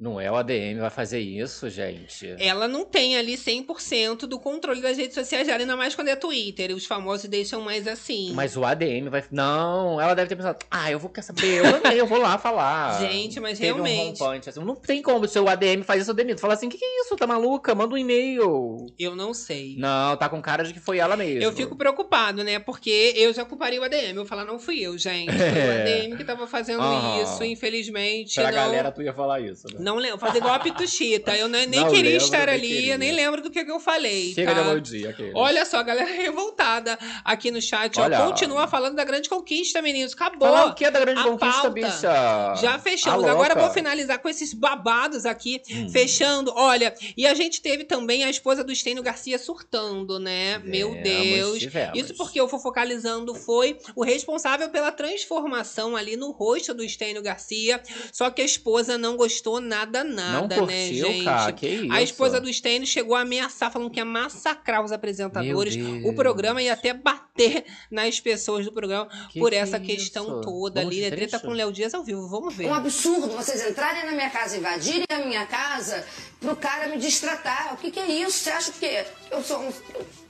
Não 0.00 0.18
é 0.18 0.32
o 0.32 0.34
ADM 0.34 0.80
vai 0.80 0.88
fazer 0.88 1.20
isso, 1.20 1.68
gente. 1.68 2.34
Ela 2.38 2.66
não 2.66 2.86
tem 2.86 3.18
ali 3.18 3.34
100% 3.34 4.20
do 4.20 4.38
controle 4.38 4.80
das 4.80 4.96
redes 4.96 5.14
sociais 5.14 5.46
dela, 5.46 5.60
ainda 5.60 5.76
mais 5.76 5.94
quando 5.94 6.08
é 6.08 6.16
Twitter. 6.16 6.74
Os 6.74 6.86
famosos 6.86 7.28
deixam 7.28 7.60
mais 7.60 7.86
assim. 7.86 8.32
Mas 8.32 8.56
o 8.56 8.64
ADM 8.64 9.10
vai. 9.10 9.22
Não, 9.30 10.00
ela 10.00 10.14
deve 10.14 10.30
ter 10.30 10.36
pensado. 10.36 10.58
Ah, 10.70 10.90
eu 10.90 10.98
vou 10.98 11.10
quer 11.10 11.20
saber, 11.20 11.62
eu 11.62 11.80
ganhei, 11.82 12.00
eu 12.00 12.06
vou 12.06 12.18
lá 12.18 12.38
falar. 12.38 12.98
Gente, 13.06 13.38
mas 13.40 13.58
Teve 13.58 13.74
realmente. 13.74 14.22
Um 14.22 14.24
rompante, 14.24 14.48
assim. 14.48 14.64
Não 14.64 14.74
tem 14.74 15.02
como 15.02 15.28
se 15.28 15.38
o 15.38 15.46
ADM 15.46 15.82
faz 15.82 16.00
isso, 16.00 16.10
eu 16.10 16.14
demito. 16.14 16.40
Fala 16.40 16.54
assim: 16.54 16.66
o 16.66 16.70
que, 16.70 16.78
que 16.78 16.84
é 16.84 17.00
isso? 17.02 17.14
Tá 17.16 17.26
maluca? 17.26 17.74
Manda 17.74 17.94
um 17.94 17.98
e-mail. 17.98 18.86
Eu 18.98 19.14
não 19.14 19.34
sei. 19.34 19.76
Não, 19.76 20.16
tá 20.16 20.30
com 20.30 20.40
cara 20.40 20.64
de 20.64 20.72
que 20.72 20.80
foi 20.80 20.96
ela 20.96 21.14
mesmo. 21.14 21.42
Eu 21.42 21.52
fico 21.52 21.76
preocupado, 21.76 22.42
né? 22.42 22.58
Porque 22.58 23.12
eu 23.16 23.34
já 23.34 23.44
culparia 23.44 23.78
o 23.78 23.84
ADM. 23.84 24.16
Eu 24.16 24.24
falar, 24.24 24.46
não 24.46 24.58
fui 24.58 24.80
eu, 24.80 24.96
gente. 24.96 25.30
Foi 25.30 25.46
o 25.46 25.50
É. 25.60 25.82
ADM 25.82 26.16
que 26.16 26.24
tava 26.24 26.46
fazendo 26.46 26.82
isso, 27.22 27.44
infelizmente. 27.44 28.36
Pra 28.36 28.44
não... 28.44 28.52
galera, 28.52 28.90
tu 28.90 29.02
ia 29.02 29.12
falar 29.12 29.40
isso, 29.40 29.66
né? 29.68 29.89
Não 29.89 29.89
lembro. 29.96 30.18
Fazer 30.18 30.38
igual 30.38 30.54
a 30.54 30.58
Pituchita. 30.58 31.36
Eu 31.36 31.48
nem, 31.48 31.66
nem 31.66 31.80
Não 31.80 31.90
queria 31.90 32.16
estar 32.16 32.46
nem 32.46 32.54
ali, 32.54 32.68
queria. 32.68 32.94
eu 32.94 32.98
nem 32.98 33.12
lembro 33.12 33.42
do 33.42 33.50
que, 33.50 33.64
que 33.64 33.70
eu 33.70 33.80
falei. 33.80 34.32
Chega 34.34 34.54
tá? 34.54 34.74
de 34.76 35.06
aquele. 35.06 35.32
Olha 35.34 35.64
só, 35.64 35.78
a 35.78 35.82
galera 35.82 36.10
revoltada 36.12 36.98
aqui 37.24 37.50
no 37.50 37.60
chat. 37.60 37.98
ó. 37.98 38.04
Olha. 38.04 38.18
Continua 38.26 38.66
falando 38.68 38.96
da 38.96 39.04
grande 39.04 39.28
conquista, 39.28 39.80
meninos. 39.82 40.12
Acabou. 40.12 40.48
Falar 40.48 40.66
o 40.66 40.74
que 40.74 40.90
da 40.90 41.00
grande 41.00 41.20
a 41.20 41.24
conquista, 41.24 41.70
bicha? 41.70 42.54
Já 42.60 42.78
fechamos. 42.78 43.24
Ah, 43.24 43.30
Agora 43.32 43.54
eu 43.54 43.60
vou 43.60 43.70
finalizar 43.70 44.18
com 44.18 44.28
esses 44.28 44.52
babados 44.52 45.24
aqui. 45.26 45.60
Hum. 45.70 45.88
Fechando. 45.88 46.52
Olha, 46.54 46.94
e 47.16 47.26
a 47.26 47.34
gente 47.34 47.60
teve 47.60 47.84
também 47.84 48.24
a 48.24 48.30
esposa 48.30 48.62
do 48.64 48.72
Estênio 48.72 49.02
Garcia 49.02 49.38
surtando, 49.38 50.18
né? 50.18 50.58
Meu 50.58 50.88
Tivemos, 50.94 51.02
Deus. 51.02 51.58
tivemos. 51.58 51.98
Isso 51.98 52.14
porque 52.14 52.40
o 52.40 52.48
Fofocalizando 52.48 53.34
foi 53.34 53.78
o 53.94 54.02
responsável 54.04 54.68
pela 54.70 54.90
transformação 54.92 55.96
ali 55.96 56.16
no 56.16 56.30
rosto 56.30 56.74
do 56.74 56.82
Estênio 56.84 57.22
Garcia. 57.22 57.80
Só 58.12 58.30
que 58.30 58.42
a 58.42 58.44
esposa 58.44 58.98
não 58.98 59.16
gostou 59.16 59.60
nada, 59.60 59.79
Não 59.86 60.42
nada, 60.42 60.56
curtiu, 60.56 60.66
né, 60.66 60.86
gente? 60.86 61.24
cara? 61.24 61.52
Que 61.52 61.66
isso? 61.68 61.92
A 61.92 62.02
esposa 62.02 62.40
do 62.40 62.52
Stênio 62.52 62.86
chegou 62.86 63.14
a 63.16 63.20
ameaçar, 63.20 63.70
falando 63.70 63.90
que 63.90 63.98
ia 63.98 64.04
massacrar 64.04 64.84
os 64.84 64.92
apresentadores. 64.92 65.76
O 66.04 66.12
programa 66.12 66.62
ia 66.62 66.72
até 66.72 66.92
bater 66.92 67.64
nas 67.90 68.20
pessoas 68.20 68.64
do 68.64 68.72
programa 68.72 69.08
Que 69.30 69.40
por 69.40 69.50
que 69.50 69.56
essa 69.56 69.76
é 69.76 69.80
questão 69.80 70.24
isso? 70.24 70.40
toda 70.42 70.80
Vamos 70.80 70.96
ali. 70.96 71.04
É 71.04 71.10
treta 71.10 71.38
com 71.38 71.48
o 71.48 71.52
Léo 71.52 71.72
Dias 71.72 71.94
ao 71.94 72.02
vivo. 72.02 72.28
Vamos 72.28 72.54
ver. 72.54 72.66
É 72.66 72.68
um 72.68 72.74
absurdo 72.74 73.28
vocês 73.28 73.66
entrarem 73.68 74.04
na 74.06 74.12
minha 74.12 74.30
casa, 74.30 74.56
invadirem 74.56 75.06
a 75.10 75.18
minha 75.18 75.46
casa, 75.46 76.04
pro 76.40 76.56
cara 76.56 76.88
me 76.88 76.98
destratar. 76.98 77.74
O 77.74 77.76
que, 77.76 77.90
que 77.90 78.00
é 78.00 78.06
isso? 78.06 78.38
Você 78.38 78.50
acha 78.50 78.72
que 78.72 79.04
eu 79.30 79.42
sou 79.42 79.60
um. 79.60 79.72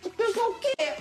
Eu 0.04 0.34
sou 0.34 0.50
o 0.50 0.54
quê? 0.54 0.92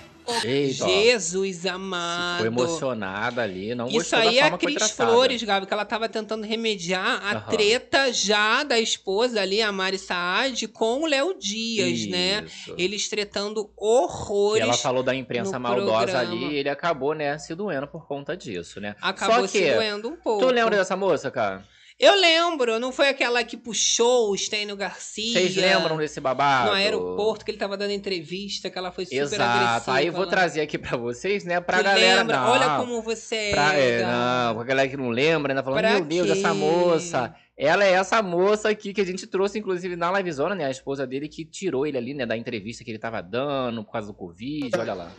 Eita, 0.44 0.84
ó. 0.84 0.88
Jesus 0.88 1.66
amado. 1.66 2.44
Ficou 2.44 2.46
emocionada 2.64 3.42
ali, 3.42 3.74
não 3.74 3.86
Isso 3.88 3.96
gostou 3.96 4.18
aí 4.20 4.36
da 4.36 4.42
é 4.42 4.42
a 4.42 4.58
Cris. 4.58 4.90
Flores, 4.92 5.42
Gabi, 5.42 5.66
que 5.66 5.72
ela 5.74 5.84
tava 5.84 6.08
tentando 6.08 6.46
remediar 6.46 7.20
a 7.24 7.30
Aham. 7.38 7.50
treta 7.50 8.12
já 8.12 8.62
da 8.62 8.78
esposa 8.78 9.40
ali, 9.40 9.60
a 9.60 9.72
Mari 9.72 9.98
Saad, 9.98 10.68
com 10.68 11.02
o 11.02 11.06
Léo 11.06 11.34
Dias, 11.36 12.06
né? 12.06 12.44
Isso. 12.46 12.74
Eles 12.78 13.08
tretando 13.08 13.62
E 13.62 13.68
horrores. 13.76 14.62
ela 14.62 14.74
falou 14.74 15.02
da 15.02 15.14
imprensa 15.14 15.58
maldosa 15.58 16.06
programa. 16.12 16.20
ali 16.46 16.54
e 16.54 16.58
ele 16.58 16.68
acabou, 16.68 17.12
né, 17.12 17.36
se 17.38 17.52
doendo 17.54 17.88
por 17.88 18.06
conta 18.06 18.36
disso, 18.36 18.80
né? 18.80 18.94
Acabou 19.02 19.36
Só 19.36 19.42
que, 19.42 19.58
se 19.58 19.74
doendo 19.74 20.08
um 20.10 20.16
pouco. 20.16 20.46
tu 20.46 20.52
lembra 20.52 20.76
dessa 20.76 20.96
moça, 20.96 21.28
cara? 21.30 21.64
Eu 22.00 22.18
lembro, 22.18 22.80
não 22.80 22.90
foi 22.92 23.10
aquela 23.10 23.44
que 23.44 23.58
puxou 23.58 24.30
o 24.30 24.36
Stênio 24.38 24.74
Garcia. 24.74 25.34
Vocês 25.34 25.54
lembram 25.54 25.98
desse 25.98 26.18
babado? 26.18 26.70
No 26.70 26.74
aeroporto, 26.74 27.44
que 27.44 27.50
ele 27.50 27.58
tava 27.58 27.76
dando 27.76 27.90
entrevista, 27.92 28.70
que 28.70 28.78
ela 28.78 28.90
foi 28.90 29.04
super 29.04 29.18
Exato. 29.18 29.42
agressiva. 29.42 29.96
Aí 29.98 30.06
eu 30.06 30.12
vou 30.14 30.24
lá. 30.24 30.30
trazer 30.30 30.62
aqui 30.62 30.78
pra 30.78 30.96
vocês, 30.96 31.44
né, 31.44 31.60
pra 31.60 31.76
Tu 31.78 31.84
galera... 31.84 32.16
lembra? 32.20 32.36
Não, 32.38 32.48
Olha 32.50 32.76
como 32.78 33.02
você 33.02 33.34
é. 33.36 33.50
pra, 33.50 33.74
é, 33.74 34.02
não, 34.02 34.54
pra 34.54 34.64
galera 34.64 34.88
que 34.88 34.96
não 34.96 35.10
lembra, 35.10 35.52
né, 35.52 35.62
falando, 35.62 35.80
Pra 35.80 35.90
meu 35.92 36.04
Deus, 36.06 36.26
quê? 36.26 36.38
essa 36.38 36.54
moça... 36.54 37.34
Ela 37.62 37.84
é 37.84 37.90
essa 37.90 38.22
moça 38.22 38.70
aqui 38.70 38.94
que 38.94 39.02
a 39.02 39.04
gente 39.04 39.26
trouxe, 39.26 39.58
inclusive, 39.58 39.94
na 39.94 40.10
livezona, 40.10 40.54
né, 40.54 40.64
a 40.64 40.70
esposa 40.70 41.06
dele, 41.06 41.28
que 41.28 41.44
tirou 41.44 41.86
ele 41.86 41.98
ali, 41.98 42.14
né, 42.14 42.24
da 42.24 42.34
entrevista 42.34 42.82
que 42.82 42.90
ele 42.90 42.98
tava 42.98 43.20
dando 43.20 43.84
por 43.84 43.92
causa 43.92 44.06
do 44.06 44.14
Covid, 44.14 44.70
olha 44.78 44.94
lá. 44.94 45.12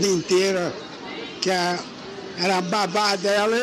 inteira, 0.00 0.72
que 1.40 1.50
a- 1.50 1.76
era 2.40 2.58
a 2.58 2.62
babá 2.62 3.16
dela. 3.16 3.56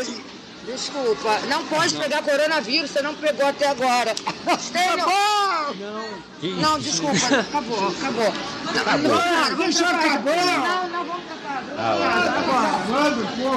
Desculpa, 0.66 1.40
não 1.48 1.66
pode 1.66 1.96
pegar 1.96 2.22
coronavírus, 2.22 2.92
você 2.92 3.02
não 3.02 3.16
pegou 3.16 3.48
até 3.48 3.70
agora. 3.70 4.14
Não, 4.46 4.58
Que 6.40 6.48
não, 6.54 6.78
isso? 6.78 6.90
desculpa, 7.02 7.40
acabou, 7.40 7.88
acabou. 7.88 8.34
Acabou. 8.80 9.12
Não, 9.12 9.56
Vamos 9.58 9.78
já 9.78 9.90
acabou! 9.90 10.36
Não, 10.36 10.90
não, 10.90 11.06
vamos 11.06 11.24
pra 11.24 11.38
casa. 11.38 11.74
Ah, 11.78 11.94
lá. 11.96 12.10
Acabando, 12.78 13.28
pô! 13.38 13.50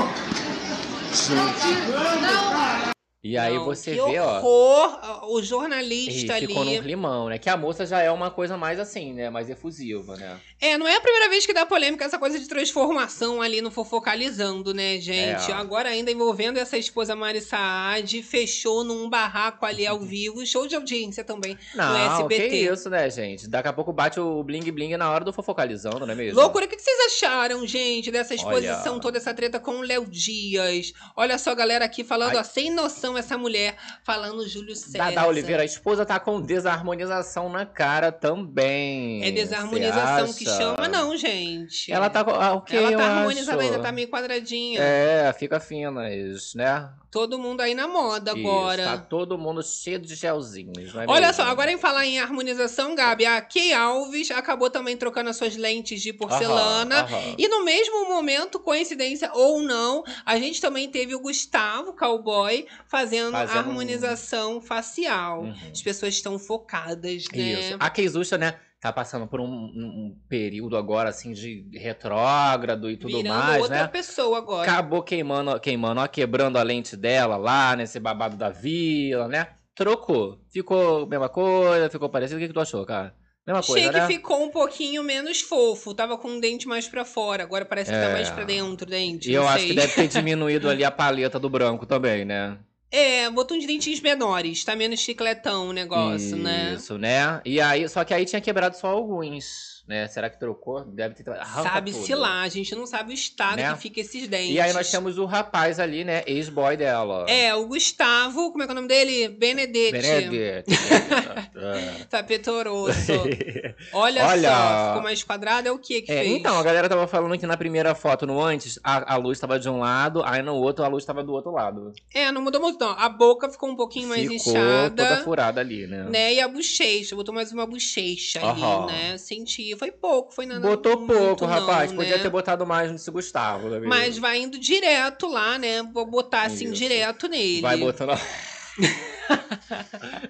E 3.24 3.38
aí 3.38 3.54
Não, 3.54 3.64
você 3.64 3.92
que 3.94 4.02
vê, 4.02 4.18
ó. 4.18 4.38
horror, 4.40 5.30
o 5.30 5.38
E 5.38 5.42
jornalista 5.44 6.34
ficou 6.40 6.62
ali. 6.62 6.74
num 6.76 6.82
climão, 6.82 7.28
né? 7.28 7.38
Que 7.38 7.48
a 7.48 7.56
moça 7.56 7.86
já 7.86 8.00
é 8.02 8.10
uma 8.10 8.32
coisa 8.32 8.56
mais 8.56 8.80
assim, 8.80 9.12
né? 9.12 9.30
Mais 9.30 9.48
efusiva, 9.48 10.16
né? 10.16 10.40
É, 10.60 10.76
não 10.76 10.88
é 10.88 10.96
a 10.96 11.00
primeira 11.00 11.28
vez 11.28 11.46
que 11.46 11.52
dá 11.54 11.64
polêmica 11.64 12.04
essa 12.04 12.18
coisa 12.18 12.36
de 12.36 12.48
transformação 12.48 13.40
ali 13.40 13.60
no 13.62 13.70
fofocalizando, 13.70 14.74
né, 14.74 14.98
gente? 14.98 15.52
É. 15.52 15.54
Agora 15.54 15.88
ainda 15.88 16.10
envolvendo 16.10 16.56
essa 16.58 16.76
esposa 16.76 17.14
Mari 17.14 17.40
Saad, 17.40 18.20
fechou 18.24 18.82
num 18.82 19.08
barraco 19.08 19.64
ali 19.64 19.86
ao 19.86 20.00
vivo, 20.00 20.44
show 20.44 20.66
de 20.66 20.74
audiência 20.74 21.22
também 21.22 21.56
Não, 21.76 21.92
no 21.92 22.14
SBT. 22.24 22.48
que 22.48 22.56
isso, 22.56 22.90
né, 22.90 23.08
gente? 23.08 23.48
Daqui 23.48 23.68
a 23.68 23.72
pouco 23.72 23.92
bate 23.92 24.18
o 24.18 24.42
bling 24.42 24.68
bling 24.72 24.96
na 24.96 25.08
hora 25.08 25.24
do 25.24 25.32
fofocalizando, 25.32 26.00
não 26.00 26.10
é 26.12 26.16
mesmo? 26.16 26.40
Loucura, 26.40 26.64
o 26.64 26.68
que 26.68 26.74
que 26.74 26.82
vocês 26.82 27.06
acharam, 27.06 27.64
gente, 27.68 28.10
dessa 28.10 28.34
exposição, 28.34 28.94
Olha. 28.94 29.00
toda 29.00 29.18
essa 29.18 29.32
treta 29.32 29.60
com 29.60 29.76
o 29.76 29.82
Léo 29.82 30.06
Dias? 30.06 30.92
Olha 31.16 31.38
só 31.38 31.50
a 31.50 31.54
galera 31.54 31.84
aqui 31.84 32.02
falando, 32.02 32.32
Ai. 32.32 32.38
ó, 32.40 32.42
sem 32.42 32.68
noção 32.68 33.11
essa 33.18 33.36
mulher, 33.36 33.76
falando 34.04 34.46
Júlio 34.46 34.74
César. 34.74 34.98
Dada 34.98 35.26
Oliveira, 35.26 35.62
a 35.62 35.64
esposa 35.64 36.04
tá 36.04 36.18
com 36.18 36.40
desarmonização 36.40 37.48
na 37.48 37.66
cara 37.66 38.10
também. 38.10 39.24
É 39.24 39.30
desarmonização 39.30 40.32
que 40.32 40.44
chama, 40.44 40.88
não, 40.88 41.16
gente. 41.16 41.92
Ela 41.92 42.08
tá 42.10 42.24
com. 42.24 42.30
Ah, 42.30 42.54
o 42.54 42.62
que 42.62 42.76
Ela 42.76 42.90
tá 42.92 42.96
acho? 42.96 43.18
harmonizada 43.18 43.62
ainda, 43.62 43.78
tá 43.78 43.92
meio 43.92 44.08
quadradinha. 44.08 44.80
É, 44.80 45.32
fica 45.32 45.60
finas, 45.60 46.54
né? 46.54 46.88
Todo 47.12 47.38
mundo 47.38 47.60
aí 47.60 47.74
na 47.74 47.86
moda 47.86 48.30
Isso, 48.30 48.40
agora. 48.40 48.84
tá 48.84 48.96
todo 48.96 49.36
mundo 49.36 49.62
cheio 49.62 49.98
de 49.98 50.14
gelzinhos, 50.14 50.94
não 50.94 51.02
é 51.02 51.06
Olha 51.06 51.26
mesmo? 51.26 51.34
só, 51.34 51.42
agora 51.42 51.70
em 51.70 51.76
falar 51.76 52.06
em 52.06 52.18
harmonização, 52.18 52.94
Gabi, 52.94 53.26
a 53.26 53.38
Kay 53.42 53.74
Alves 53.74 54.30
acabou 54.30 54.70
também 54.70 54.96
trocando 54.96 55.28
as 55.28 55.36
suas 55.36 55.54
lentes 55.54 56.00
de 56.00 56.10
porcelana. 56.14 57.02
Aham, 57.02 57.14
aham. 57.14 57.34
E 57.36 57.46
no 57.48 57.66
mesmo 57.66 58.08
momento, 58.08 58.58
coincidência 58.58 59.30
ou 59.34 59.60
não, 59.60 60.02
a 60.24 60.38
gente 60.38 60.58
também 60.58 60.88
teve 60.88 61.14
o 61.14 61.20
Gustavo 61.20 61.92
Cowboy 61.92 62.66
fazendo, 62.86 63.32
Fazendo 63.32 63.58
harmonização 63.58 64.58
facial. 64.58 65.42
Uhum. 65.42 65.54
As 65.70 65.82
pessoas 65.82 66.14
estão 66.14 66.38
focadas, 66.38 67.24
né? 67.30 67.38
Isso. 67.42 67.76
A 67.78 67.90
Keizucha, 67.90 68.38
né, 68.38 68.58
tá 68.82 68.92
passando 68.92 69.28
por 69.28 69.40
um, 69.40 69.46
um 69.46 70.16
período 70.28 70.76
agora, 70.76 71.08
assim, 71.08 71.32
de 71.32 71.64
retrógrado 71.72 72.90
e 72.90 72.96
tudo 72.96 73.16
Virando 73.16 73.38
mais, 73.38 73.62
outra 73.62 73.82
né? 73.82 73.86
pessoa 73.86 74.38
agora. 74.38 74.68
Acabou 74.70 75.02
queimando, 75.04 75.58
queimando, 75.60 76.00
ó, 76.00 76.08
quebrando 76.08 76.58
a 76.58 76.62
lente 76.64 76.96
dela 76.96 77.36
lá, 77.36 77.76
nesse 77.76 78.00
babado 78.00 78.36
da 78.36 78.50
vila, 78.50 79.28
né? 79.28 79.50
Trocou. 79.72 80.40
Ficou 80.52 81.06
mesma 81.06 81.28
coisa, 81.28 81.88
ficou 81.88 82.08
parecido. 82.10 82.38
O 82.38 82.40
que, 82.40 82.48
que 82.48 82.52
tu 82.54 82.60
achou, 82.60 82.84
cara? 82.84 83.14
Mesma 83.46 83.60
Achei 83.60 83.74
coisa, 83.74 83.92
que 83.92 83.98
né? 84.00 84.06
ficou 84.08 84.42
um 84.44 84.50
pouquinho 84.50 85.02
menos 85.04 85.40
fofo. 85.40 85.94
Tava 85.94 86.18
com 86.18 86.36
o 86.36 86.40
dente 86.40 86.66
mais 86.66 86.88
pra 86.88 87.04
fora. 87.04 87.44
Agora 87.44 87.64
parece 87.64 87.90
que 87.92 87.96
tá 87.96 88.04
É. 88.10 88.12
mais 88.12 88.30
pra 88.30 88.42
dentro 88.44 88.86
o 88.86 88.90
dente. 88.90 89.30
E 89.30 89.34
eu 89.34 89.42
não 89.42 89.48
acho 89.48 89.58
sei. 89.60 89.68
que 89.68 89.74
deve 89.74 89.94
ter 89.94 90.08
diminuído 90.08 90.68
ali 90.68 90.84
a 90.84 90.90
paleta 90.90 91.38
do 91.38 91.48
branco 91.48 91.86
também, 91.86 92.24
né? 92.24 92.58
É, 92.92 93.30
botou 93.30 93.56
uns 93.56 93.66
dentinhos 93.66 94.00
menores. 94.00 94.62
Tá 94.64 94.76
menos 94.76 95.00
chicletão 95.00 95.68
o 95.70 95.72
negócio, 95.72 96.36
né? 96.36 96.74
Isso, 96.76 96.98
né? 96.98 97.40
E 97.44 97.58
aí, 97.60 97.88
só 97.88 98.04
que 98.04 98.12
aí 98.12 98.26
tinha 98.26 98.40
quebrado 98.40 98.76
só 98.76 98.88
alguns, 98.88 99.82
né? 99.88 100.06
Será 100.08 100.28
que 100.28 100.38
trocou? 100.38 100.84
Deve 100.84 101.14
ter 101.14 101.24
Sabe-se 101.62 102.14
lá, 102.14 102.42
a 102.42 102.48
gente 102.48 102.74
não 102.74 102.86
sabe 102.86 103.12
o 103.12 103.14
estado 103.14 103.56
Né? 103.56 103.72
que 103.72 103.78
fica 103.80 104.00
esses 104.00 104.28
dentes. 104.28 104.54
E 104.54 104.60
aí 104.60 104.72
nós 104.74 104.90
temos 104.90 105.16
o 105.18 105.24
rapaz 105.24 105.80
ali, 105.80 106.04
né? 106.04 106.22
Ex-boy 106.26 106.76
dela. 106.76 107.24
É, 107.30 107.54
o 107.54 107.66
Gustavo, 107.66 108.50
como 108.52 108.62
é 108.62 108.66
que 108.66 108.72
é 108.72 108.74
o 108.74 108.76
nome 108.76 108.88
dele? 108.88 109.28
Benedetti. 109.28 109.92
Benedetto. 109.92 110.70
Tapetoroso. 112.10 113.12
Olha, 113.92 114.26
Olha. 114.26 114.48
só, 114.50 114.86
ficou 114.88 115.02
mais 115.02 115.22
quadrado, 115.22 115.68
é 115.68 115.72
o 115.72 115.78
que 115.78 116.02
que 116.02 116.12
É, 116.12 116.22
fez? 116.24 116.30
então, 116.36 116.58
a 116.58 116.62
galera 116.62 116.88
tava 116.88 117.06
falando 117.06 117.38
que 117.38 117.46
na 117.46 117.56
primeira 117.56 117.94
foto, 117.94 118.26
no 118.26 118.40
antes, 118.42 118.78
a, 118.82 119.14
a 119.14 119.16
luz 119.16 119.38
tava 119.38 119.58
de 119.58 119.68
um 119.68 119.78
lado, 119.78 120.22
aí 120.24 120.42
no 120.42 120.54
outro 120.56 120.84
a 120.84 120.88
luz 120.88 121.04
tava 121.04 121.22
do 121.22 121.32
outro 121.32 121.50
lado. 121.52 121.92
É, 122.14 122.30
não 122.30 122.42
mudou 122.42 122.60
muito 122.60 122.81
não. 122.82 122.90
A 122.98 123.08
boca 123.08 123.48
ficou 123.48 123.70
um 123.70 123.76
pouquinho 123.76 124.08
mais 124.08 124.22
Ficou 124.22 124.52
inchada. 124.52 124.90
toda 125.08 125.22
furada 125.24 125.60
ali, 125.60 125.86
né? 125.86 126.04
Né? 126.10 126.34
E 126.34 126.40
a 126.40 126.48
bochecha, 126.48 127.14
botou 127.16 127.34
mais 127.34 127.52
uma 127.52 127.66
bochecha 127.66 128.40
Aham. 128.40 128.84
ali, 128.84 128.92
né? 128.92 129.18
Senti. 129.18 129.76
Foi 129.76 129.90
pouco, 129.90 130.32
foi 130.34 130.46
nada. 130.46 130.60
Botou 130.60 130.98
muito 130.98 131.12
pouco, 131.14 131.46
não, 131.46 131.50
rapaz. 131.52 131.90
né? 131.90 131.96
Podia 131.96 132.18
ter 132.18 132.30
botado 132.30 132.66
mais 132.66 132.90
nesse 132.90 133.10
Gustavo. 133.10 133.68
né, 133.68 133.80
Mas 133.80 134.18
vai 134.18 134.38
indo 134.40 134.58
direto 134.58 135.26
lá, 135.26 135.58
né? 135.58 135.82
Vou 135.92 136.04
botar 136.06 136.42
assim 136.42 136.64
Isso. 136.66 136.74
direto 136.74 137.28
nele. 137.28 137.60
Vai 137.60 137.76
botando. 137.76 138.12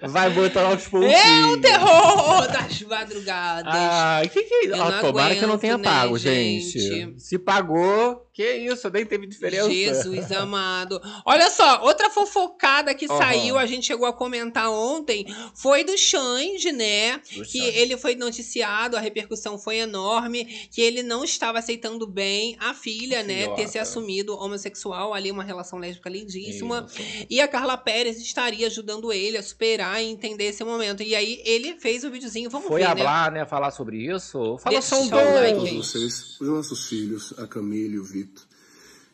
Vai 0.08 0.30
botando 0.30 0.66
aos 0.72 0.86
pouquinhos. 0.88 1.14
É 1.14 1.46
o 1.46 1.60
terror 1.60 2.46
das 2.52 2.82
madrugadas. 2.82 3.72
Ah, 3.74 4.20
que 4.30 4.42
que? 4.42 4.66
Eu 4.68 4.74
Ah, 4.82 4.90
não 4.90 5.00
tomara 5.00 5.34
que 5.34 5.40
não 5.42 5.48
aguento, 5.50 5.60
tenha 5.60 5.78
né, 5.78 5.84
pago, 5.84 6.18
gente? 6.18 6.78
gente. 6.78 7.20
Se 7.20 7.38
pagou, 7.38 8.26
que 8.32 8.42
isso, 8.56 8.88
nem 8.90 9.04
teve 9.04 9.26
diferença. 9.26 9.70
Jesus 9.70 10.32
amado. 10.32 11.00
Olha 11.24 11.50
só, 11.50 11.82
outra 11.82 12.08
fofocada 12.08 12.94
que 12.94 13.04
Aham. 13.06 13.18
saiu, 13.18 13.58
a 13.58 13.66
gente 13.66 13.86
chegou 13.86 14.06
a 14.06 14.12
comentar 14.12 14.70
ontem, 14.70 15.26
foi 15.54 15.84
do 15.84 15.96
Xande, 15.98 16.72
né? 16.72 17.18
Do 17.18 17.42
Que 17.44 17.58
Xande. 17.58 17.78
ele 17.78 17.96
foi 17.98 18.14
noticiado, 18.14 18.96
a 18.96 19.00
repercussão 19.00 19.58
foi 19.58 19.76
enorme, 19.76 20.44
que 20.70 20.80
ele 20.80 21.02
não 21.02 21.24
estava 21.24 21.58
aceitando 21.58 22.06
bem 22.06 22.56
a 22.58 22.72
filha, 22.72 23.22
né? 23.22 23.48
Ter 23.54 23.68
se 23.68 23.78
assumido 23.78 24.34
homossexual, 24.34 25.12
ali 25.12 25.30
uma 25.30 25.44
relação 25.44 25.78
lésbica 25.78 26.08
lindíssima. 26.08 26.86
Isso. 26.88 27.26
E 27.28 27.40
a 27.40 27.48
Carla 27.48 27.76
Pérez 27.76 28.18
estaria 28.18 28.66
ajudando 28.66 29.12
ele 29.12 29.36
a 29.36 29.42
superar 29.42 30.02
e 30.02 30.06
entender 30.06 30.44
esse 30.44 30.64
momento. 30.64 31.02
E 31.02 31.14
aí 31.14 31.42
ele 31.44 31.74
fez 31.78 32.02
o 32.04 32.10
videozinho, 32.10 32.48
vamos 32.48 32.68
Foi 32.68 32.80
ver, 32.80 32.86
né? 32.86 32.90
hablar, 32.92 33.30
né? 33.30 33.44
Falar 33.44 33.70
sobre 33.72 33.98
isso? 33.98 34.56
Fala 34.58 34.76
Deixa 34.80 34.88
são 34.88 35.04
eu 35.04 35.10
dar 35.10 35.34
like 35.34 35.58
bons. 35.58 35.68
aí. 35.68 35.76
vocês, 35.76 36.40
os 36.40 36.48
nossos 36.48 36.88
filhos, 36.88 37.34
a 37.38 37.46
Camila 37.46 37.94
e 37.94 37.98
o 37.98 38.04
Vitor, 38.04 38.22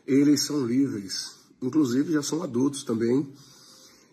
eles 0.08 0.46
são 0.46 0.66
livres, 0.66 1.34
inclusive 1.60 2.14
já 2.14 2.22
são 2.22 2.42
adultos 2.42 2.82
também, 2.82 3.30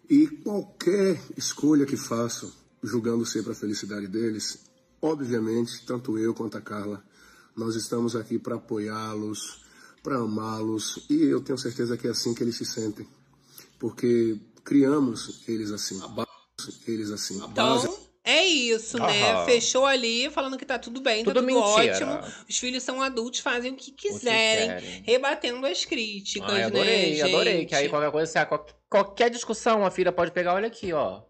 e 0.09 0.27
qualquer 0.27 1.23
escolha 1.37 1.85
que 1.85 1.95
façam, 1.95 2.51
julgando 2.83 3.25
ser 3.25 3.43
para 3.43 3.53
a 3.53 3.55
felicidade 3.55 4.05
deles, 4.05 4.59
obviamente, 5.01 5.85
tanto 5.85 6.17
eu 6.17 6.33
quanto 6.33 6.57
a 6.57 6.61
Carla, 6.61 7.01
nós 7.55 7.75
estamos 7.75 8.13
aqui 8.13 8.37
para 8.37 8.55
apoiá-los, 8.55 9.63
para 10.03 10.17
amá-los, 10.17 11.05
e 11.09 11.15
eu 11.23 11.39
tenho 11.39 11.57
certeza 11.57 11.95
que 11.97 12.07
é 12.07 12.11
assim 12.11 12.33
que 12.33 12.43
eles 12.43 12.57
se 12.57 12.65
sentem, 12.65 13.07
porque 13.79 14.37
criamos 14.65 15.43
eles 15.47 15.71
assim, 15.71 16.01
a 16.01 16.07
base, 16.09 16.27
eles 16.85 17.09
assim, 17.09 17.39
Então, 17.87 18.04
é 18.25 18.43
isso, 18.45 18.97
né? 18.97 19.45
Fechou 19.45 19.85
ali 19.85 20.29
falando 20.31 20.57
que 20.57 20.65
tá 20.65 20.77
tudo 20.79 20.99
bem, 21.01 21.23
Tudo 21.23 21.35
tá 21.35 21.39
tudo 21.41 21.45
mentira. 21.45 21.95
ótimo. 22.17 22.33
Os 22.49 22.57
filhos 22.57 22.83
são 22.83 23.01
adultos, 23.01 23.39
fazem 23.39 23.71
o 23.71 23.75
que 23.75 23.91
O 23.91 23.93
que 23.95 24.09
quiserem, 24.09 25.03
rebatendo 25.05 25.65
as 25.65 25.85
críticas, 25.85 26.49
Ai, 26.51 26.59
né, 26.59 26.63
adorei, 26.65 27.21
adorei. 27.21 27.65
Que 27.65 27.75
aí 27.75 27.87
qualquer 27.89 28.11
coisa, 28.11 28.41
há 28.41 28.45
qual- 28.45 28.65
qualquer 28.89 29.29
discussão, 29.29 29.85
a 29.85 29.91
filha 29.91 30.11
pode 30.11 30.31
pegar, 30.31 30.53
olha 30.55 30.67
aqui, 30.67 30.91
ó. 30.91 31.21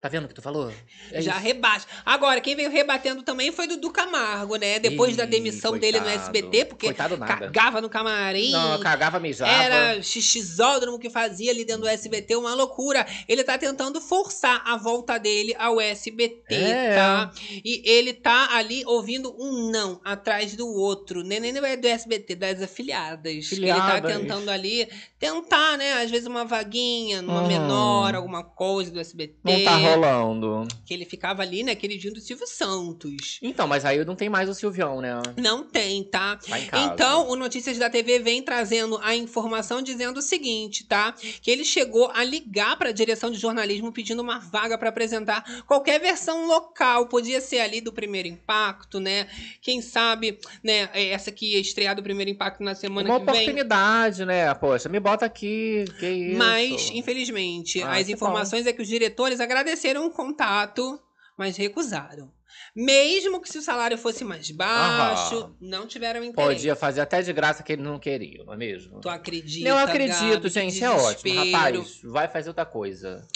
Tá 0.00 0.08
vendo 0.08 0.24
o 0.24 0.28
que 0.28 0.34
tu 0.34 0.40
falou? 0.40 0.72
É 1.12 1.20
Já 1.20 1.32
isso. 1.32 1.40
rebate. 1.42 1.86
Agora, 2.06 2.40
quem 2.40 2.56
veio 2.56 2.70
rebatendo 2.70 3.22
também 3.22 3.52
foi 3.52 3.66
Dudu 3.66 3.90
Camargo, 3.90 4.56
né? 4.56 4.78
Depois 4.78 5.14
da 5.14 5.24
Ih, 5.24 5.26
demissão 5.26 5.76
dele 5.76 5.98
no 5.98 6.04
coitado. 6.06 6.22
SBT, 6.22 6.64
porque 6.64 6.86
Coitado 6.86 7.18
nada. 7.18 7.34
cagava 7.36 7.82
no 7.82 7.88
camarim. 7.90 8.50
Não, 8.50 8.80
cagava, 8.80 9.20
mijava. 9.20 9.52
Era 9.52 10.02
xixizódromo 10.02 10.98
que 10.98 11.10
fazia 11.10 11.50
ali 11.50 11.66
dentro 11.66 11.82
do 11.82 11.88
SBT, 11.88 12.34
uma 12.36 12.54
loucura. 12.54 13.06
Ele 13.28 13.44
tá 13.44 13.58
tentando 13.58 14.00
forçar 14.00 14.62
a 14.64 14.74
volta 14.78 15.18
dele 15.18 15.54
ao 15.58 15.78
SBT, 15.78 16.54
É. 16.54 16.94
tá? 16.94 17.30
E 17.62 17.82
ele 17.84 18.14
tá 18.14 18.56
ali 18.56 18.82
ouvindo 18.86 19.36
um 19.38 19.70
não 19.70 20.00
atrás 20.02 20.56
do 20.56 20.66
outro. 20.66 21.22
Nem, 21.22 21.40
nem 21.40 21.54
é 21.58 21.76
do 21.76 21.86
SBT, 21.86 22.36
das 22.36 22.62
afiliadas. 22.62 23.52
Ele 23.52 23.66
tá 23.68 24.00
tentando 24.00 24.48
ali 24.50 24.88
tentar, 25.18 25.76
né? 25.76 26.02
Às 26.02 26.10
vezes 26.10 26.26
uma 26.26 26.46
vaguinha, 26.46 27.20
numa 27.20 27.42
Uhum. 27.42 27.48
menor, 27.48 28.14
alguma 28.14 28.42
coisa 28.42 28.90
do 28.90 28.98
SBT. 28.98 29.34
Não 29.44 29.62
tá 29.64 29.89
rolando. 29.94 30.68
Que 30.84 30.94
ele 30.94 31.04
ficava 31.04 31.42
ali, 31.42 31.62
né? 31.62 31.74
Queridinho 31.74 32.14
do 32.14 32.20
Silvio 32.20 32.46
Santos. 32.46 33.38
Então, 33.42 33.66
mas 33.66 33.84
aí 33.84 34.04
não 34.04 34.14
tem 34.16 34.28
mais 34.28 34.48
o 34.48 34.54
Silvião, 34.54 35.00
né? 35.00 35.20
Não 35.36 35.62
tem, 35.64 36.02
tá? 36.04 36.36
Tá 36.36 36.58
em 36.58 36.66
casa. 36.66 36.92
Então, 36.92 37.28
o 37.28 37.36
Notícias 37.36 37.78
da 37.78 37.88
TV 37.90 38.18
vem 38.18 38.42
trazendo 38.42 38.98
a 39.02 39.14
informação 39.14 39.82
dizendo 39.82 40.18
o 40.18 40.22
seguinte, 40.22 40.84
tá? 40.84 41.14
Que 41.42 41.50
ele 41.50 41.64
chegou 41.64 42.10
a 42.14 42.22
ligar 42.24 42.76
para 42.76 42.90
a 42.90 42.92
direção 42.92 43.30
de 43.30 43.38
jornalismo 43.38 43.92
pedindo 43.92 44.20
uma 44.22 44.38
vaga 44.38 44.76
para 44.78 44.88
apresentar 44.88 45.64
qualquer 45.66 46.00
versão 46.00 46.46
local, 46.46 47.06
podia 47.06 47.40
ser 47.40 47.60
ali 47.60 47.80
do 47.80 47.92
Primeiro 47.92 48.28
Impacto, 48.28 49.00
né? 49.00 49.26
Quem 49.60 49.80
sabe, 49.82 50.38
né, 50.62 50.88
essa 50.94 51.30
que 51.32 51.52
ia 51.54 51.60
estrear 51.60 51.94
do 51.96 52.02
Primeiro 52.02 52.30
Impacto 52.30 52.62
na 52.62 52.74
semana 52.74 53.08
Uma 53.08 53.20
que 53.20 53.26
vem. 53.26 53.34
oportunidade, 53.34 54.24
né? 54.24 54.52
Poxa, 54.54 54.88
me 54.88 55.00
bota 55.00 55.26
aqui. 55.26 55.84
Que 55.98 56.08
isso? 56.08 56.38
Mas, 56.38 56.90
infelizmente, 56.92 57.82
Ah, 57.82 57.96
as 57.96 58.08
informações 58.08 58.66
é 58.66 58.72
que 58.72 58.82
os 58.82 58.88
diretores 58.88 59.40
agradeceram 59.40 59.79
o 60.06 60.10
contato, 60.10 61.00
mas 61.36 61.56
recusaram. 61.56 62.32
Mesmo 62.74 63.40
que 63.40 63.48
se 63.48 63.58
o 63.58 63.62
salário 63.62 63.96
fosse 63.96 64.24
mais 64.24 64.50
baixo, 64.50 65.36
Aham. 65.36 65.56
não 65.60 65.86
tiveram 65.86 66.22
interesse. 66.22 66.54
Podia 66.54 66.76
fazer 66.76 67.00
até 67.00 67.22
de 67.22 67.32
graça 67.32 67.62
que 67.62 67.72
ele 67.72 67.82
não 67.82 67.98
queria, 67.98 68.44
não 68.44 68.52
é 68.52 68.56
mesmo? 68.56 69.00
Tu 69.00 69.08
acredita? 69.08 69.68
Eu 69.68 69.78
acredito, 69.78 70.42
Gabi? 70.42 70.48
Gente, 70.50 70.84
é 70.84 70.90
ótimo. 70.90 71.32
desespero. 71.34 71.78
Rapaz, 71.80 72.00
vai 72.04 72.28
fazer 72.28 72.48
outra 72.48 72.66
coisa. 72.66 73.26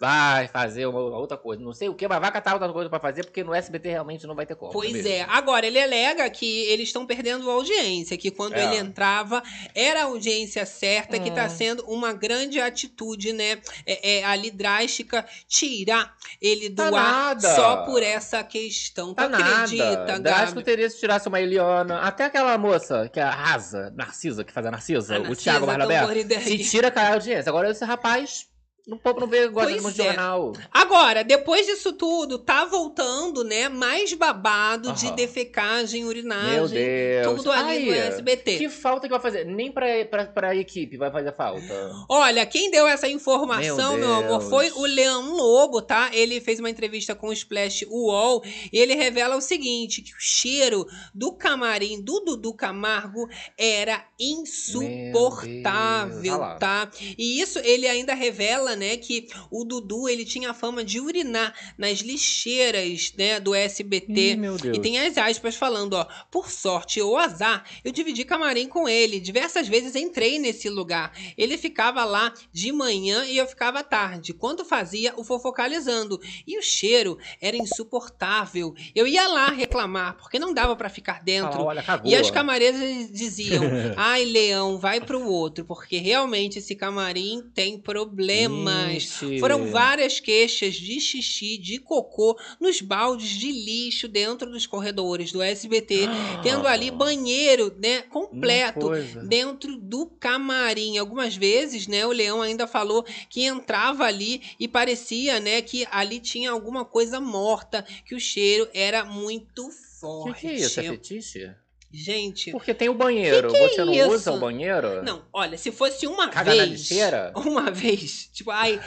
Vai 0.00 0.48
fazer 0.48 0.86
uma 0.86 0.98
outra 1.00 1.36
coisa. 1.36 1.62
Não 1.62 1.72
sei 1.72 1.88
o 1.88 1.94
que, 1.94 2.06
mas 2.08 2.20
vai 2.20 2.30
catar 2.32 2.52
outra 2.54 2.72
coisa 2.72 2.90
pra 2.90 2.98
fazer, 3.00 3.24
porque 3.24 3.42
no 3.44 3.54
SBT 3.54 3.90
realmente 3.90 4.26
não 4.26 4.34
vai 4.34 4.44
ter 4.46 4.54
como. 4.56 4.72
Pois 4.72 4.92
mesmo. 4.92 5.08
é. 5.08 5.22
Agora, 5.28 5.66
ele 5.66 5.80
alega 5.80 6.28
que 6.30 6.62
eles 6.64 6.88
estão 6.88 7.06
perdendo 7.06 7.50
audiência, 7.50 8.16
que 8.18 8.30
quando 8.30 8.54
É. 8.54 8.64
ele 8.64 8.76
entrava 8.76 9.42
era 9.74 10.02
a 10.02 10.04
audiência 10.04 10.66
certa, 10.66 11.18
que 11.18 11.28
É. 11.30 11.32
tá 11.32 11.48
sendo 11.48 11.84
uma 11.86 12.12
grande 12.12 12.60
atitude, 12.60 13.32
né? 13.32 13.58
É, 13.86 14.18
é, 14.18 14.24
ali 14.24 14.50
drástica, 14.50 15.24
tirar 15.48 16.14
ele 16.40 16.68
do 16.68 16.76
Tá 16.76 16.84
ar 16.86 16.90
nada. 16.90 17.54
só 17.54 17.76
por 17.84 18.02
essa 18.02 18.42
questão. 18.42 19.14
Tá 19.14 19.28
tu 19.28 19.34
acredita, 19.34 19.84
nada. 20.06 20.18
Drástico 20.20 20.54
Gabi? 20.56 20.64
teria 20.64 20.90
se 20.90 20.98
tirasse 20.98 21.28
uma 21.28 21.40
Eliana, 21.40 22.00
até 22.00 22.24
aquela 22.24 22.56
moça 22.58 23.08
que 23.12 23.20
é 23.20 23.22
a 23.22 23.30
Rasa, 23.30 23.92
Narcisa, 23.96 24.44
que 24.44 24.52
faz 24.52 24.66
a 24.66 24.70
Narcisa, 24.70 25.16
A 25.16 25.18
o 25.20 25.22
Narcisa 25.22 25.42
Thiago 25.42 25.66
Barnabé. 25.66 26.00
Se 26.40 26.58
tira 26.58 26.90
cai 26.90 27.06
a 27.06 27.14
audiência. 27.14 27.48
Agora 27.50 27.70
esse 27.70 27.84
rapaz, 27.84 28.46
o 28.86 28.98
povo 28.98 29.20
não 29.20 29.26
vê, 29.26 29.48
gosta 29.48 29.74
Pois 29.80 29.94
de 29.94 30.02
é. 30.02 30.04
jornal. 30.04 30.52
Agora, 30.70 31.24
depois 31.24 31.64
disso 31.66 31.94
tudo, 31.94 32.38
tá 32.38 32.66
voltando, 32.66 33.42
né? 33.42 33.66
Mais 33.68 34.12
babado 34.12 34.92
de 34.92 35.06
Aham. 35.06 35.14
defecagem, 35.14 36.04
urinagem. 36.04 36.52
Meu 36.52 36.68
Deus. 36.68 37.36
Tudo 37.38 37.50
ali 37.50 37.86
no 37.86 37.92
Aí, 37.92 37.98
SBT. 37.98 38.58
Que 38.58 38.68
falta 38.68 39.06
que 39.06 39.12
vai 39.12 39.20
fazer? 39.20 39.46
Nem 39.46 39.72
pra, 39.72 39.86
pra, 40.04 40.26
pra 40.26 40.54
equipe 40.54 40.98
vai 40.98 41.10
fazer 41.10 41.34
falta. 41.34 41.92
Olha, 42.10 42.44
quem 42.44 42.70
deu 42.70 42.86
essa 42.86 43.08
informação, 43.08 43.96
Meu 43.96 44.06
meu, 44.06 44.14
amor, 44.16 44.42
foi 44.42 44.70
o 44.72 44.84
Leão 44.84 45.34
Lobo, 45.34 45.80
tá? 45.80 46.10
Ele 46.12 46.38
fez 46.40 46.60
uma 46.60 46.68
entrevista 46.68 47.14
com 47.14 47.28
o 47.28 47.32
Splash 47.32 47.86
UOL 47.88 48.42
e 48.72 48.78
ele 48.78 48.94
revela 48.94 49.36
o 49.36 49.40
seguinte: 49.40 50.02
que 50.02 50.12
o 50.12 50.20
cheiro 50.20 50.86
do 51.14 51.32
camarim 51.32 52.02
do 52.02 52.20
Dudu 52.20 52.52
Camargo 52.54 53.26
era 53.58 54.04
insuportável, 54.20 56.38
tá? 56.58 56.90
E 57.16 57.40
isso 57.40 57.58
ele 57.60 57.86
ainda 57.86 58.12
revela, 58.14 58.73
né, 58.76 58.96
que 58.96 59.28
o 59.50 59.64
Dudu 59.64 60.08
ele 60.08 60.24
tinha 60.24 60.50
a 60.50 60.54
fama 60.54 60.84
de 60.84 61.00
urinar 61.00 61.54
nas 61.78 61.98
lixeiras, 62.00 63.12
né, 63.16 63.40
do 63.40 63.54
SBT. 63.54 64.12
Ih. 64.34 64.38
E 64.74 64.80
tem 64.80 64.98
as 64.98 65.16
aspas 65.16 65.54
falando, 65.56 65.94
ó, 65.94 66.06
por 66.30 66.50
sorte 66.50 67.00
ou 67.00 67.16
azar, 67.16 67.64
eu 67.84 67.92
dividi 67.92 68.24
camarim 68.24 68.68
com 68.68 68.88
ele. 68.88 69.20
Diversas 69.20 69.68
vezes 69.68 69.94
entrei 69.94 70.38
nesse 70.38 70.68
lugar. 70.68 71.12
Ele 71.36 71.56
ficava 71.56 72.04
lá 72.04 72.32
de 72.52 72.72
manhã 72.72 73.24
e 73.24 73.36
eu 73.36 73.46
ficava 73.46 73.80
à 73.80 73.84
tarde, 73.84 74.32
quando 74.32 74.64
fazia 74.64 75.14
o 75.16 75.24
fofocalizando. 75.24 76.20
E 76.46 76.58
o 76.58 76.62
cheiro 76.62 77.18
era 77.40 77.56
insuportável. 77.56 78.74
Eu 78.94 79.06
ia 79.06 79.26
lá 79.28 79.48
reclamar, 79.50 80.16
porque 80.16 80.38
não 80.38 80.52
dava 80.52 80.74
pra 80.76 80.88
ficar 80.88 81.18
Ah, 81.20 81.22
dentro. 81.22 81.62
olha, 81.62 81.82
cagou. 81.82 82.10
E 82.10 82.14
as 82.14 82.30
camareiras 82.30 83.10
diziam: 83.10 83.62
ai, 83.96 84.24
Leão, 84.24 84.78
vai 84.78 85.00
pro 85.00 85.26
outro, 85.28 85.64
porque 85.64 85.98
realmente 85.98 86.58
esse 86.58 86.74
camarim 86.74 87.42
tem 87.54 87.78
problemas. 87.78 88.63
Ixi. 88.96 89.38
Foram 89.40 89.66
várias 89.70 90.20
queixas 90.20 90.74
de 90.74 91.00
xixi, 91.00 91.58
de 91.58 91.78
cocô, 91.78 92.38
nos 92.60 92.80
baldes 92.80 93.28
de 93.30 93.50
lixo 93.50 94.08
dentro 94.08 94.50
dos 94.50 94.66
corredores 94.66 95.32
do 95.32 95.42
SBT, 95.42 96.06
tendo 96.42 96.66
ali 96.66 96.90
banheiro, 96.90 97.74
né, 97.78 98.02
completo. 98.02 98.90
Dentro 99.26 99.76
do 99.76 100.06
camarim. 100.06 100.98
Algumas 100.98 101.36
vezes, 101.36 101.86
né, 101.86 102.06
o 102.06 102.12
Leão 102.12 102.42
ainda 102.42 102.66
falou 102.66 103.04
que 103.28 103.44
entrava 103.44 104.04
ali 104.04 104.40
e 104.58 104.66
parecia, 104.68 105.40
né, 105.40 105.60
que 105.62 105.86
ali 105.90 106.20
tinha 106.20 106.50
alguma 106.50 106.84
coisa 106.84 107.20
morta, 107.20 107.84
que 108.06 108.14
o 108.14 108.20
cheiro 108.20 108.68
era 108.72 109.04
muito 109.04 109.66
O 109.66 109.70
forte. 109.70 110.40
que, 110.40 110.40
que 110.40 110.46
é 110.46 110.54
isso? 110.56 110.80
É 110.80 110.82
fetiche? 110.84 111.54
Gente, 111.96 112.50
Porque 112.50 112.74
tem 112.74 112.88
o 112.88 112.94
banheiro. 112.94 113.48
Que 113.48 113.56
que 113.56 113.64
é 113.64 113.68
Você 113.68 113.84
não 113.84 113.94
isso? 113.94 114.10
usa 114.10 114.32
o 114.32 114.38
banheiro? 114.40 115.02
Não, 115.04 115.24
olha, 115.32 115.56
se 115.56 115.70
fosse 115.70 116.06
uma 116.08 116.28
Caga 116.28 116.50
vez. 116.50 116.58
na 116.62 116.66
lixeira? 116.66 117.32
Uma 117.36 117.70
vez, 117.70 118.28
tipo, 118.32 118.50
ai, 118.50 118.80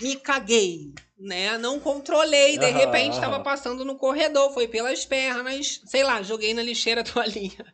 me 0.00 0.14
caguei, 0.16 0.92
né? 1.18 1.58
Não 1.58 1.80
controlei, 1.80 2.56
de 2.58 2.70
repente 2.70 3.18
tava 3.18 3.36
aham. 3.36 3.42
passando 3.42 3.84
no 3.84 3.96
corredor, 3.96 4.52
foi 4.54 4.68
pelas 4.68 5.04
pernas, 5.04 5.80
sei 5.86 6.04
lá, 6.04 6.22
joguei 6.22 6.54
na 6.54 6.62
lixeira 6.62 7.00
a 7.00 7.04
toalhinha. 7.04 7.64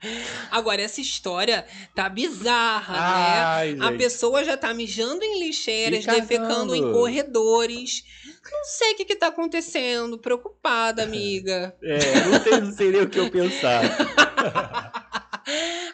Agora, 0.51 0.81
essa 0.81 1.01
história 1.03 1.67
tá 1.95 2.09
bizarra, 2.09 2.95
Ai, 2.99 3.73
né? 3.75 3.85
A 3.85 3.91
gente. 3.91 3.99
pessoa 3.99 4.43
já 4.45 4.57
tá 4.57 4.73
mijando 4.73 5.23
em 5.23 5.41
lixeiras, 5.41 6.05
defecando 6.07 6.75
em 6.75 6.93
corredores. 6.93 8.05
Não 8.51 8.65
sei 8.65 8.93
o 8.93 8.97
que 8.97 9.05
que 9.05 9.17
tá 9.17 9.29
acontecendo, 9.29 10.19
preocupada, 10.19 11.03
amiga. 11.03 11.75
É, 11.83 11.99
não 12.27 12.43
sei, 12.43 12.61
não 12.61 12.73
sei 12.73 12.91
nem 12.91 13.03
o 13.03 13.09
que 13.09 13.19
eu 13.19 13.31
pensar. 13.31 13.83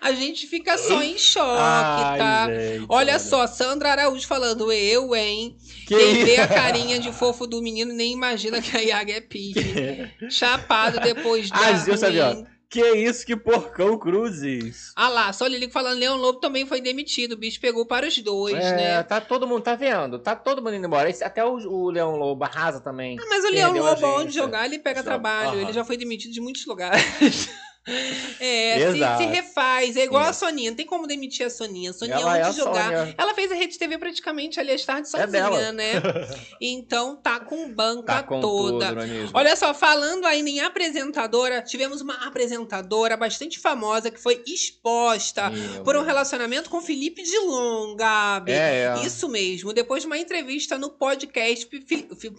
A 0.01 0.13
gente 0.13 0.47
fica 0.49 0.77
só 0.77 1.01
em 1.03 1.17
choque, 1.17 1.61
Ai, 1.61 2.19
tá? 2.19 2.47
gente, 2.49 2.87
Olha 2.89 3.19
só, 3.21 3.47
Sandra 3.47 3.93
Araújo 3.93 4.27
falando, 4.27 4.71
eu, 4.73 5.15
hein? 5.15 5.57
Que 5.87 5.97
Quem 5.97 6.25
vê 6.25 6.37
a 6.39 6.49
carinha 6.49 6.99
de 6.99 7.13
fofo 7.13 7.47
do 7.47 7.63
menino 7.63 7.93
nem 7.93 8.13
imagina 8.13 8.61
que 8.61 8.77
a 8.77 8.81
Yaga 8.81 9.13
é 9.13 9.21
pique. 9.23 9.63
Chapado 10.29 10.99
depois 11.01 11.49
da 11.51 11.57
Ah, 11.57 11.73
Gil, 11.77 11.97
sabe, 11.97 12.21
ó. 12.21 12.35
Que 12.75 12.93
isso, 12.97 13.25
que 13.25 13.37
porcão 13.37 13.97
cruzes. 13.97 14.91
Ah 14.97 15.09
lá, 15.09 15.33
só 15.33 15.47
Lilico 15.47 15.73
falando, 15.73 15.97
Leão 15.97 16.17
Lobo 16.17 16.41
também 16.41 16.67
foi 16.67 16.81
demitido. 16.81 17.33
O 17.33 17.37
bicho 17.37 17.61
pegou 17.61 17.87
para 17.87 18.09
os 18.09 18.19
dois, 18.19 18.57
é, 18.57 18.77
né? 18.77 19.03
tá 19.05 19.21
todo 19.21 19.47
mundo, 19.47 19.63
tá 19.63 19.77
vendo? 19.77 20.19
Tá 20.19 20.35
todo 20.35 20.61
mundo 20.61 20.75
indo 20.75 20.87
embora. 20.87 21.09
Esse- 21.09 21.23
até 21.23 21.45
o, 21.45 21.53
o 21.55 21.89
Leão 21.91 22.17
Lobo 22.17 22.43
arrasa 22.43 22.81
também. 22.81 23.17
Ah, 23.21 23.27
mas 23.29 23.45
o 23.45 23.51
Leão 23.53 23.73
Lobo, 23.79 24.05
onde 24.19 24.35
jogar, 24.35 24.67
ele 24.67 24.81
pega 24.81 24.99
Joga. 24.99 25.09
trabalho. 25.11 25.51
Aham. 25.51 25.61
Ele 25.63 25.73
já 25.73 25.85
foi 25.85 25.97
demitido 25.97 26.33
de 26.33 26.41
muitos 26.41 26.67
lugares. 26.67 27.49
É, 28.41 28.93
se, 28.93 28.99
se 29.25 29.27
refaz. 29.31 29.97
É 29.97 30.05
igual 30.05 30.25
a 30.25 30.31
Isso. 30.31 30.41
Soninha. 30.41 30.71
Não 30.71 30.77
tem 30.77 30.87
como 30.87 31.07
demitir 31.07 31.47
a 31.47 31.51
Soninha. 31.51 31.91
A 31.91 31.93
Soninha, 31.93 32.17
Ela 32.19 32.39
é 32.39 32.41
onde 32.41 32.49
a 32.61 32.65
jogar. 32.65 32.85
Sônia. 32.99 33.15
Ela 33.19 33.35
fez 33.35 33.53
a 33.53 33.55
Rede 33.55 33.79
TV 33.79 33.99
praticamente 33.99 34.59
ali 34.59 34.71
às 34.73 34.85
tardes 34.85 35.13
É 35.15 35.21
sozinha, 35.21 35.31
dela. 35.43 35.73
né? 35.73 35.93
Então 36.61 37.17
tá 37.17 37.41
com 37.41 37.71
banca 37.73 38.15
Tá 38.15 38.23
com 38.23 38.41
toda. 38.41 38.89
tudo, 38.89 39.01
é? 39.03 39.29
Olha 39.35 39.55
só, 39.57 39.75
falando 39.75 40.25
ainda 40.25 40.49
em 40.49 40.61
apresentadora, 40.61 41.61
tivemos 41.63 42.01
uma 42.01 42.27
apresentadora 42.27 43.17
bastante 43.17 43.59
famosa 43.59 44.11
que 44.11 44.21
foi 44.21 44.43
exposta 44.47 45.51
Meu 45.51 45.83
por 45.85 45.97
um 45.97 46.03
relacionamento 46.03 46.71
com 46.71 46.81
Felipe 46.81 47.23
Dilon, 47.23 47.95
Gabi. 47.97 48.53
É, 48.53 48.95
é. 48.99 49.07
Isso 49.07 49.29
mesmo. 49.29 49.73
Depois 49.73 50.03
de 50.03 50.07
uma 50.07 50.17
entrevista 50.19 50.79
no 50.79 50.91
podcast, 50.91 51.67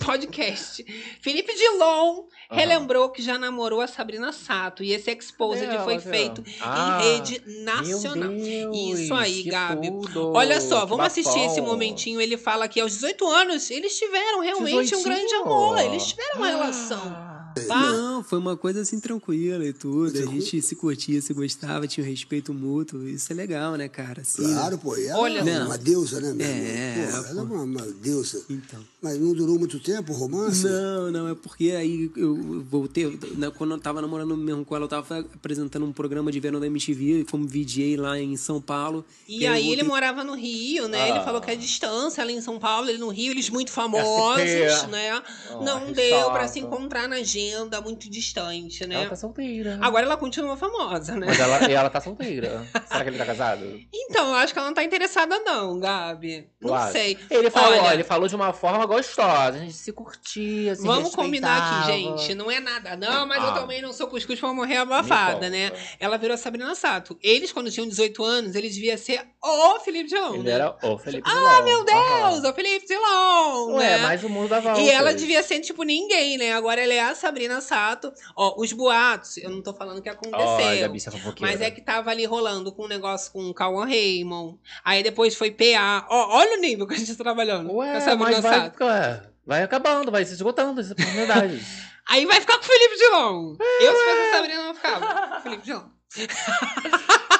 podcast 0.03 0.85
Felipe 1.21 1.53
Dilon 1.53 2.23
Aham. 2.49 2.59
relembrou 2.59 3.09
que 3.09 3.21
já 3.21 3.37
namorou 3.37 3.81
a 3.81 3.87
Sabrina 3.87 4.31
Sato 4.31 4.83
e 4.83 4.91
esse 4.93 5.11
exposed 5.36 5.63
Ela, 5.63 5.83
foi 5.83 5.99
feito 5.99 6.43
Ah, 6.61 6.99
em 7.01 7.03
rede 7.03 7.41
nacional. 7.63 8.29
Deus, 8.29 8.99
Isso 8.99 9.13
aí, 9.13 9.43
Gabi. 9.43 9.91
tudo, 9.91 10.31
Olha 10.33 10.61
só, 10.61 10.81
que 10.81 10.88
vamos 10.89 11.05
assistir 11.05 11.39
esse 11.41 11.61
momentinho. 11.61 12.21
Ele 12.21 12.38
fala 12.38 12.67
que 12.67 12.79
aos 12.79 12.93
18 12.93 13.27
anos 13.27 13.69
eles 13.69 13.97
tiveram 13.97 14.39
realmente 14.39 14.95
um 14.95 14.97
18? 15.03 15.03
grande 15.03 15.33
amor. 15.36 15.77
Eles 15.79 16.07
tiveram 16.07 16.38
uma 16.38 16.47
relação. 16.47 17.34
Ah. 17.57 17.61
Tá? 17.67 17.91
Não, 17.93 18.23
foi 18.23 18.39
uma 18.39 18.55
coisa 18.57 18.81
assim 18.81 18.99
tranquila 18.99 19.65
e 19.65 19.73
tudo. 19.73 20.17
A 20.17 20.25
gente 20.25 20.61
se 20.61 20.75
curtia, 20.75 21.21
se 21.21 21.33
gostava, 21.33 21.87
tinha 21.87 22.05
um 22.05 22.09
respeito 22.09 22.53
mútuo. 22.53 23.07
Isso 23.07 23.31
é 23.31 23.35
legal, 23.35 23.75
né, 23.75 23.87
cara? 23.87 24.21
Assim, 24.21 24.43
Claro, 24.43 24.77
pô. 24.77 24.95
E 24.97 25.05
ela 25.07 25.19
Olha- 25.19 25.39
é 25.39 25.63
uma 25.63 25.77
deusa, 25.77 26.19
né, 26.19 26.33
meu 26.33 26.45
É, 26.45 27.05
irmão? 27.05 27.21
Pô, 27.23 27.27
ela 27.29 27.39
é 27.39 27.43
uma, 27.43 27.63
uma 27.63 27.81
deusa. 28.01 28.43
Então. 28.49 28.79
Mas 29.01 29.19
não 29.19 29.33
durou 29.33 29.57
muito 29.59 29.79
tempo 29.79 30.13
o 30.13 30.15
romance? 30.15 30.63
Não, 30.65 31.11
não, 31.11 31.27
é 31.29 31.35
porque 31.35 31.71
aí 31.71 32.11
eu 32.15 32.63
voltei, 32.69 33.17
quando 33.57 33.71
eu 33.71 33.79
tava 33.79 34.01
namorando 34.01 34.35
mesmo 34.35 34.65
com 34.65 34.75
ela, 34.75 34.85
eu 34.85 34.89
tava 34.89 35.19
apresentando 35.19 35.85
um 35.85 35.91
programa 35.93 36.31
de 36.31 36.39
verão 36.39 36.59
da 36.59 36.65
MTV, 36.67 37.25
como 37.29 37.47
VJ 37.47 37.97
lá 37.97 38.19
em 38.19 38.35
São 38.35 38.59
Paulo. 38.61 39.05
E 39.27 39.43
eu 39.45 39.51
aí 39.51 39.63
ele 39.67 39.83
voltei- 39.83 39.87
morava 39.87 40.23
no 40.23 40.33
Rio, 40.35 40.87
né? 40.87 41.09
Ele 41.09 41.19
Ah. 41.19 41.23
falou 41.23 41.39
que 41.41 41.51
a 41.51 41.55
distância 41.55 42.23
ali 42.23 42.33
em 42.33 42.41
São 42.41 42.57
Paulo, 42.59 42.89
ele 42.89 42.97
no 42.97 43.09
Rio, 43.09 43.31
eles 43.31 43.49
muito 43.49 43.71
famosos, 43.71 44.03
né? 44.89 45.11
Ah, 45.11 45.23
Não 45.63 45.91
deu 45.91 46.25
pra 46.31 46.41
chato. 46.41 46.53
se 46.53 46.59
encontrar 46.59 47.07
na 47.07 47.21
agenda, 47.45 47.81
muito 47.81 48.09
distante, 48.09 48.85
né? 48.85 48.95
Ela 48.95 49.09
tá 49.09 49.15
solteira. 49.15 49.77
Agora 49.81 50.05
ela 50.05 50.17
continua 50.17 50.57
famosa, 50.57 51.15
né? 51.15 51.27
Mas 51.27 51.39
ela, 51.39 51.59
e 51.69 51.73
ela 51.73 51.89
tá 51.89 52.01
solteira. 52.01 52.65
Será 52.87 53.03
que 53.03 53.09
ele 53.09 53.17
tá 53.17 53.25
casado? 53.25 53.79
Então, 53.93 54.29
eu 54.29 54.35
acho 54.35 54.53
que 54.53 54.59
ela 54.59 54.67
não 54.67 54.73
tá 54.75 54.83
interessada 54.83 55.39
não, 55.39 55.79
Gabi. 55.79 56.47
Não 56.61 56.73
acha? 56.73 56.91
sei. 56.93 57.17
Ele 57.29 57.49
falou, 57.49 57.79
Olha- 57.79 57.93
ele 57.93 58.03
falou 58.03 58.27
de 58.27 58.35
uma 58.35 58.53
forma 58.53 58.85
gostosa. 58.85 59.57
A 59.57 59.59
gente 59.59 59.73
se 59.73 59.91
curtia, 59.91 60.75
se 60.75 60.85
Vamos 60.85 61.15
combinar 61.15 61.81
aqui, 61.83 61.91
gente. 61.91 62.33
Não 62.35 62.49
é 62.49 62.59
nada, 62.59 62.95
não, 62.95 63.25
mas 63.27 63.43
eu 63.43 63.49
Ah. 63.49 63.53
também 63.59 63.81
não 63.81 63.93
sou 63.93 64.07
cuscuz 64.07 64.39
pra 64.39 64.53
morrer 64.53 64.77
abafada, 64.77 65.49
né? 65.49 65.71
Ela 65.99 66.17
virou 66.17 66.33
a 66.33 66.37
Sabrina 66.37 66.73
Sato. 66.75 67.17
Eles, 67.21 67.51
quando 67.51 67.71
tinham 67.71 67.87
18 67.87 68.23
anos, 68.23 68.55
eles 68.55 68.73
deviam 68.75 68.97
ser 68.97 69.21
o 69.43 69.79
Felipe 69.79 70.09
Dilon, 70.09 70.35
Ele 70.35 70.43
né? 70.43 70.51
era 70.51 70.75
o 70.83 70.97
Felipe 70.97 71.29
Ah, 71.29 71.61
Dilon. 71.61 71.63
meu 71.63 71.85
Deus, 71.85 72.43
o 72.49 72.53
Felipe 72.53 72.87
Dilon, 72.87 73.75
Ué, 73.75 73.97
né? 73.97 73.97
mas 73.99 74.23
o 74.23 74.29
mundo 74.29 74.49
dava 74.49 74.79
E 74.79 74.89
ela 74.89 75.13
devia 75.13 75.41
ser 75.43 75.59
tipo 75.59 75.83
ninguém, 75.83 76.37
né? 76.37 76.53
Agora 76.53 76.81
ela 76.81 76.93
é 76.93 76.99
a 77.01 77.15
Sabrina 77.15 77.34
Sato. 77.61 78.11
Ó, 78.36 78.61
os 78.61 78.71
boatos, 78.73 79.38
eu 79.38 79.49
não 79.49 79.61
tô 79.61 79.73
falando 79.73 80.01
que 80.01 80.09
aconteceu. 80.09 80.39
É 80.39 80.88
fofoqueira. 81.11 81.51
mas 81.51 81.61
é 81.61 81.71
que 81.71 81.81
tava 81.81 82.11
ali 82.11 82.25
rolando 82.25 82.71
com 82.71 82.86
um 82.86 82.88
negócio 82.88 83.31
com 83.31 83.49
o 83.49 83.53
Cauã 83.53 83.86
Raymond. 83.86 84.57
Aí 84.83 85.03
depois 85.03 85.36
foi 85.36 85.51
PA. 85.51 86.05
Ó, 86.09 86.38
olha 86.38 86.57
o 86.57 86.61
nível 86.61 86.88
que 86.88 86.93
a 86.93 86.97
gente 86.97 87.15
tá 87.15 87.23
trabalhando 87.23 87.67
com 87.69 87.81
a 87.81 87.86
Ué, 87.86 87.99
Sabrina 87.99 88.31
mas 88.31 88.41
vai, 88.41 88.71
ué, 88.81 89.21
vai 89.45 89.63
acabando, 89.63 90.11
vai 90.11 90.25
se 90.25 90.33
esgotando 90.33 90.79
essas 90.79 90.91
oportunidades. 90.91 91.65
Aí 92.07 92.23
vai 92.27 92.39
ficar 92.39 92.59
com 92.59 92.63
o 92.63 92.67
Felipe 92.67 92.97
Dilon. 92.97 93.55
Eu, 93.81 93.95
se 93.95 94.03
fosse 94.03 94.19
a 94.19 94.31
Sabrina, 94.36 94.63
não 94.63 94.75
ficava. 94.75 95.29
com 95.29 95.38
o 95.38 95.41
Felipe 95.41 95.63
Dilon. 95.63 95.94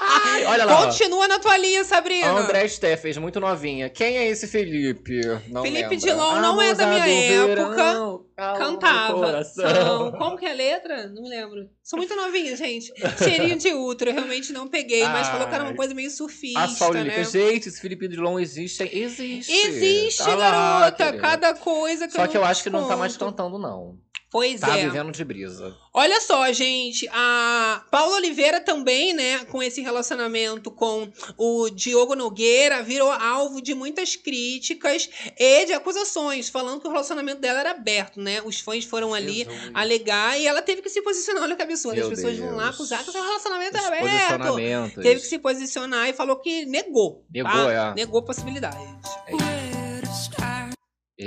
Ai, 0.08 0.46
olha 0.46 0.66
lá. 0.66 0.86
Continua 0.86 1.28
na 1.28 1.40
tua 1.40 1.58
linha, 1.58 1.84
Sabrina. 1.84 2.30
André 2.32 2.68
Steffes, 2.68 3.18
muito 3.18 3.40
novinha. 3.40 3.90
Quem 3.90 4.18
é 4.18 4.28
esse 4.28 4.48
Felipe? 4.48 5.22
Não 5.50 5.64
Felipe. 5.64 5.96
Dilon 5.98 6.40
não 6.42 6.62
é 6.62 6.74
da 6.74 6.88
minha 6.88 7.08
época. 7.08 7.76
verão, 7.76 8.26
Cantava. 8.36 9.44
São- 9.44 10.12
Como 10.12 10.38
que 10.38 10.46
é 10.46 10.52
a 10.52 10.54
letra? 10.54 11.08
Não 11.08 11.24
lembro. 11.24 11.70
Sou 11.84 11.98
muito 11.98 12.14
novinha, 12.16 12.56
gente. 12.56 12.92
Cheirinho 13.18 13.58
de 13.58 13.74
útero, 13.74 14.12
eu 14.12 14.16
realmente 14.16 14.52
não 14.52 14.68
peguei, 14.68 15.04
mas 15.04 15.28
falou 15.28 15.48
que 15.48 15.54
era 15.54 15.64
uma 15.64 15.70
Ai. 15.72 15.76
coisa 15.76 15.94
meio 15.94 16.12
surfista, 16.12 16.60
A 16.60 16.68
Saulita, 16.68 17.06
né? 17.06 17.24
gente, 17.24 17.70
esse 17.70 17.80
Felipe 17.80 18.08
Dilon 18.08 18.38
existe. 18.40 18.84
Existe. 18.92 19.52
Existe, 19.52 20.24
Tá 20.24 20.36
lá, 20.36 20.52
garota. 20.80 21.06
querida. 21.06 21.22
cada 21.22 21.54
coisa 21.54 22.08
que 22.08 22.14
Só 22.14 22.26
eu 22.26 22.28
que 22.30 22.38
eu 22.38 22.44
acho 22.44 22.62
que 22.64 22.70
não 22.70 22.88
tá 22.88 22.98
mais 22.98 23.16
cantando, 23.16 23.58
não. 23.58 23.98
Pois 24.36 24.60
Tá 24.60 24.78
é. 24.78 24.84
vivendo 24.84 25.14
de 25.14 25.24
brisa. 25.24 25.74
Olha 25.94 26.20
só, 26.20 26.52
gente, 26.52 27.08
a 27.14 27.86
Paula 27.90 28.18
Oliveira 28.18 28.60
também, 28.60 29.14
né, 29.14 29.46
com 29.46 29.64
esse 29.64 29.80
relacionamento 29.80 30.70
com 30.70 31.10
o 31.38 31.70
Diogo 31.70 32.18
Nogueira, 32.18 32.84
virou 32.84 33.10
alvo 33.10 33.62
de 33.62 33.74
muitas 33.74 34.18
críticas 34.18 35.10
e 35.40 35.66
de 35.68 35.72
acusações, 35.72 36.50
falando 36.50 36.82
que 36.82 36.88
o 36.90 36.92
relacionamento 36.92 37.40
dela 37.40 37.62
era 37.62 37.72
aberto, 37.72 38.20
né? 38.20 38.42
Os 38.44 38.60
fãs 38.60 38.84
foram 38.84 39.14
ali 39.14 39.46
Jesus. 39.46 39.72
alegar 39.74 40.38
e 40.38 40.46
ela 40.46 40.62
teve 40.62 40.82
que 40.82 40.90
se 40.90 41.02
posicionar. 41.02 41.44
Olha 41.44 41.56
que 41.56 41.62
absurdo, 41.62 41.96
Meu 41.96 42.04
as 42.04 42.14
pessoas 42.14 42.38
vão 42.38 42.58
lá 42.58 42.64
Deus. 42.64 42.76
acusar 42.76 43.04
que 43.06 43.10
o 43.10 43.14
seu 43.14 43.24
relacionamento 43.24 43.78
Os 43.78 43.84
é 43.86 43.88
aberto. 43.88 44.96
Teve 45.02 45.22
que 45.22 45.28
se 45.28 45.40
posicionar 45.40 46.10
e 46.10 46.14
falou 46.14 46.36
que 46.42 46.66
negou. 46.66 47.24
Negou, 47.34 47.52
tá? 47.52 47.72
é. 47.72 47.94
Negou 47.96 48.22
possibilidades. 48.22 48.82
É, 49.28 49.45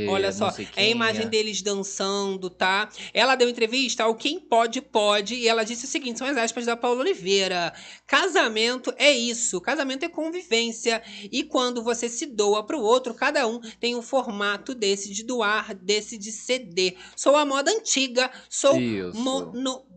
Olha 0.07 0.31
só, 0.33 0.55
é 0.77 0.83
a 0.83 0.89
imagem 0.89 1.29
deles 1.29 1.63
dançando, 1.63 2.51
tá? 2.51 2.91
Ela 3.15 3.35
deu 3.37 3.49
entrevista 3.49 4.05
ao 4.05 4.15
Quem 4.15 4.39
Pode 4.39 4.83
Pode 4.83 5.35
e 5.35 5.49
ela 5.49 5.65
disse 5.65 5.87
o 5.87 5.89
seguinte, 5.89 6.19
são 6.19 6.27
as 6.27 6.37
aspas 6.37 6.67
da 6.67 6.77
Paula 6.77 7.01
Oliveira. 7.01 7.73
Casamento 8.07 8.93
é 8.99 9.11
isso, 9.11 9.59
casamento 9.63 10.05
é 10.05 10.09
convivência 10.09 11.03
e 11.33 11.43
quando 11.43 11.83
você 11.83 12.07
se 12.07 12.27
doa 12.27 12.63
pro 12.67 12.83
outro, 12.83 13.15
cada 13.15 13.47
um 13.47 13.61
tem 13.81 13.97
um 13.97 14.03
formato 14.03 14.75
desse 14.75 15.11
de 15.11 15.23
doar, 15.23 15.75
desse 15.75 16.19
de 16.19 16.33
ceder. 16.33 16.95
Sou 17.17 17.35
a 17.35 17.47
moda 17.47 17.71
antiga, 17.71 18.31
sou 18.51 18.79
Isso. 18.79 19.19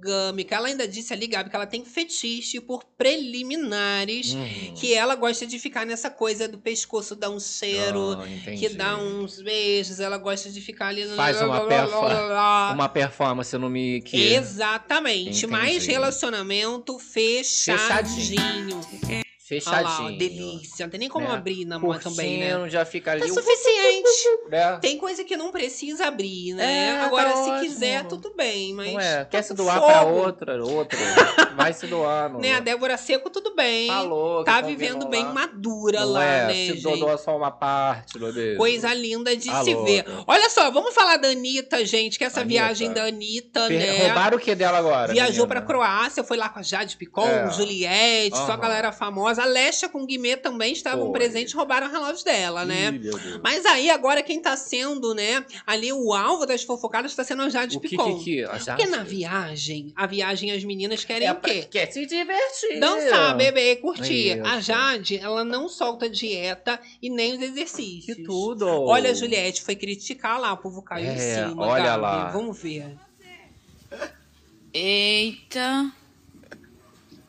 Monogâmica. 0.01 0.55
Ela 0.55 0.67
ainda 0.67 0.87
disse 0.87 1.13
ali, 1.13 1.27
Gabi, 1.27 1.49
que 1.49 1.55
ela 1.55 1.65
tem 1.67 1.85
fetiche 1.85 2.59
por 2.59 2.83
preliminares, 2.97 4.33
Uhum. 4.33 4.73
que 4.75 4.93
ela 4.93 5.15
gosta 5.15 5.45
de 5.45 5.59
ficar 5.59 5.85
nessa 5.85 6.09
coisa 6.09 6.47
do 6.47 6.57
pescoço 6.57 7.15
dar 7.15 7.29
um 7.29 7.39
cheiro, 7.39 8.17
entendi. 8.25 8.59
que 8.67 8.69
dá 8.75 8.97
uns 8.97 9.41
beijos, 9.41 9.99
ela 9.99 10.17
gosta 10.17 10.49
de 10.49 10.59
ficar 10.61 10.87
ali 10.87 11.05
no. 11.05 11.15
Faz 11.15 11.41
uma 11.41 11.65
perfa- 11.67 12.71
Uma 12.73 12.89
performance 12.89 13.57
no 13.57 13.69
Mickey. 13.69 14.33
Exatamente. 14.33 15.29
Entendi. 15.29 15.47
Mais 15.47 15.85
relacionamento 15.85 16.97
fechadinho. 16.99 18.81
Olha 19.07 19.30
Fechadinho. 19.59 19.83
lá, 20.09 20.13
ó, 20.13 20.17
delícia. 20.17 20.85
Não 20.85 20.89
tem 20.91 20.99
nem 20.99 21.09
como 21.09 21.27
Né? 21.27 21.33
abrir 21.33 21.65
na 21.65 21.77
mão 21.77 21.97
também, 21.99 22.39
né? 22.39 22.69
Já 22.69 22.85
fica 22.85 23.11
ali. 23.11 23.21
É 23.21 23.25
o- 23.25 23.33
suficiente. 23.33 24.47
né? 24.49 24.77
Tem 24.81 24.97
coisa 24.97 25.23
que 25.23 25.35
não 25.35 25.51
precisa 25.51 26.07
abrir, 26.07 26.53
né? 26.53 26.87
É, 26.87 26.99
Agora, 27.01 27.29
tá 27.31 27.35
se 27.43 27.49
ótimo. 27.49 27.59
quiser, 27.61 28.05
tudo 28.05 28.33
bem, 28.35 28.73
mas. 28.73 28.93
Não 28.93 28.99
é? 28.99 29.17
tá 29.19 29.25
Quer 29.25 29.41
se 29.43 29.53
doar 29.53 29.81
pra 29.81 29.99
fogo. 30.03 30.11
outra, 30.25 30.63
outra. 30.63 30.97
Vai 31.55 31.73
se 31.73 31.87
doando. 31.87 32.39
Né? 32.39 32.53
A 32.55 32.59
Débora 32.59 32.97
Seco, 32.97 33.29
tudo 33.29 33.53
bem. 33.55 33.87
Falou. 33.87 34.43
tá 34.43 34.59
tão 34.61 34.69
vivendo 34.69 34.91
vendo 35.01 35.09
bem 35.09 35.23
lá. 35.25 35.33
madura 35.33 35.99
Não 36.01 36.11
lá, 36.13 36.23
é, 36.23 36.47
né, 36.47 36.53
se 36.53 36.77
gente? 36.77 36.99
doa 36.99 37.17
só 37.17 37.35
uma 37.35 37.51
parte, 37.51 38.17
meu 38.19 38.31
Deus. 38.33 38.57
Coisa 38.57 38.93
linda 38.93 39.35
de 39.35 39.49
Tá 39.49 39.63
se 39.63 39.75
ver. 39.75 40.05
Olha 40.27 40.49
só, 40.49 40.69
vamos 40.71 40.93
falar 40.93 41.17
da 41.17 41.27
Anitta, 41.29 41.85
gente, 41.85 42.17
que 42.17 42.23
essa 42.23 42.41
Anitta. 42.41 42.49
viagem 42.63 42.91
da 42.93 43.03
Anitta, 43.05 43.67
Per- 43.67 43.79
né? 43.79 44.05
Roubaram 44.07 44.37
o 44.37 44.39
que 44.39 44.55
dela 44.55 44.77
agora? 44.77 45.11
Viajou 45.13 45.45
menina? 45.45 45.47
pra 45.47 45.61
Croácia, 45.61 46.23
foi 46.23 46.37
lá 46.37 46.49
com 46.49 46.59
a 46.59 46.63
Jade 46.63 46.95
Picon, 46.97 47.27
É. 47.27 47.51
Juliette, 47.51 48.37
só 48.37 48.51
a 48.53 48.57
galera 48.57 48.91
famosa. 48.91 49.40
A 49.41 49.45
Lesha 49.45 49.89
com 49.89 50.03
o 50.03 50.05
Guimê 50.05 50.37
também 50.37 50.73
estavam 50.73 51.05
Foi. 51.05 51.13
presentes, 51.13 51.53
roubaram 51.53 51.87
o 51.87 51.91
relógio 51.91 52.23
dela, 52.23 52.63
né? 52.65 52.91
Ih. 52.93 53.39
Mas 53.43 53.65
aí, 53.65 53.89
agora, 53.89 54.21
quem 54.21 54.39
tá 54.41 54.55
sendo, 54.55 55.13
né, 55.13 55.45
ali 55.65 55.91
o 55.91 56.13
alvo 56.13 56.45
das 56.45 56.63
fofocadas 56.63 57.15
tá 57.15 57.23
sendo 57.23 57.41
a 57.43 57.49
Jade 57.49 57.77
o 57.77 57.79
que, 57.79 57.89
Picon. 57.89 58.17
que, 58.19 58.23
que? 58.23 58.43
A 58.43 58.57
Jade? 58.57 58.83
Porque 58.83 58.85
na 58.97 59.03
viagem, 59.03 59.91
a 59.95 60.05
viagem 60.05 60.51
as 60.51 60.63
meninas 60.63 61.03
querem 61.03 61.27
É 61.27 61.31
o 61.31 61.35
quê? 61.35 61.67
Quer 61.69 61.91
se 61.91 62.05
divertir. 62.05 62.79
Dançar, 62.79 63.35
beber, 63.37 63.77
curtir. 63.81 64.37
Isso. 64.37 64.45
A 64.47 64.59
Jade, 64.59 65.17
ela 65.17 65.43
não 65.43 65.67
solta 65.67 66.09
dieta 66.09 66.79
e 67.01 67.09
nem 67.09 67.35
os 67.35 67.41
exercícios. 67.41 68.15
Que 68.17 68.23
tudo. 68.23 68.65
Olha, 68.67 69.11
a 69.11 69.13
Juliette 69.13 69.61
foi 69.63 69.75
criticar 69.75 70.39
lá, 70.39 70.53
o 70.53 70.57
povo 70.57 70.81
caiu 70.81 71.05
em 71.11 71.15
É, 71.15 71.47
cima. 71.47 71.65
olha 71.65 71.83
Gabi. 71.83 72.01
lá. 72.01 72.29
Vamos 72.31 72.57
ver. 72.61 72.95
Eita. 74.73 75.91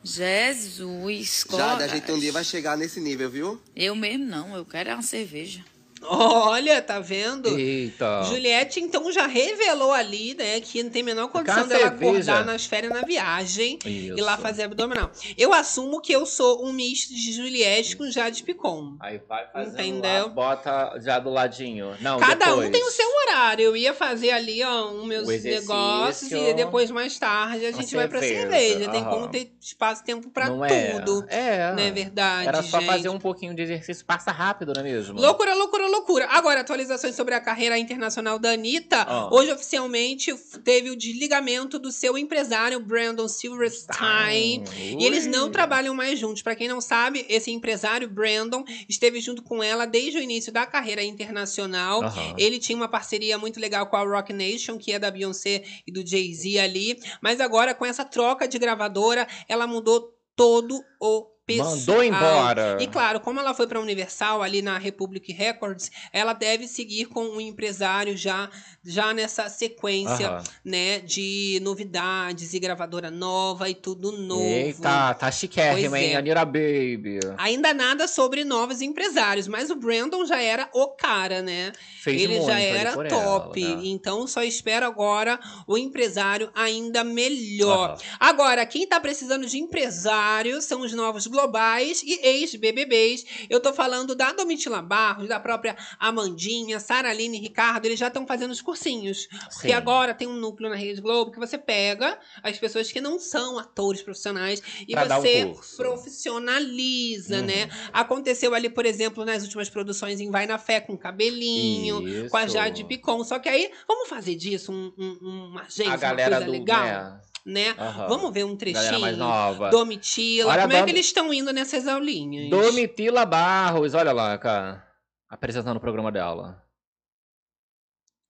Jesus. 0.04 1.44
Já, 1.50 1.76
a 1.76 1.86
gente 1.86 2.10
um 2.12 2.18
dia 2.18 2.32
vai 2.32 2.44
chegar 2.44 2.76
nesse 2.76 3.00
nível, 3.00 3.30
viu? 3.30 3.60
Eu 3.74 3.94
mesmo 3.94 4.24
não, 4.24 4.54
eu 4.56 4.64
quero 4.64 4.90
é 4.90 4.94
uma 4.94 5.02
cerveja. 5.02 5.64
Olha, 6.04 6.80
tá 6.82 6.98
vendo? 7.00 7.48
Eita. 7.58 8.22
Juliette, 8.24 8.80
então, 8.80 9.10
já 9.12 9.26
revelou 9.26 9.92
ali, 9.92 10.34
né, 10.34 10.60
que 10.60 10.82
não 10.82 10.90
tem 10.90 11.02
a 11.02 11.04
menor 11.04 11.28
condição 11.28 11.66
dela 11.66 11.82
cerveja. 11.88 12.10
acordar 12.32 12.44
nas 12.44 12.64
férias 12.66 12.92
na 12.92 13.02
viagem 13.02 13.78
Isso. 13.84 14.18
e 14.18 14.20
lá 14.20 14.36
fazer 14.36 14.64
abdominal. 14.64 15.10
Eu 15.36 15.52
assumo 15.52 16.00
que 16.00 16.12
eu 16.12 16.26
sou 16.26 16.64
um 16.64 16.72
misto 16.72 17.14
de 17.14 17.32
Juliette 17.32 17.96
com 17.96 18.10
Jade 18.10 18.42
Picon. 18.42 18.96
Aí 19.00 19.20
vai 19.28 19.46
fazendo 19.52 19.80
Entendeu? 19.80 20.22
lá, 20.24 20.28
bota 20.28 21.00
já 21.00 21.18
do 21.18 21.30
ladinho. 21.30 21.94
Não, 22.00 22.18
Cada 22.18 22.46
depois. 22.46 22.68
um 22.68 22.72
tem 22.72 22.82
o 22.84 22.90
seu 22.90 23.06
horário. 23.26 23.64
Eu 23.64 23.76
ia 23.76 23.94
fazer 23.94 24.30
ali, 24.30 24.62
ó, 24.62 24.90
os 24.92 25.06
meus 25.06 25.28
negócios 25.42 26.30
e 26.30 26.54
depois, 26.54 26.90
mais 26.90 27.18
tarde, 27.18 27.66
a 27.66 27.72
gente 27.72 27.94
vai 27.94 28.08
pra 28.08 28.20
cerveja. 28.20 28.50
cerveja. 28.50 28.90
Tem 28.90 29.04
como 29.04 29.28
ter 29.28 29.52
espaço 29.60 30.02
e 30.02 30.04
tempo 30.04 30.30
pra 30.30 30.48
Não 30.48 30.64
é? 30.64 30.98
tudo. 31.00 31.24
É. 31.28 31.72
Não 31.72 31.82
é 31.82 31.90
verdade, 31.90 32.48
Era 32.48 32.62
só 32.62 32.78
gente? 32.80 32.88
fazer 32.90 33.08
um 33.08 33.18
pouquinho 33.18 33.54
de 33.54 33.62
exercício, 33.62 34.04
passa 34.04 34.30
rápido, 34.30 34.72
não 34.74 34.80
é 34.80 34.84
mesmo? 34.84 35.20
Loucura, 35.20 35.54
loucura, 35.54 35.86
loucura. 35.92 36.26
Agora, 36.30 36.60
atualizações 36.60 37.14
sobre 37.14 37.34
a 37.34 37.40
carreira 37.40 37.78
internacional 37.78 38.38
da 38.38 38.52
Anitta. 38.52 39.02
Ah. 39.02 39.28
Hoje, 39.32 39.52
oficialmente, 39.52 40.34
teve 40.64 40.90
o 40.90 40.96
desligamento 40.96 41.78
do 41.78 41.92
seu 41.92 42.18
empresário, 42.18 42.80
Brandon 42.80 43.28
Silverstein. 43.28 44.64
E 44.76 45.04
eles 45.04 45.26
não 45.26 45.50
trabalham 45.50 45.94
mais 45.94 46.18
juntos. 46.18 46.42
Pra 46.42 46.56
quem 46.56 46.66
não 46.66 46.80
sabe, 46.80 47.24
esse 47.28 47.50
empresário, 47.50 48.08
Brandon, 48.08 48.64
esteve 48.88 49.20
junto 49.20 49.42
com 49.42 49.62
ela 49.62 49.86
desde 49.86 50.18
o 50.18 50.22
início 50.22 50.52
da 50.52 50.66
carreira 50.66 51.04
internacional. 51.04 52.00
Ele 52.36 52.58
tinha 52.58 52.76
uma 52.76 52.88
parceria 52.88 53.38
muito 53.38 53.60
legal 53.60 53.86
com 53.86 53.96
a 53.96 54.02
Rock 54.02 54.32
Nation, 54.32 54.78
que 54.78 54.92
é 54.92 54.98
da 54.98 55.10
Beyoncé 55.10 55.62
e 55.86 55.92
do 55.92 56.06
Jay-Z 56.06 56.58
ali. 56.58 56.98
Mas 57.20 57.40
agora, 57.40 57.74
com 57.74 57.84
essa 57.84 58.04
troca 58.04 58.48
de 58.48 58.58
gravadora, 58.58 59.28
ela 59.48 59.66
mudou 59.66 60.12
todo 60.34 60.82
o 61.00 61.26
pessoal. 61.58 61.76
Mandou 61.76 62.04
embora. 62.04 62.78
E 62.80 62.86
claro, 62.86 63.20
como 63.20 63.40
ela 63.40 63.54
foi 63.54 63.66
para 63.66 63.78
a 63.78 63.82
Universal 63.82 64.42
ali 64.42 64.62
na 64.62 64.78
Republic 64.78 65.32
Records, 65.32 65.90
ela 66.12 66.32
deve 66.32 66.66
seguir 66.66 67.06
com 67.06 67.24
um 67.24 67.40
empresário 67.40 68.16
já 68.16 68.50
já 68.84 69.14
nessa 69.14 69.48
sequência, 69.48 70.28
Aham. 70.28 70.42
né, 70.64 70.98
de 70.98 71.60
novidades 71.62 72.52
e 72.52 72.58
gravadora 72.58 73.10
nova 73.10 73.68
e 73.68 73.74
tudo 73.74 74.10
novo. 74.12 74.42
Eita, 74.42 75.14
tá 75.14 75.30
chiquérrima, 75.30 76.00
hein? 76.00 76.14
é. 76.14 76.16
Anira 76.16 76.44
Baby. 76.44 77.20
Ainda 77.38 77.72
nada 77.72 78.08
sobre 78.08 78.44
novos 78.44 78.80
empresários, 78.80 79.46
mas 79.46 79.70
o 79.70 79.76
Brandon 79.76 80.24
já 80.26 80.40
era 80.42 80.68
o 80.72 80.88
cara, 80.88 81.42
né? 81.42 81.72
Fez 82.02 82.22
Ele 82.22 82.40
já 82.42 82.58
era 82.58 82.92
top. 83.08 83.62
ela, 83.62 83.76
né? 83.76 83.82
Então 83.84 84.26
só 84.26 84.42
espero 84.42 84.84
agora 84.84 85.38
o 85.66 85.78
empresário 85.78 86.50
ainda 86.54 87.04
melhor. 87.04 87.90
Aham. 87.90 87.98
Agora, 88.18 88.66
quem 88.66 88.86
tá 88.86 88.98
precisando 88.98 89.46
de 89.46 89.58
empresário 89.58 90.60
são 90.60 90.80
os 90.80 90.92
novos 90.92 91.26
globais 91.46 92.02
e 92.04 92.20
ex-BBBs. 92.24 93.24
Eu 93.50 93.58
tô 93.60 93.72
falando 93.72 94.14
da 94.14 94.32
Domitila 94.32 94.80
Barros, 94.80 95.28
da 95.28 95.40
própria 95.40 95.76
Amandinha, 95.98 96.78
Sara 96.78 97.10
Aline 97.10 97.38
e 97.38 97.40
Ricardo. 97.40 97.86
Eles 97.86 97.98
já 97.98 98.06
estão 98.08 98.26
fazendo 98.26 98.52
os 98.52 98.62
cursinhos. 98.62 99.26
Porque 99.52 99.68
Sim. 99.68 99.72
agora 99.72 100.14
tem 100.14 100.28
um 100.28 100.36
núcleo 100.36 100.70
na 100.70 100.76
Rede 100.76 101.00
Globo 101.00 101.32
que 101.32 101.38
você 101.38 101.58
pega 101.58 102.18
as 102.42 102.58
pessoas 102.58 102.92
que 102.92 103.00
não 103.00 103.18
são 103.18 103.58
atores 103.58 104.02
profissionais 104.02 104.62
e 104.86 104.92
Pra 104.94 105.04
um 105.18 105.20
você 105.20 105.46
curso. 105.46 105.76
profissionaliza, 105.76 107.38
Uhum. 107.40 107.46
né? 107.46 107.68
Aconteceu 107.92 108.54
ali, 108.54 108.68
por 108.68 108.86
exemplo, 108.86 109.24
nas 109.24 109.42
últimas 109.42 109.68
produções 109.68 110.20
em 110.20 110.30
Vai 110.30 110.46
na 110.46 110.58
Fé 110.58 110.80
com 110.80 110.96
Cabelinho, 110.96 112.28
com 112.30 112.36
a 112.36 112.44
Isso. 112.44 112.52
Jade 112.54 112.84
Picon. 112.84 113.24
Só 113.24 113.38
que 113.38 113.48
aí, 113.48 113.70
vamos 113.88 114.08
fazer 114.08 114.36
disso 114.36 114.70
um, 114.72 114.92
um- 114.96 115.48
uma 115.50 115.62
agência, 115.62 115.92
A 115.92 115.96
galera 115.96 116.36
uma 116.36 116.36
coisa 116.36 116.46
do, 116.46 116.52
legal, 116.52 116.84
né? 116.84 117.20
Né? 117.44 117.70
Aham. 117.78 118.08
Vamos 118.08 118.32
ver 118.32 118.44
um 118.44 118.56
Galera 118.56 118.98
mais 118.98 119.16
trechinho. 119.16 119.16
nova. 119.18 119.70
Domitila, 119.70 120.50
Olha, 120.50 120.62
como 120.62 120.72
é 120.74 120.78
Dom- 120.78 120.84
que 120.84 120.90
eles 120.92 121.06
estão 121.06 121.32
indo 121.32 121.52
nessas 121.52 121.86
aulinhas? 121.88 122.50
Domitila 122.50 123.24
Barros, 123.26 123.94
olha 123.94 124.12
lá, 124.12 124.36
cara. 124.38 124.86
Apresentando 125.28 125.76
o 125.76 125.80
programa 125.80 126.12
dela. 126.12 126.62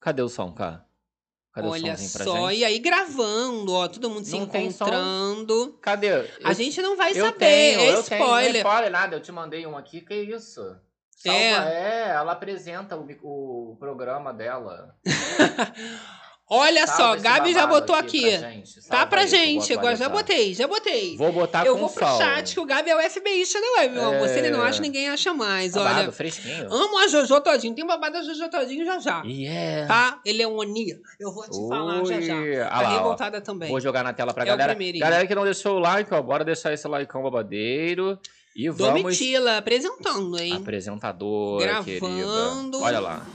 Cadê 0.00 0.22
o 0.22 0.28
som, 0.28 0.52
cara? 0.52 0.84
Cadê 1.52 1.68
Olha 1.68 1.92
o 1.92 1.96
somzinho 1.96 2.12
pra 2.12 2.24
só, 2.24 2.48
gente? 2.50 2.60
e 2.60 2.64
aí 2.64 2.78
gravando, 2.78 3.74
ó, 3.74 3.86
todo 3.86 4.08
mundo 4.08 4.24
se 4.24 4.32
Não 4.32 4.44
encontrando. 4.44 5.78
Cadê? 5.82 6.10
A 6.42 6.48
Eu- 6.48 6.54
gente 6.54 6.80
não 6.80 6.96
vai 6.96 7.12
saber, 7.12 7.32
tenho, 7.38 7.80
é 7.80 7.92
eu 7.92 8.02
tenho. 8.02 8.20
Não 8.24 8.36
é 8.38 8.42
spoiler. 8.46 8.56
spoiler 8.66 8.90
nada, 8.90 9.16
eu 9.16 9.20
te 9.20 9.30
mandei 9.30 9.66
um 9.66 9.76
aqui, 9.76 10.00
que 10.00 10.14
isso? 10.14 10.60
Salva, 11.10 11.38
é. 11.38 12.08
ela 12.08 12.32
apresenta 12.32 12.96
o, 12.96 13.72
o 13.72 13.76
programa 13.78 14.32
dela. 14.32 14.96
Olha 16.55 16.86
só, 16.86 17.16
Gabi 17.16 17.55
já 17.55 17.66
botou 17.66 17.96
aqui 17.96 18.26
aqui. 18.28 18.38
pra 18.38 18.50
gente. 18.50 18.88
Tá 18.88 19.07
pra 19.07 19.20
aí 19.22 19.28
gente, 19.28 19.72
agora 19.72 19.96
já 19.96 20.09
botei, 20.09 20.53
já 20.55 20.68
botei. 20.68 21.16
Vou 21.16 21.32
botar 21.32 21.64
Eu 21.64 21.72
com 21.74 21.80
vou 21.80 21.88
pro 21.90 22.07
sol. 22.07 22.18
chat 22.18 22.53
que 22.53 22.61
o 22.61 22.66
Gabi 22.66 22.90
é 22.90 22.96
o 22.96 23.11
FBIsta 23.11 23.59
da 23.59 23.80
web, 23.80 23.94
meu 23.94 24.05
amor. 24.12 24.28
Se 24.28 24.38
ele 24.38 24.50
não 24.50 24.62
É. 24.64 24.68
acha, 24.68 24.80
ninguém 24.82 25.09
acha 25.09 25.32
mais. 25.32 25.72
Babado, 25.72 26.00
Olha, 26.00 26.12
fresquinho. 26.12 26.66
amo 26.70 26.98
a 26.98 27.09
Jojo 27.09 27.40
Todinho. 27.40 27.74
Tem 27.74 27.86
babado 27.86 28.12
da 28.18 28.22
Jojo 28.22 28.50
Todinho 28.50 28.84
já 28.84 28.98
já. 28.98 29.22
Yeah. 29.24 29.86
Tá? 29.88 30.20
Ele 30.26 30.42
é 30.42 30.46
um 30.48 30.59
Oni. 30.59 30.94
Eu 31.18 31.32
vou 31.32 31.44
te 31.44 31.68
falar 31.68 32.05
já 32.05 32.20
já. 32.20 32.34
Ui. 32.36 32.61
Ah 32.61 32.68
Tá 32.68 32.80
lá, 32.82 32.88
ó. 32.90 32.96
revoltada 32.98 33.40
também. 33.40 33.70
Vou 33.70 33.80
jogar 33.80 34.05
na 34.05 34.12
tela 34.12 34.34
pra 34.34 34.42
É 34.42 34.46
galera. 34.46 34.74
Galera 34.98 35.26
que 35.26 35.34
não 35.34 35.44
deixou 35.44 35.76
o 35.76 35.78
like, 35.78 36.12
ó, 36.12 36.20
bora 36.20 36.44
deixar 36.44 36.72
esse 36.72 36.86
likeão 36.86 37.22
babadeiro. 37.22 38.18
E 38.55 38.68
vamos... 38.68 39.00
Domitila 39.03 39.57
apresentando, 39.57 40.38
hein? 40.38 40.53
Apresentadora, 40.55 41.64
Gravando. 41.64 41.84
querida. 41.84 42.78
Olha 42.84 43.00
lá. 43.00 43.26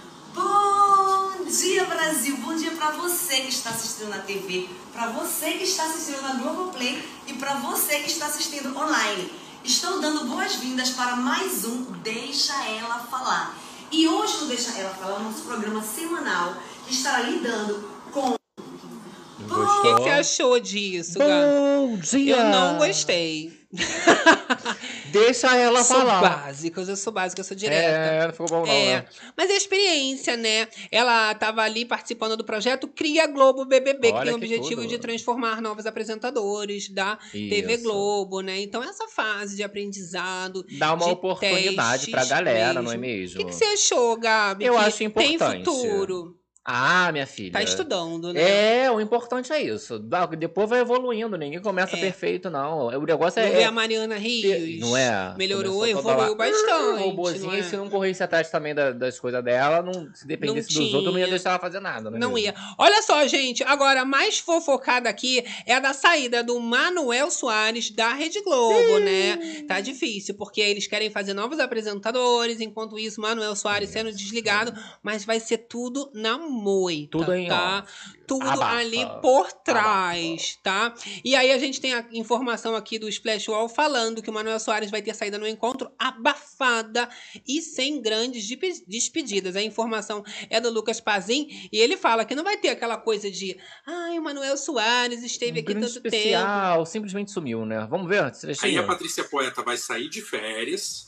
Bom 1.47 1.53
dia, 1.53 1.85
Brasil! 1.85 2.35
Bom 2.43 2.55
dia 2.57 2.71
pra 2.71 2.91
você 2.91 3.37
que 3.37 3.47
está 3.47 3.69
assistindo 3.69 4.09
na 4.09 4.17
TV, 4.17 4.67
pra 4.91 5.07
você 5.11 5.51
que 5.51 5.63
está 5.63 5.85
assistindo 5.85 6.21
na 6.21 6.33
Globoplay 6.33 7.01
e 7.25 7.31
pra 7.35 7.53
você 7.53 7.99
que 7.99 8.09
está 8.09 8.25
assistindo 8.25 8.77
online. 8.77 9.31
Estou 9.63 10.01
dando 10.01 10.25
boas-vindas 10.25 10.89
para 10.89 11.15
mais 11.15 11.63
um 11.63 11.83
Deixa 12.03 12.53
Ela 12.65 12.99
Falar. 12.99 13.57
E 13.89 14.05
hoje 14.09 14.41
no 14.41 14.47
Deixa 14.47 14.77
Ela 14.77 14.93
Falar, 14.95 15.19
nosso 15.19 15.43
programa 15.43 15.81
semanal, 15.81 16.53
que 16.85 16.93
estará 16.93 17.21
lidando 17.21 17.89
com 18.11 18.31
O 18.31 19.47
Gostou? 19.47 19.81
que, 19.83 19.95
que 19.95 20.03
você 20.03 20.09
achou 20.09 20.59
disso, 20.59 21.17
Gabi? 21.17 21.31
Bom 21.31 21.97
dia! 21.97 22.35
Eu 22.35 22.43
não 22.49 22.77
gostei. 22.77 23.56
Deixa 25.11 25.55
ela 25.55 25.83
sou 25.83 25.97
falar. 25.97 26.21
básica, 26.21 26.81
eu 26.81 26.95
sou 26.95 27.13
básica, 27.13 27.39
eu 27.41 27.45
sou 27.45 27.55
direta. 27.55 27.81
É, 27.81 28.25
não 28.25 28.31
ficou 28.31 28.47
bom 28.47 28.65
não, 28.65 28.71
É, 28.71 28.95
né? 28.97 29.05
mas 29.35 29.49
é 29.49 29.53
experiência, 29.57 30.35
né? 30.37 30.67
Ela 30.91 31.31
estava 31.31 31.61
ali 31.61 31.85
participando 31.85 32.35
do 32.37 32.43
projeto 32.43 32.87
Cria 32.87 33.27
Globo 33.27 33.65
BBB, 33.65 34.07
que 34.09 34.13
Olha 34.13 34.25
tem 34.25 34.33
o 34.35 34.39
que 34.39 34.45
objetivo 34.45 34.81
tudo. 34.81 34.89
de 34.89 34.97
transformar 34.99 35.61
novos 35.61 35.85
apresentadores 35.85 36.89
da 36.89 37.17
TV 37.31 37.75
Isso. 37.75 37.83
Globo, 37.83 38.41
né? 38.41 38.59
Então 38.61 38.83
essa 38.83 39.07
fase 39.07 39.55
de 39.55 39.63
aprendizado, 39.63 40.65
Dá 40.77 40.93
uma 40.93 41.05
de 41.05 41.11
oportunidade 41.11 42.11
pra 42.11 42.19
testes 42.21 42.37
galera, 42.37 42.81
não 42.81 42.91
é 42.91 42.95
O 42.95 42.99
mesmo? 42.99 43.39
que, 43.39 43.45
que 43.45 43.53
você 43.55 43.65
achou, 43.65 44.17
Gabi? 44.17 44.65
Eu 44.65 44.73
Que 44.75 44.79
acho 44.79 45.03
importante. 45.03 45.37
Tem 45.39 45.63
futuro. 45.65 46.37
Ah, 46.69 47.09
minha 47.13 47.25
filha. 47.25 47.53
Tá 47.53 47.63
estudando, 47.63 48.33
né? 48.33 48.83
É, 48.83 48.91
o 48.91 48.99
importante 48.99 49.53
é 49.53 49.61
isso. 49.61 49.97
Dá- 49.97 50.25
Depois 50.25 50.69
vai 50.69 50.81
evoluindo, 50.81 51.37
ninguém 51.37 51.61
começa 51.61 51.95
É. 51.95 51.99
perfeito, 52.01 52.49
não. 52.49 52.87
O 52.87 53.05
negócio 53.05 53.39
é. 53.39 53.61
é- 53.61 53.63
a 53.63 53.71
Mariana 53.71 54.17
Rios. 54.17 54.81
Não 54.81 54.97
é? 54.97 55.33
Melhorou, 55.37 55.87
evoluiu 55.87 56.35
bastante. 56.35 56.99
Robozinho, 57.03 57.45
não 57.45 57.53
é? 57.53 57.63
se 57.63 57.77
não 57.77 57.89
corresse 57.89 58.21
atrás 58.21 58.49
também 58.49 58.75
da- 58.75 58.91
das 58.91 59.17
coisas 59.17 59.41
dela, 59.43 59.81
não, 59.81 60.13
se 60.13 60.27
dependesse 60.27 60.75
Não 60.75 60.83
dos 60.83 60.93
outros, 60.93 61.13
não 61.13 61.19
ia 61.19 61.27
deixar 61.27 61.51
ela 61.51 61.59
fazer 61.59 61.79
nada, 61.79 62.11
né? 62.11 62.19
Não 62.19 62.33
mesmo? 62.33 62.39
ia. 62.39 62.53
Olha 62.77 63.01
só, 63.01 63.25
gente. 63.27 63.63
Agora, 63.63 64.01
a 64.01 64.05
mais 64.05 64.37
fofocada 64.39 65.07
aqui 65.09 65.45
é 65.65 65.73
a 65.75 65.79
da 65.79 65.93
saída 65.93 66.43
do 66.43 66.59
Manuel 66.59 67.31
Soares 67.31 67.89
da 67.91 68.13
Rede 68.13 68.41
Globo, 68.41 68.99
né? 68.99 69.63
Tá 69.69 69.79
difícil, 69.79 70.35
porque 70.35 70.59
eles 70.59 70.85
querem 70.85 71.09
fazer 71.09 71.33
novos 71.33 71.59
apresentadores. 71.59 72.59
Enquanto 72.59 72.99
isso, 72.99 73.21
Manuel 73.21 73.55
Soares 73.55 73.89
sendo 73.89 74.11
desligado. 74.11 74.73
Mas 75.01 75.23
vai 75.23 75.39
ser 75.39 75.59
tudo 75.59 76.11
na 76.13 76.37
moita, 76.57 77.17
Tudo 77.17 77.33
em 77.33 77.47
tá? 77.47 77.85
Tudo 78.27 78.45
Abafa. 78.49 78.75
ali 78.77 79.05
por 79.21 79.51
trás, 79.53 80.59
tá? 80.61 80.93
E 81.23 81.33
aí 81.33 81.49
a 81.51 81.57
gente 81.57 81.79
tem 81.79 81.93
a 81.93 82.05
informação 82.11 82.75
aqui 82.75 82.99
do 82.99 83.07
Splash 83.07 83.47
Wall 83.47 83.69
falando 83.69 84.21
que 84.21 84.29
o 84.29 84.33
Manuel 84.33 84.59
Soares 84.59 84.91
vai 84.91 85.01
ter 85.01 85.15
saída 85.15 85.37
no 85.37 85.47
encontro 85.47 85.89
abafada 85.97 87.07
e 87.47 87.61
sem 87.61 88.01
grandes 88.01 88.45
despedidas. 88.85 89.55
A 89.55 89.61
informação 89.61 90.23
é 90.49 90.59
do 90.59 90.69
Lucas 90.69 90.99
Pazin 90.99 91.47
e 91.71 91.77
ele 91.79 91.95
fala 91.95 92.25
que 92.25 92.35
não 92.35 92.43
vai 92.43 92.57
ter 92.57 92.69
aquela 92.69 92.97
coisa 92.97 93.31
de 93.31 93.57
ai, 93.85 94.19
o 94.19 94.23
Manuel 94.23 94.57
Soares 94.57 95.23
esteve 95.23 95.59
Um 95.59 95.63
aqui 95.63 95.73
tanto 95.73 95.93
tempo. 96.01 96.07
especial, 96.07 96.85
simplesmente 96.85 97.31
sumiu, 97.31 97.65
né? 97.65 97.87
Vamos 97.89 98.09
ver? 98.09 98.29
Aí 98.61 98.77
a 98.77 98.83
Patrícia 98.83 99.23
Poeta 99.23 99.63
vai 99.63 99.77
sair 99.77 100.09
de 100.09 100.21
férias, 100.21 101.06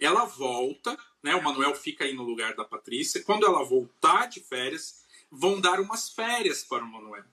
ela 0.00 0.24
volta, 0.24 0.96
né? 1.22 1.34
O 1.34 1.42
Manuel 1.42 1.74
fica 1.74 2.04
aí 2.04 2.12
no 2.12 2.22
lugar 2.22 2.54
da 2.54 2.64
Patrícia. 2.64 3.22
Quando 3.22 3.46
ela 3.46 3.64
voltar 3.64 4.26
de 4.26 4.40
férias, 4.40 5.04
vão 5.30 5.60
dar 5.60 5.80
umas 5.80 6.10
férias 6.10 6.62
para 6.64 6.84
o 6.84 6.90
Manuel. 6.90 7.24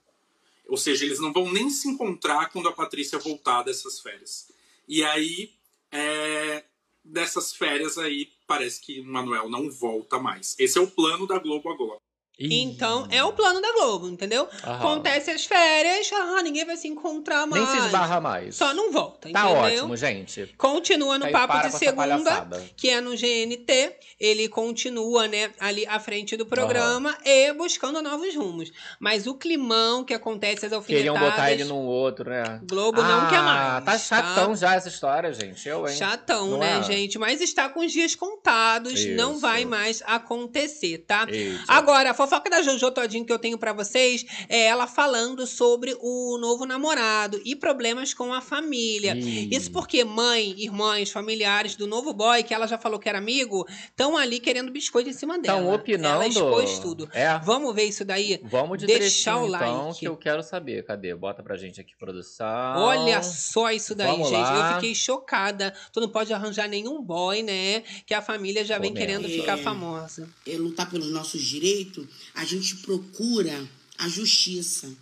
Ou 0.68 0.78
seja, 0.78 1.05
eles 1.05 1.20
não 1.20 1.32
vão 1.32 1.51
nem 1.51 1.70
se 1.70 1.88
encontrar 1.88 2.49
quando 2.49 2.68
a 2.68 2.74
Patrícia 2.74 3.20
voltar 3.20 3.63
dessas 3.63 3.99
férias. 3.99 4.51
E 4.88 5.03
aí, 5.03 5.53
é, 5.91 6.66
dessas 7.03 7.53
férias 7.53 7.97
aí, 7.97 8.32
parece 8.47 8.82
que 8.82 8.99
o 8.99 9.05
Manuel 9.05 9.49
não 9.49 9.70
volta 9.70 10.18
mais. 10.18 10.55
Esse 10.57 10.78
é 10.78 10.82
o 10.82 10.89
plano 10.89 11.28
da 11.28 11.38
Globo 11.38 11.72
agora. 11.72 11.99
Então, 12.39 13.07
é 13.11 13.23
o 13.23 13.31
plano 13.33 13.61
da 13.61 13.71
Globo, 13.73 14.07
entendeu? 14.09 14.47
Aham. 14.63 14.75
Acontece 14.77 15.31
as 15.31 15.45
férias, 15.45 16.09
ah, 16.13 16.41
ninguém 16.43 16.65
vai 16.65 16.75
se 16.77 16.88
encontrar 16.88 17.45
mais. 17.47 17.63
Nem 17.69 17.79
se 17.81 17.86
esbarra 17.86 18.19
mais. 18.19 18.55
Só 18.55 18.73
não 18.73 18.91
volta, 18.91 19.29
Tá 19.31 19.41
entendeu? 19.45 19.57
ótimo, 19.83 19.95
gente. 19.97 20.53
Continua 20.57 21.17
no 21.17 21.25
Aí 21.25 21.31
papo 21.31 21.47
para 21.53 21.63
de 21.67 21.71
com 21.71 21.77
essa 21.77 21.77
segunda, 21.79 22.01
palhaçada. 22.07 22.65
que 22.75 22.89
é 22.89 22.99
no 23.01 23.11
GNT. 23.15 23.95
Ele 24.19 24.47
continua, 24.49 25.27
né, 25.27 25.51
ali 25.59 25.86
à 25.88 25.99
frente 25.99 26.36
do 26.38 26.45
programa 26.45 27.15
e 27.25 27.53
buscando 27.53 28.01
novos 28.01 28.36
rumos. 28.36 28.71
Mas 28.99 29.27
o 29.27 29.36
climão 29.36 30.03
que 30.03 30.13
acontece, 30.13 30.65
as 30.65 30.86
Queriam 30.86 31.15
alfinetadas... 31.15 31.29
botar 31.31 31.51
ele 31.51 31.63
num 31.65 31.86
outro, 31.86 32.29
né? 32.29 32.59
Globo 32.69 33.01
não 33.01 33.27
quer 33.29 33.38
Ah, 33.38 33.81
mais, 33.81 33.86
Tá 33.86 33.97
chatão 33.97 34.49
tá? 34.49 34.55
já 34.55 34.75
essa 34.75 34.88
história, 34.89 35.31
gente. 35.33 35.67
Eu, 35.67 35.88
hein? 35.88 35.95
Chatão, 35.95 36.51
Não 36.51 36.57
né, 36.59 36.79
é? 36.79 36.83
gente? 36.83 37.17
Mas 37.17 37.41
está 37.41 37.69
com 37.69 37.79
os 37.81 37.91
dias 37.91 38.15
contados, 38.15 39.05
não 39.07 39.31
Isso. 39.31 39.39
vai 39.41 39.65
mais 39.65 40.01
acontecer, 40.05 40.99
tá? 40.99 41.25
Eita. 41.29 41.63
Agora, 41.67 42.11
a 42.11 42.13
fofoca 42.28 42.49
da 42.49 42.61
Jojo 42.61 42.91
Todinho 42.91 43.26
que 43.26 43.32
eu 43.32 43.39
tenho 43.39 43.57
pra 43.57 43.73
vocês 43.73 44.26
é 44.49 44.65
ela 44.65 44.88
falando 44.88 45.45
sobre 45.45 45.95
o 46.01 46.38
novo 46.39 46.65
namorado 46.65 47.39
e 47.45 47.55
problemas 47.55 48.13
com 48.13 48.34
a 48.34 48.41
família. 48.41 49.15
Ih. 49.15 49.49
Isso 49.55 49.71
porque 49.71 50.03
mãe, 50.03 50.53
irmãs, 50.57 51.11
familiares 51.11 51.76
do 51.76 51.88
novo 51.88 52.13
boy, 52.13 52.43
que 52.43 52.53
ela 52.53 52.67
já 52.67 52.78
falou 52.78 52.99
que 52.99 53.07
era 53.07 53.17
amigo, 53.17 53.65
estão 53.86 54.17
ali 54.17 54.39
querendo 54.39 54.71
biscoito 54.71 55.09
em 55.09 55.13
cima 55.13 55.38
dela. 55.39 55.59
Tão 55.59 55.73
opinando. 55.73 56.15
Ela 56.15 56.28
expôs 56.28 56.80
tudo. 56.80 57.09
É. 57.13 57.38
Vamos 57.39 57.73
ver 57.76 57.84
isso 57.86 58.03
daí? 58.03 58.39
Vamos 58.43 58.80
de 58.80 58.86
Deixar 58.86 59.38
o 59.38 59.47
então, 59.47 59.86
like. 59.88 59.99
que 59.99 60.07
eu 60.07 60.15
quero 60.17 60.41
saber. 60.43 60.84
Cadê? 60.86 61.13
Bota 61.15 61.43
pra 61.43 61.55
gente 61.57 61.80
aqui, 61.82 61.95
produção. 61.97 62.45
Olha 62.78 63.21
só 63.23 63.71
isso 63.71 63.93
daí, 63.95 64.07
Vamos 64.07 64.30
gente. 64.30 64.41
lá. 64.41 64.69
Eu 64.69 64.76
fiquei 64.76 64.95
chocada. 64.95 65.73
Tu 65.91 65.99
não 66.01 66.09
pode 66.09 66.34
arranjar 66.34 66.67
nenhum 66.67 67.01
boy, 67.01 67.43
né? 67.43 67.82
Que 68.05 68.13
a 68.13 68.21
família 68.21 68.63
já 68.65 68.78
vem 68.78 68.91
Pô, 68.91 68.97
querendo 68.99 69.23
mesmo. 69.28 69.41
ficar 69.41 69.57
É. 69.59 69.61
famosa. 69.61 70.28
é, 70.47 70.57
lutar 70.57 70.89
pelos 70.89 71.11
nossos 71.11 71.41
direitos, 71.41 72.05
a 72.34 72.45
gente 72.45 72.78
procura 72.78 73.70
a 73.97 74.07
justiça. 74.09 74.95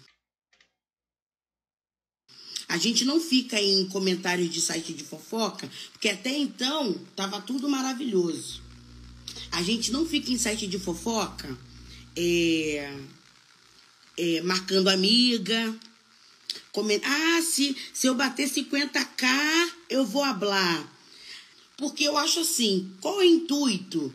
A 2.68 2.78
gente 2.78 3.06
não 3.06 3.20
fica 3.20 3.60
em 3.62 3.88
comentários 3.90 4.50
de 4.50 4.60
site 4.62 4.94
de 4.94 5.04
fofoca, 5.04 5.70
porque 5.92 6.10
até 6.10 6.36
então 6.36 6.94
tava 7.16 7.42
tudo 7.42 7.70
maravilhoso. 7.70 8.62
A 9.52 9.62
gente 9.62 9.92
não 9.92 10.06
fica 10.06 10.32
em 10.32 10.38
site 10.38 10.66
de 10.66 10.80
fofoca 10.80 11.56
é, 12.16 12.98
é, 14.18 14.42
marcando 14.42 14.88
amiga. 14.90 15.76
comen- 16.72 17.02
ah, 17.04 17.42
se, 17.42 17.76
se 17.94 18.08
eu 18.08 18.16
bater 18.16 18.50
50k, 18.50 19.72
eu 19.90 20.06
vou 20.06 20.24
hablar. 20.24 20.92
Porque 21.78 22.04
eu 22.04 22.18
acho 22.18 22.40
assim, 22.40 22.96
qual 23.02 23.22
é 23.22 23.26
o 23.26 23.28
intuito 23.28 24.14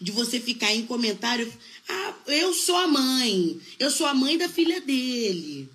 de 0.00 0.12
você 0.12 0.40
ficar 0.40 0.72
em 0.72 0.86
comentário? 0.86 1.52
Ah, 1.88 2.14
eu 2.26 2.54
sou 2.54 2.76
a 2.76 2.86
mãe, 2.86 3.60
eu 3.78 3.90
sou 3.90 4.06
a 4.06 4.14
mãe 4.14 4.38
da 4.38 4.48
filha 4.48 4.80
dele. 4.80 5.68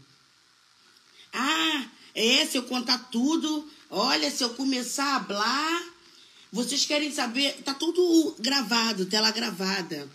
Ah, 1.34 1.86
é, 2.14 2.46
se 2.46 2.58
eu 2.58 2.64
contar 2.64 3.10
tudo, 3.12 3.68
olha, 3.90 4.30
se 4.30 4.44
eu 4.44 4.52
começar 4.52 5.06
a 5.06 5.16
hablar, 5.16 5.84
vocês 6.52 6.86
querem 6.86 7.12
saber, 7.12 7.54
tá 7.64 7.74
tudo 7.74 8.36
gravado, 8.40 9.08
tela 9.08 9.32
gravada. 9.32 10.08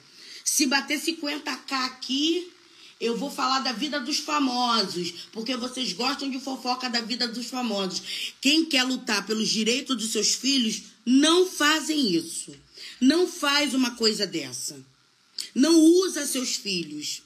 Se 0.44 0.66
bater 0.66 1.00
50k 1.00 1.72
aqui, 1.86 2.52
eu 3.00 3.16
vou 3.16 3.30
falar 3.30 3.60
da 3.60 3.72
vida 3.72 4.00
dos 4.00 4.18
famosos, 4.18 5.28
porque 5.32 5.56
vocês 5.56 5.92
gostam 5.92 6.30
de 6.30 6.40
fofoca 6.40 6.88
da 6.88 7.00
vida 7.00 7.28
dos 7.28 7.46
famosos. 7.46 8.34
Quem 8.40 8.64
quer 8.64 8.82
lutar 8.84 9.26
pelos 9.26 9.48
direitos 9.48 9.96
dos 9.96 10.10
seus 10.10 10.34
filhos, 10.34 10.82
não 11.04 11.46
fazem 11.46 12.12
isso. 12.12 12.54
Não 13.00 13.26
faz 13.26 13.74
uma 13.74 13.92
coisa 13.92 14.26
dessa. 14.26 14.78
Não 15.54 15.74
usa 15.78 16.26
seus 16.26 16.56
filhos. 16.56 17.22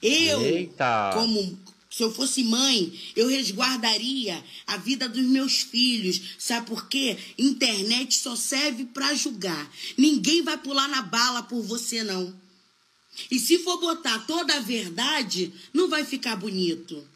Eu, 0.00 0.40
Eita. 0.42 1.10
como 1.14 1.58
se 1.90 2.02
eu 2.02 2.10
fosse 2.10 2.42
mãe, 2.42 2.98
eu 3.14 3.28
resguardaria 3.28 4.42
a 4.66 4.78
vida 4.78 5.06
dos 5.08 5.24
meus 5.24 5.60
filhos. 5.60 6.20
Sabe 6.38 6.66
por 6.66 6.88
quê? 6.88 7.18
Internet 7.36 8.14
só 8.14 8.34
serve 8.34 8.86
para 8.86 9.14
julgar. 9.14 9.70
Ninguém 9.96 10.40
vai 10.42 10.56
pular 10.56 10.88
na 10.88 11.02
bala 11.02 11.42
por 11.42 11.62
você, 11.62 12.02
não. 12.02 12.34
E 13.30 13.38
se 13.38 13.58
for 13.58 13.78
botar 13.78 14.20
toda 14.20 14.56
a 14.56 14.60
verdade, 14.60 15.52
não 15.72 15.88
vai 15.88 16.02
ficar 16.02 16.34
bonito. 16.36 17.06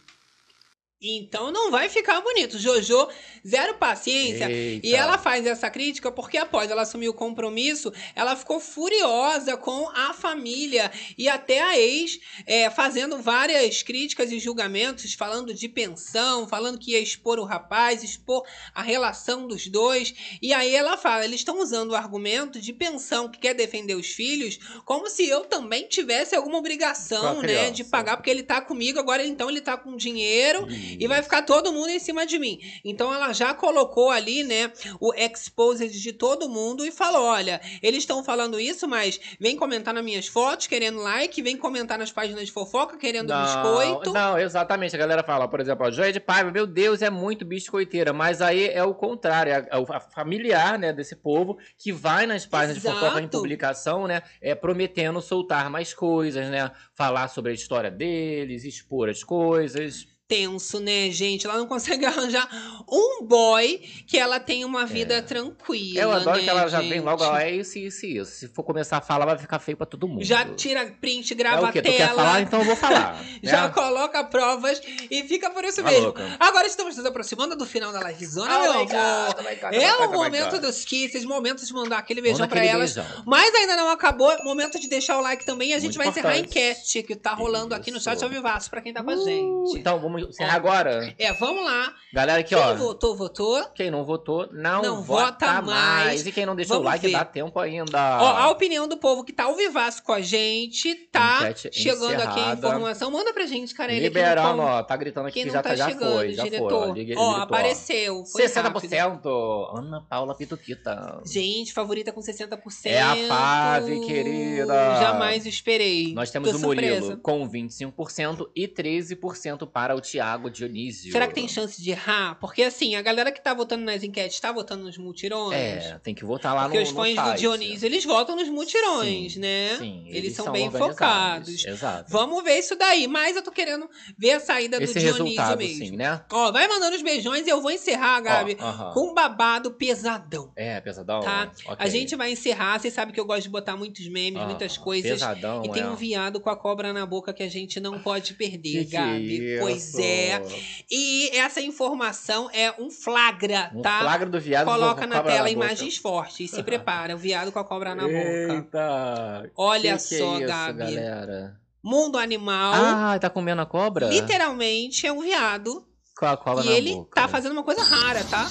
Então 1.00 1.52
não 1.52 1.70
vai 1.70 1.90
ficar 1.90 2.22
bonito. 2.22 2.58
Jojo, 2.58 3.08
zero 3.46 3.74
paciência. 3.74 4.50
Eita. 4.50 4.86
E 4.86 4.94
ela 4.94 5.18
faz 5.18 5.44
essa 5.44 5.68
crítica 5.68 6.10
porque 6.10 6.38
após 6.38 6.70
ela 6.70 6.82
assumir 6.82 7.08
o 7.08 7.14
compromisso, 7.14 7.92
ela 8.14 8.34
ficou 8.34 8.58
furiosa 8.58 9.58
com 9.58 9.90
a 9.90 10.14
família 10.14 10.90
e 11.18 11.28
até 11.28 11.60
a 11.60 11.78
ex, 11.78 12.18
é, 12.46 12.70
fazendo 12.70 13.18
várias 13.18 13.82
críticas 13.82 14.32
e 14.32 14.38
julgamentos, 14.38 15.12
falando 15.12 15.52
de 15.52 15.68
pensão, 15.68 16.48
falando 16.48 16.78
que 16.78 16.92
ia 16.92 17.00
expor 17.00 17.38
o 17.38 17.44
rapaz, 17.44 18.02
expor 18.02 18.42
a 18.74 18.80
relação 18.80 19.46
dos 19.46 19.66
dois. 19.66 20.14
E 20.40 20.54
aí 20.54 20.74
ela 20.74 20.96
fala: 20.96 21.26
eles 21.26 21.40
estão 21.40 21.60
usando 21.60 21.90
o 21.90 21.96
argumento 21.96 22.58
de 22.58 22.72
pensão 22.72 23.28
que 23.28 23.38
quer 23.38 23.52
defender 23.52 23.94
os 23.94 24.06
filhos, 24.06 24.58
como 24.86 25.10
se 25.10 25.28
eu 25.28 25.44
também 25.44 25.86
tivesse 25.88 26.34
alguma 26.34 26.56
obrigação, 26.56 27.42
né, 27.42 27.70
de 27.70 27.84
pagar, 27.84 28.16
porque 28.16 28.30
ele 28.30 28.42
tá 28.42 28.62
comigo, 28.62 28.98
agora 28.98 29.24
então 29.26 29.50
ele 29.50 29.60
tá 29.60 29.76
com 29.76 29.94
dinheiro 29.94 30.66
e 30.98 31.06
vai 31.06 31.22
ficar 31.22 31.42
todo 31.42 31.72
mundo 31.72 31.90
em 31.90 31.98
cima 31.98 32.26
de 32.26 32.38
mim. 32.38 32.60
Então 32.84 33.12
ela 33.12 33.32
já 33.32 33.54
colocou 33.54 34.10
ali, 34.10 34.42
né, 34.42 34.72
o 35.00 35.12
exposed 35.14 35.90
de 35.90 36.12
todo 36.12 36.48
mundo 36.48 36.84
e 36.84 36.90
falou: 36.90 37.24
olha, 37.24 37.60
eles 37.82 38.00
estão 38.00 38.22
falando 38.22 38.58
isso, 38.58 38.86
mas 38.88 39.20
vem 39.40 39.56
comentar 39.56 39.94
nas 39.94 40.04
minhas 40.04 40.26
fotos 40.26 40.66
querendo 40.66 41.00
like, 41.00 41.42
vem 41.42 41.56
comentar 41.56 41.98
nas 41.98 42.12
páginas 42.12 42.46
de 42.46 42.52
fofoca 42.52 42.96
querendo 42.96 43.32
biscoito. 43.34 44.12
Não, 44.12 44.38
exatamente. 44.38 44.94
A 44.94 44.98
galera 44.98 45.22
fala, 45.22 45.48
por 45.48 45.60
exemplo, 45.60 45.86
a 45.86 45.90
Joia 45.90 46.12
de 46.12 46.20
Paiva, 46.20 46.50
meu 46.50 46.66
Deus, 46.66 47.02
é 47.02 47.10
muito 47.10 47.44
biscoiteira. 47.44 48.12
Mas 48.12 48.40
aí 48.40 48.68
é 48.68 48.82
o 48.82 48.94
contrário, 48.94 49.52
é 49.52 49.56
a, 49.56 49.78
é 49.78 49.96
a 49.96 50.00
familiar, 50.00 50.78
né, 50.78 50.92
desse 50.92 51.16
povo 51.16 51.58
que 51.78 51.92
vai 51.92 52.26
nas 52.26 52.46
páginas 52.46 52.76
de 52.76 52.82
fofoca 52.82 53.20
em 53.20 53.24
Exato. 53.24 53.38
publicação, 53.38 54.06
né, 54.06 54.22
é, 54.40 54.54
prometendo 54.54 55.20
soltar 55.20 55.70
mais 55.70 55.94
coisas, 55.94 56.48
né, 56.48 56.70
falar 56.94 57.28
sobre 57.28 57.52
a 57.52 57.54
história 57.54 57.90
deles, 57.90 58.64
expor 58.64 59.08
as 59.08 59.22
coisas. 59.22 60.15
Tenso, 60.28 60.80
né, 60.80 61.08
gente? 61.10 61.46
Ela 61.46 61.56
não 61.56 61.66
consegue 61.66 62.04
arranjar 62.06 62.48
um 62.90 63.24
boy 63.24 63.78
que 64.06 64.18
ela 64.18 64.40
tenha 64.40 64.66
uma 64.66 64.84
vida 64.84 65.22
tranquila. 65.22 66.00
É. 66.00 66.04
Eu 66.04 66.10
adoro 66.12 66.36
né, 66.38 66.42
que 66.42 66.50
ela 66.50 66.66
já 66.68 66.80
vem 66.80 66.88
gente? 66.94 67.00
logo, 67.04 67.22
ó, 67.22 67.36
é 67.38 67.50
isso, 67.52 67.78
isso, 67.78 68.04
isso. 68.06 68.30
Se 68.32 68.48
for 68.48 68.64
começar 68.64 68.96
a 68.98 69.00
falar, 69.00 69.24
vai 69.24 69.38
ficar 69.38 69.58
feio 69.60 69.76
pra 69.76 69.86
todo 69.86 70.08
mundo. 70.08 70.24
Já 70.24 70.44
tira 70.54 70.84
print, 71.00 71.32
é 71.32 71.36
grava 71.36 71.68
o 71.68 71.72
quê? 71.72 71.78
a 71.78 71.82
Tu 71.82 71.90
quer 71.90 71.96
tela. 72.08 72.14
falar? 72.24 72.40
Então 72.40 72.58
eu 72.58 72.64
vou 72.66 72.76
falar. 72.76 73.24
Já 73.42 73.68
né? 73.68 73.72
coloca 73.74 74.24
provas 74.24 74.80
e 75.10 75.22
fica 75.24 75.48
por 75.50 75.64
isso 75.64 75.82
Tá 75.82 75.90
mesmo. 75.90 76.06
louca. 76.06 76.36
Agora 76.40 76.66
estamos 76.66 76.96
nos 76.96 77.06
aproximando 77.06 77.54
do 77.56 77.64
final 77.64 77.92
da 77.92 78.02
livezona, 78.02 78.58
Oh 78.58 78.62
meu 78.62 78.72
amor. 78.72 78.86
God, 78.86 79.36
oh 79.38 79.42
God, 79.42 79.72
oh 79.72 79.74
é 79.76 79.96
o 80.06 80.12
momento 80.12 80.58
dos 80.60 80.84
kisses, 80.84 81.24
momento 81.24 81.64
de 81.64 81.72
mandar 81.72 81.98
aquele 81.98 82.20
beijão 82.20 82.40
Manda 82.40 82.54
pra 82.54 82.64
elas. 82.64 82.94
beijão. 82.94 83.22
Mas 83.24 83.54
ainda 83.54 83.76
não 83.76 83.90
acabou, 83.90 84.36
momento 84.42 84.80
de 84.80 84.88
deixar 84.88 85.18
o 85.18 85.20
like 85.20 85.44
também. 85.44 85.70
E 85.70 85.74
a 85.74 85.78
gente 85.78 85.96
Muito 85.96 85.98
vai 85.98 86.08
encerrar 86.08 86.30
a 86.30 86.38
importante. 86.38 86.58
enquete 86.58 87.02
que 87.04 87.14
tá 87.14 87.32
rolando 87.32 87.74
aqui 87.74 87.90
no 87.90 88.00
chat 88.00 88.20
ao 88.22 88.28
vivaço 88.28 88.68
pra 88.70 88.80
quem 88.80 88.92
tá 88.92 89.02
com 89.04 89.10
a 89.10 89.16
gente. 89.16 89.78
Então, 89.78 89.98
vamos 90.00 90.15
encerrar 90.18 90.54
agora? 90.56 91.14
É, 91.18 91.32
vamos 91.34 91.64
lá. 91.64 91.92
Galera 92.12 92.40
aqui, 92.40 92.54
Quem 92.54 92.58
ó. 92.64 92.74
votou, 92.74 93.16
votou. 93.16 93.64
Quem 93.74 93.90
não 93.90 94.04
votou, 94.04 94.48
não, 94.52 94.82
Não 94.82 95.02
vota, 95.02 95.46
vota 95.46 95.62
mais. 95.62 96.04
mais. 96.06 96.26
E 96.26 96.32
quem 96.32 96.46
não 96.46 96.56
deixou 96.56 96.76
o 96.76 96.78
Vamos 96.80 96.92
like, 96.92 97.06
ver. 97.06 97.12
dá 97.12 97.24
tempo 97.24 97.58
ainda. 97.58 98.18
Ó, 98.22 98.26
a 98.36 98.50
opinião 98.50 98.88
do 98.88 98.96
povo 98.96 99.24
que 99.24 99.32
tá 99.32 99.44
ao 99.44 99.54
vivaço 99.56 100.02
com 100.02 100.12
a 100.12 100.20
gente, 100.20 100.94
tá 101.12 101.38
Enquete 101.50 101.70
chegando 101.72 102.14
aqui 102.20 102.22
a 102.26 102.32
encerrada. 102.32 102.58
informação. 102.58 103.10
Manda 103.10 103.32
pra 103.32 103.46
gente, 103.46 103.74
cara. 103.74 103.92
Liberando, 103.92 104.62
ponto. 104.62 104.68
ó, 104.68 104.82
tá 104.82 104.96
gritando 104.96 105.26
aqui 105.28 105.34
Quem 105.40 105.44
que 105.46 105.52
já, 105.52 105.62
tá 105.62 105.70
tá, 105.70 105.76
já 105.76 105.88
chegando, 105.88 106.14
foi, 106.16 106.32
já 106.32 106.42
diretor. 106.44 106.94
foi. 106.94 107.14
Ó, 107.16 107.22
Ó, 107.26 107.36
apareceu, 107.42 108.24
foi 108.26 108.42
60%. 108.42 109.78
Ana 109.78 110.00
Paula 110.00 110.34
Pituquita. 110.34 111.20
Gente, 111.26 111.72
favorita 111.72 112.12
com 112.12 112.20
60%. 112.20 112.58
É 112.86 113.00
a 113.02 113.16
Fave, 113.28 114.00
querida. 114.06 114.74
Jamais 115.00 115.44
esperei. 115.46 116.12
Nós 116.14 116.30
temos 116.30 116.50
Tô 116.50 116.56
o 116.56 116.60
Murilo 116.60 116.96
surpresa. 116.96 117.20
com 117.22 117.48
25% 117.48 118.48
e 118.54 118.66
13% 118.68 119.66
para 119.70 119.94
o 119.94 120.00
Thiago 120.10 120.50
Dionísio. 120.50 121.12
Será 121.12 121.26
que 121.26 121.34
tem 121.34 121.48
chance 121.48 121.80
de 121.82 121.90
errar? 121.90 122.36
Porque 122.40 122.62
assim, 122.62 122.94
a 122.94 123.02
galera 123.02 123.30
que 123.32 123.40
tá 123.42 123.52
votando 123.54 123.84
nas 123.84 124.02
enquetes 124.02 124.38
tá 124.40 124.52
votando 124.52 124.84
nos 124.84 124.96
multirões. 124.98 125.54
É, 125.56 125.98
tem 126.02 126.14
que 126.14 126.24
votar 126.24 126.54
lá 126.54 126.62
Porque 126.64 126.78
no 126.78 126.84
os 126.84 126.90
fãs 126.90 127.14
do. 127.14 127.34
Dionísio, 127.36 127.86
eles 127.86 128.04
votam 128.04 128.36
nos 128.36 128.48
mutirões, 128.48 129.34
Sim, 129.34 129.40
né? 129.40 129.76
sim, 129.78 130.02
eles, 130.06 130.16
eles 130.16 130.32
são, 130.34 130.44
são 130.46 130.52
bem 130.52 130.70
focados. 130.70 131.64
exato. 131.64 132.10
Vamos 132.10 132.42
ver 132.44 132.58
isso 132.58 132.76
daí. 132.76 133.06
Mas 133.06 133.36
eu 133.36 133.42
tô 133.42 133.50
querendo 133.50 133.88
ver 134.18 134.32
a 134.32 134.40
saída 134.40 134.82
Esse 134.82 134.94
do 134.94 135.00
Dionísio 135.00 135.56
mesmo. 135.56 135.86
sim, 135.86 135.96
né? 135.96 136.20
Ó, 136.30 136.50
vai 136.52 136.66
mandando 136.68 136.96
os 136.96 137.02
beijões 137.02 137.46
e 137.46 137.50
eu 137.50 137.60
vou 137.60 137.70
encerrar, 137.70 138.20
Gabi, 138.20 138.56
aham. 138.60 138.92
com 138.92 139.10
um 139.10 139.14
babado 139.14 139.70
pesadão. 139.72 140.52
É, 140.56 140.80
pesadão. 140.80 141.20
Tá? 141.20 141.50
Ok. 141.66 141.76
A 141.78 141.88
gente 141.88 142.14
vai 142.16 142.30
encerrar. 142.32 142.78
Vocês 142.78 142.92
sabem 142.94 143.12
que 143.14 143.20
eu 143.20 143.24
gosto 143.24 143.42
de 143.42 143.48
botar 143.48 143.76
muitos 143.76 144.06
memes, 144.08 144.40
Ah, 144.40 144.46
muitas 144.46 144.76
coisas. 144.76 145.10
pesadão, 145.10 145.64
e 145.64 145.70
tem 145.70 145.82
é. 145.82 145.86
um 145.86 145.94
viado 145.96 146.40
com 146.40 146.50
a 146.50 146.56
cobra 146.56 146.92
na 146.92 147.04
boca 147.06 147.32
que 147.32 147.42
a 147.42 147.48
gente 147.48 147.78
não 147.80 147.98
pode 148.00 148.34
perder, 148.34 148.80
Que 148.80 148.84
que 148.86 148.92
Gabi. 148.92 149.50
é 149.54 149.58
pois 149.60 149.95
isso? 150.02 150.54
é. 150.54 150.86
E 150.90 151.30
essa 151.36 151.60
informação 151.60 152.48
é 152.52 152.72
um 152.78 152.90
flagra, 152.90 153.70
Um 153.74 153.82
tá? 153.82 154.00
flagra 154.00 154.28
do 154.28 154.40
viado 154.40 154.66
com 154.66 154.72
Coloca 154.72 155.04
a 155.04 155.06
na 155.06 155.22
tela 155.22 155.34
na 155.34 155.38
boca. 155.38 155.50
imagens 155.50 155.96
fortes. 155.96 156.40
E 156.40 156.48
se 156.48 156.62
prepara. 156.62 157.14
O 157.14 157.18
viado 157.18 157.50
com 157.52 157.58
a 157.58 157.64
cobra 157.64 157.94
na 157.94 158.02
boca. 158.04 158.14
Eita! 158.14 159.50
Olha 159.56 159.96
que 159.96 160.08
que 160.08 160.18
só, 160.18 160.34
é 160.36 160.38
isso, 160.38 160.46
Gabi. 160.46 160.78
galera? 160.78 161.56
Mundo 161.82 162.18
animal. 162.18 162.72
Ah, 162.74 163.18
tá 163.18 163.30
comendo 163.30 163.62
a 163.62 163.66
cobra? 163.66 164.08
Literalmente 164.08 165.06
é 165.06 165.12
um 165.12 165.20
viado. 165.20 165.86
Com 166.18 166.26
a 166.26 166.36
cobra 166.36 166.64
e 166.64 166.68
na 166.68 166.72
ele 166.72 166.94
boca. 166.94 167.14
tá 167.20 167.28
fazendo 167.28 167.52
uma 167.52 167.62
coisa 167.62 167.82
rara, 167.82 168.24
tá? 168.24 168.50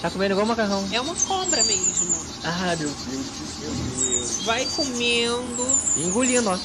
Tá 0.00 0.10
comendo 0.10 0.32
igual 0.34 0.46
macarrão. 0.46 0.88
É 0.92 1.00
uma 1.00 1.14
cobra 1.14 1.62
mesmo. 1.64 2.14
Ah, 2.44 2.66
meu 2.68 2.76
Deus, 2.76 3.06
meu 3.06 3.70
Deus. 4.14 4.42
Vai 4.44 4.64
comendo. 4.66 5.66
E 5.96 6.02
engolindo, 6.04 6.48
ó. 6.50 6.56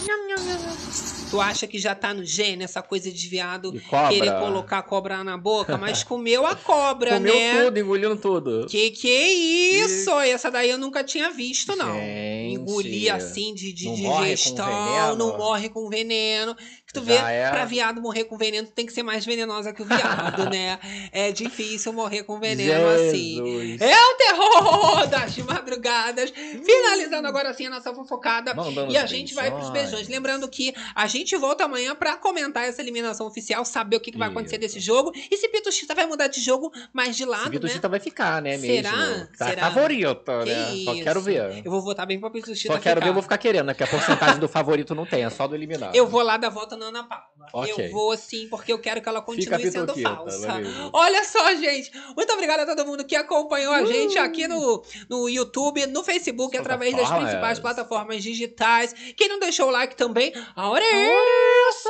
Tu 1.34 1.42
acha 1.42 1.66
que 1.66 1.80
já 1.80 1.96
tá 1.96 2.14
no 2.14 2.24
gene 2.24 2.64
essa 2.64 2.84
coisa 2.84 3.12
de 3.12 3.28
viado 3.28 3.74
E 3.76 3.80
querer 3.80 4.34
colocar 4.40 4.78
a 4.78 4.84
cobra 4.84 5.24
na 5.24 5.36
boca? 5.36 5.80
Mas 5.80 6.04
comeu 6.06 6.46
a 6.46 6.56
cobra, 6.56 7.16
Comeu 7.16 7.34
né? 7.34 7.64
tudo, 7.64 7.80
engolindo 7.80 8.16
tudo. 8.16 8.68
Que 8.70 8.92
que 8.92 9.10
é 9.10 9.34
isso? 9.34 10.12
Essa 10.20 10.52
daí 10.52 10.70
eu 10.70 10.78
nunca 10.78 11.04
tinha 11.04 11.32
visto, 11.32 11.76
não. 11.76 11.96
Gente, 11.96 12.54
Engolir 12.54 13.14
assim 13.14 13.54
de, 13.56 13.74
de 13.74 13.86
não 13.86 13.98
morre 13.98 14.30
digestão, 14.30 14.66
veneno? 14.68 15.16
não 15.16 15.38
morre 15.38 15.70
com 15.70 15.90
veneno. 15.90 16.56
Que 16.94 17.00
tu 17.00 17.06
vê, 17.06 17.16
é. 17.16 17.50
pra 17.50 17.66
viado 17.66 18.00
morrer 18.00 18.26
com 18.26 18.38
veneno, 18.38 18.68
tem 18.68 18.86
que 18.86 18.94
ser 18.94 19.02
mais 19.02 19.26
venenosa 19.26 19.74
que 19.74 19.82
o 19.82 19.86
viado, 19.86 20.48
né? 20.54 20.78
É 21.12 21.32
difícil 21.32 21.92
morrer 21.92 22.22
com 22.24 22.40
veneno 22.40 22.88
assim. 22.90 23.36
Jesus. 23.44 23.82
É 23.82 23.96
o 24.00 24.14
terror 24.14 25.08
das 25.10 25.36
madrugadas. 25.40 26.32
Finalizando 26.32 27.28
agora 27.28 27.50
assim 27.50 27.66
a 27.66 27.70
nossa 27.72 27.94
fofocada. 27.96 28.54
Mandando 28.54 28.92
E 28.92 28.98
a 28.98 29.08
gente 29.08 29.34
vai 29.34 29.50
pros 29.50 29.72
beijões. 29.72 30.08
Lembrando 30.08 30.48
que 30.48 30.74
a 30.94 31.08
gente 31.08 31.36
volta 31.36 31.64
amanhã 31.64 31.96
pra 31.96 32.16
comentar 32.16 32.64
essa 32.64 32.82
eliminação 32.82 33.26
oficial, 33.26 33.66
saber 33.66 33.96
o 33.98 34.00
que, 34.00 34.12
que 34.12 34.18
vai 34.18 34.30
acontecer 34.30 34.60
desse 34.60 34.80
jogo. 34.80 35.12
E 35.32 35.36
se 35.36 35.50
Pituchita 35.50 35.96
vai 35.96 36.06
mudar 36.06 36.28
de 36.28 36.40
jogo 36.42 36.72
mais 36.94 37.16
de 37.16 37.26
lado, 37.26 37.42
Esse 37.42 37.50
né? 37.54 37.60
Pituchita 37.60 37.90
vai 37.90 38.00
ficar, 38.00 38.40
né, 38.42 38.58
Será? 38.58 38.92
mesmo? 38.96 39.28
Tá 39.38 39.48
Será? 39.48 39.62
favorito, 39.72 40.24
Que 40.44 40.50
né? 40.50 40.66
Só 40.86 40.94
isso. 40.94 41.04
quero 41.04 41.22
ver. 41.22 41.62
Eu 41.66 41.72
vou 41.72 41.82
votar 41.82 42.06
bem 42.06 42.20
pra 42.20 42.30
Pituchita 42.30 42.74
Só 42.76 42.80
quero 42.80 42.96
ver, 42.96 43.02
ficar. 43.02 43.08
eu 43.10 43.14
vou 43.14 43.24
ficar 43.24 43.38
querendo, 43.40 43.66
né? 43.66 43.74
Porque 43.74 43.84
a 43.84 43.88
porcentagem 43.88 44.40
do 44.40 44.48
favorito 44.48 44.94
não 44.94 45.06
tem, 45.08 45.24
é 45.24 45.30
só 45.32 45.48
do 45.48 45.56
eliminado. 45.56 45.96
Eu 45.96 46.08
vou 46.08 46.22
lá 46.22 46.38
dar 46.38 46.50
volta 46.50 46.76
na 46.84 47.00
Ana 47.00 47.04
Paula. 47.04 47.24
Ok. 47.54 47.88
Eu 47.88 47.92
vou 47.92 48.16
sim, 48.18 48.48
porque 48.50 48.72
eu 48.72 48.80
quero 48.80 49.02
que 49.02 49.10
ela 49.10 49.22
continue 49.22 49.72
sendo 49.72 49.94
falsa. 49.96 50.48
Olha 50.92 51.24
só, 51.24 51.54
gente. 51.56 51.92
Muito 52.16 52.32
obrigada 52.34 52.64
a 52.64 52.66
todo 52.66 52.86
mundo 52.86 53.04
que 53.06 53.16
acompanhou 53.16 53.74
a 53.74 53.84
gente 53.86 54.18
aqui 54.18 54.48
no, 54.48 54.84
no 55.10 55.30
YouTube, 55.30 55.86
no 55.88 56.04
Facebook, 56.04 56.58
através 56.58 56.96
das 56.96 57.10
principais 57.10 57.60
plataformas 57.60 58.24
digitais. 58.24 58.94
Quem 59.16 59.28
não 59.30 59.40
deixou 59.40 59.68
o 59.68 59.72
like 59.72 59.96
também, 59.96 60.34
a 60.56 60.70
hora 60.70 60.84
é 60.84 61.68
essa! 61.70 61.90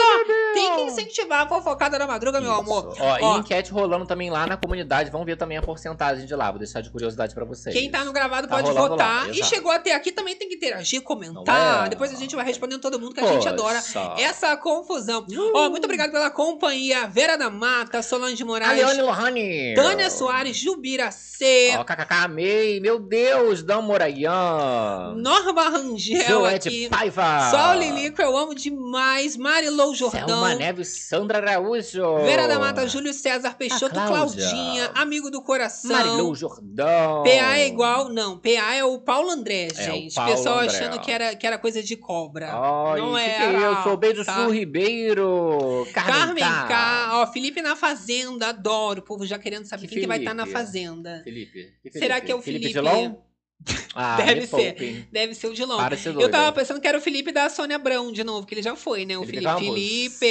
Tem 0.54 0.76
que 0.76 0.82
incentivar 0.84 1.46
a 1.46 1.48
fofocada 1.50 1.98
da 1.98 2.08
madruga, 2.08 2.40
meu 2.42 2.54
amor. 2.54 2.96
Ó, 3.00 3.18
Ó, 3.22 3.36
e 3.36 3.40
enquete 3.40 3.72
rolando 3.72 4.06
também 4.06 4.30
lá 4.30 4.46
na 4.48 4.58
comunidade. 4.58 5.10
Vamos 5.12 5.26
ver 5.26 5.38
também 5.38 5.58
a 5.58 5.62
porcentagem 5.62 6.26
de 6.26 6.36
lá. 6.36 6.50
Vou 6.50 6.60
deixar 6.60 6.82
de 6.82 6.90
curiosidade 6.90 7.34
pra 7.34 7.46
vocês. 7.46 7.76
Quem 7.76 7.90
tá 7.90 8.04
no 8.04 8.12
gravado 8.14 8.48
Tá 8.48 8.56
pode 8.56 8.72
votar. 8.72 9.28
lá, 9.28 9.30
e 9.30 9.44
chegou 9.44 9.72
até 9.72 9.94
aqui 9.94 10.12
também 10.12 10.36
tem 10.36 10.48
que 10.50 10.56
interagir, 10.56 11.02
comentar. 11.02 11.86
É? 11.86 11.90
Depois 11.90 12.12
a 12.14 12.16
gente 12.16 12.36
vai 12.36 12.46
respondendo 12.46 12.82
todo 12.82 13.00
mundo 13.00 13.14
que 13.14 13.20
a 13.22 13.28
gente 13.28 13.38
Poxa. 13.38 13.50
adora 13.50 13.82
essa 14.18 14.56
confusão. 14.84 15.26
Ó, 15.54 15.70
muito 15.70 15.86
obrigado 15.86 16.12
pela 16.12 16.30
companhia. 16.30 17.08
Vera 17.08 17.38
da 17.38 17.50
Mata, 17.50 18.02
Solange 18.02 18.44
Moraes, 18.44 18.78
Leone 18.78 19.02
Lohane. 19.02 19.74
Tânia 19.76 20.10
Soares, 20.10 20.56
Jubiracê, 20.58 21.76
Ó, 21.78 21.84
kkk, 21.84 22.14
amei. 22.24 22.80
Meu 22.80 23.00
Deus, 23.00 23.64
Dan 23.64 23.82
Morayan. 23.82 25.16
Norma 25.18 25.70
Rangel 25.70 26.22
Joete 26.28 26.68
aqui. 26.68 26.90
Paiva. 26.90 27.50
Sol 27.50 27.80
Lilico, 27.80 28.22
eu 28.22 28.36
amo 28.38 28.54
demais. 28.54 29.36
Marilou 29.38 29.94
Jordão. 29.96 30.28
Selma 30.28 30.56
Neves, 30.56 31.08
Sandra 31.08 31.38
Araújo. 31.38 32.18
Vera 32.24 32.48
da 32.48 32.60
Mata, 32.60 32.88
Júlio 32.88 33.14
César 33.14 33.56
Peixoto. 33.56 33.94
Claudinha, 33.94 34.92
amigo 34.96 35.30
do 35.32 35.42
coração. 35.42 35.92
Marilou 35.92 36.36
Jordão. 36.36 37.24
PA 37.24 37.58
é 37.58 37.68
igual. 37.68 38.10
Não, 38.10 38.38
PA 38.38 38.76
é 38.76 38.84
o 38.84 39.00
Paulo 39.00 39.30
André, 39.32 39.68
É, 39.76 39.90
o 39.90 39.94
gente. 39.94 40.16
Paulo 40.16 40.32
Pessoal 40.32 40.60
André. 40.60 40.68
achando 40.68 41.00
que 41.00 41.12
era, 41.12 41.36
que 41.36 41.48
era 41.48 41.58
coisa 41.58 41.82
de 41.82 41.96
cobra. 41.96 42.52
Ai, 42.54 43.00
não 43.02 43.14
que 43.14 43.20
é. 43.22 43.30
que 43.38 43.44
é 43.44 43.72
isso? 43.72 43.98
Beijo, 43.98 44.26
tá? 44.26 44.34
Su 44.46 44.50
Ribeiro. 44.74 45.88
Carmen, 45.94 46.14
Carmen 46.14 46.44
K. 46.44 46.68
K. 46.68 47.10
Ó, 47.22 47.28
Felipe 47.28 47.62
na 47.62 47.76
Fazenda, 47.76 48.48
adoro. 48.48 49.02
O 49.02 49.04
povo 49.04 49.26
já 49.26 49.38
querendo 49.38 49.66
saber 49.66 49.88
Que 49.88 49.94
quem 49.94 50.02
que 50.02 50.08
vai 50.08 50.18
estar 50.18 50.34
na 50.34 50.44
Felipe? 50.44 50.60
Fazenda. 50.60 51.22
Felipe. 51.24 51.74
Que 51.84 51.92
Será 51.92 52.16
Felipe? 52.16 52.26
que 52.26 52.32
é 52.32 52.36
o 52.36 52.42
Felipe 52.42 52.74
Felipe? 52.74 53.18
Ah, 53.96 54.16
Deve 54.18 54.48
ser. 54.48 54.74
poupe. 54.74 55.08
Deve 55.12 55.36
ser 55.36 55.48
o 55.48 55.54
Dilon. 55.54 55.78
Eu 56.20 56.32
tava 56.32 56.52
pensando 56.52 56.82
que 56.82 56.88
era 56.88 56.98
o 56.98 57.02
Felipe 57.02 57.32
da 57.32 57.48
Sônia 57.48 57.76
Abrão 57.76 58.12
de 58.12 58.24
novo, 58.24 58.48
que 58.48 58.56
ele 58.56 58.64
já 58.64 58.76
foi, 58.76 59.06
né? 59.06 59.16
O 59.20 59.24
Felipe 59.24 59.46
Felipe. 59.48 60.10
Felipe. 60.10 60.26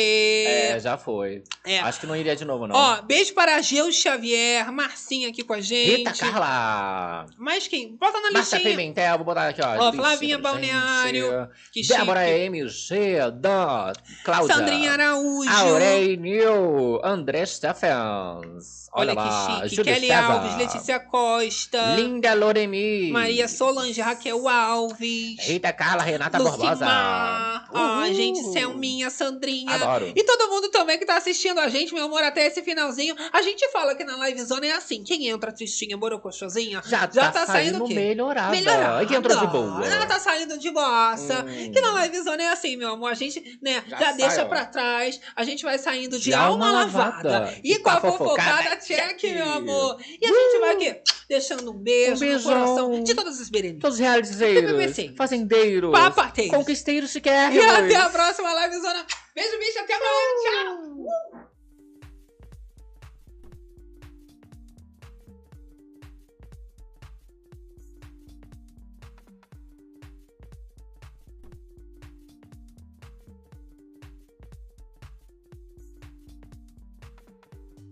É, 0.48 0.80
já 0.80 0.98
foi. 0.98 1.44
É. 1.64 1.78
Acho 1.78 2.00
que 2.00 2.06
não 2.08 2.16
iria 2.16 2.34
de 2.34 2.44
novo, 2.44 2.66
não. 2.66 2.74
Ó, 2.74 3.02
beijo 3.02 3.32
para 3.34 3.62
Geu 3.62 3.92
Xavier, 3.92 4.70
Marcinha 4.72 5.28
aqui 5.28 5.44
com 5.44 5.52
a 5.52 5.60
gente. 5.60 5.98
Rita 5.98 6.12
Carla. 6.12 7.26
Mas 7.38 7.68
quem? 7.68 7.94
Bota 7.94 8.18
na 8.20 8.30
listinha. 8.30 8.62
Pimentel, 8.62 9.16
vou 9.18 9.26
botar 9.26 9.46
aqui, 9.46 9.62
ó. 9.62 9.88
Ó, 9.88 9.92
Flavinha 9.92 10.38
Balneário, 10.38 11.48
que 11.72 11.86
Débora 11.86 12.26
chique. 12.26 12.40
MG, 12.40 13.30
Dan, 13.34 13.92
Cláudia. 14.24 14.56
Sandrinha 14.56 14.90
Araújo. 14.90 15.48
Aurei 15.48 16.16
New, 16.16 17.00
André 17.04 17.46
Stephens. 17.46 18.81
Olha, 18.94 19.12
Olha, 19.12 19.14
lá, 19.14 19.24
que 19.56 19.62
chique. 19.70 19.76
Júlio 19.76 19.94
Kelly 19.94 20.06
César. 20.08 20.22
Alves, 20.32 20.56
Letícia 20.58 21.00
Costa. 21.00 21.94
Linda 21.96 22.34
Loremi. 22.34 23.10
Maria 23.10 23.48
Solange, 23.48 24.00
Raquel 24.02 24.46
Alves. 24.48 25.36
Rita 25.40 25.72
Carla, 25.72 26.02
Renata 26.02 26.38
Barbosa. 26.38 26.72
Lucimar. 26.72 27.68
Ai, 27.72 28.08
Uhul. 28.10 28.14
gente, 28.14 28.52
Selminha, 28.52 29.08
Sandrinha. 29.08 29.74
Adoro. 29.74 30.12
E 30.14 30.22
todo 30.24 30.48
mundo 30.50 30.68
também 30.70 30.98
que 30.98 31.06
tá 31.06 31.16
assistindo 31.16 31.58
a 31.58 31.68
gente, 31.68 31.94
meu 31.94 32.04
amor, 32.04 32.22
até 32.22 32.46
esse 32.46 32.62
finalzinho. 32.62 33.14
A 33.32 33.40
gente 33.40 33.66
fala 33.70 33.94
que 33.94 34.04
na 34.04 34.16
live 34.16 34.42
zona 34.44 34.66
é 34.66 34.72
assim: 34.72 35.02
quem 35.02 35.28
entra 35.28 35.50
tristinha, 35.52 35.96
borocochosinha, 35.96 36.82
Já, 36.86 37.08
já 37.10 37.30
tá, 37.30 37.30
tá 37.32 37.46
saindo 37.46 37.82
o 37.84 37.88
quê? 37.88 37.94
melhorada. 37.94 38.50
Melhorada. 38.50 39.02
E 39.02 39.06
quem 39.06 39.16
entrou 39.16 39.38
de 39.38 39.46
boa? 39.46 39.86
Ela 39.86 40.04
tá 40.06 40.18
saindo 40.20 40.58
de 40.58 40.70
bossa. 40.70 41.44
Hum. 41.48 41.72
Que 41.72 41.80
na 41.80 41.92
live 41.92 42.20
zona 42.22 42.42
é 42.42 42.48
assim, 42.50 42.76
meu 42.76 42.92
amor. 42.92 43.10
A 43.12 43.14
gente, 43.14 43.58
né, 43.62 43.82
já, 43.88 43.98
Já 43.98 44.06
sai, 44.08 44.16
deixa 44.16 44.42
ó. 44.42 44.48
pra 44.48 44.64
trás. 44.66 45.18
A 45.34 45.44
gente 45.44 45.62
vai 45.64 45.78
saindo 45.78 46.18
de 46.18 46.24
De 46.24 46.34
alma, 46.34 46.66
alma 46.66 46.80
lavada. 46.84 47.30
lavada. 47.30 47.54
E 47.64 47.72
E 47.72 47.78
com 47.78 47.88
a 47.90 48.00
fofocada, 48.00 48.18
fofocada, 48.62 48.81
check, 48.86 49.22
meu 49.34 49.48
amor. 49.52 49.98
E 50.20 50.26
a 50.26 50.28
gente 50.28 50.58
vai 50.60 50.74
aqui, 50.74 51.00
deixando 51.28 51.70
um 51.70 51.74
beijo 51.74 52.10
Um 52.10 52.14
no 52.14 52.20
beijão. 52.20 52.42
coração 52.52 53.02
de 53.02 53.14
todos 53.14 53.40
os 53.40 53.48
berenices. 53.48 53.80
Todos 53.80 53.94
os 53.96 54.00
realizeiros, 54.00 54.96
fazendeiros, 55.16 55.90
Papateiros. 55.92 56.54
conquisteiros 56.56 57.10
chiquérrimos. 57.10 57.64
E 57.64 57.68
até 57.68 57.96
a 57.96 58.08
próxima 58.10 58.52
live 58.52 58.76
zona. 58.80 59.06
Beijo, 59.34 59.58
bicho. 59.58 59.78
Até 59.78 59.94
amanhã. 59.94 60.74
Tchau. 61.32 61.41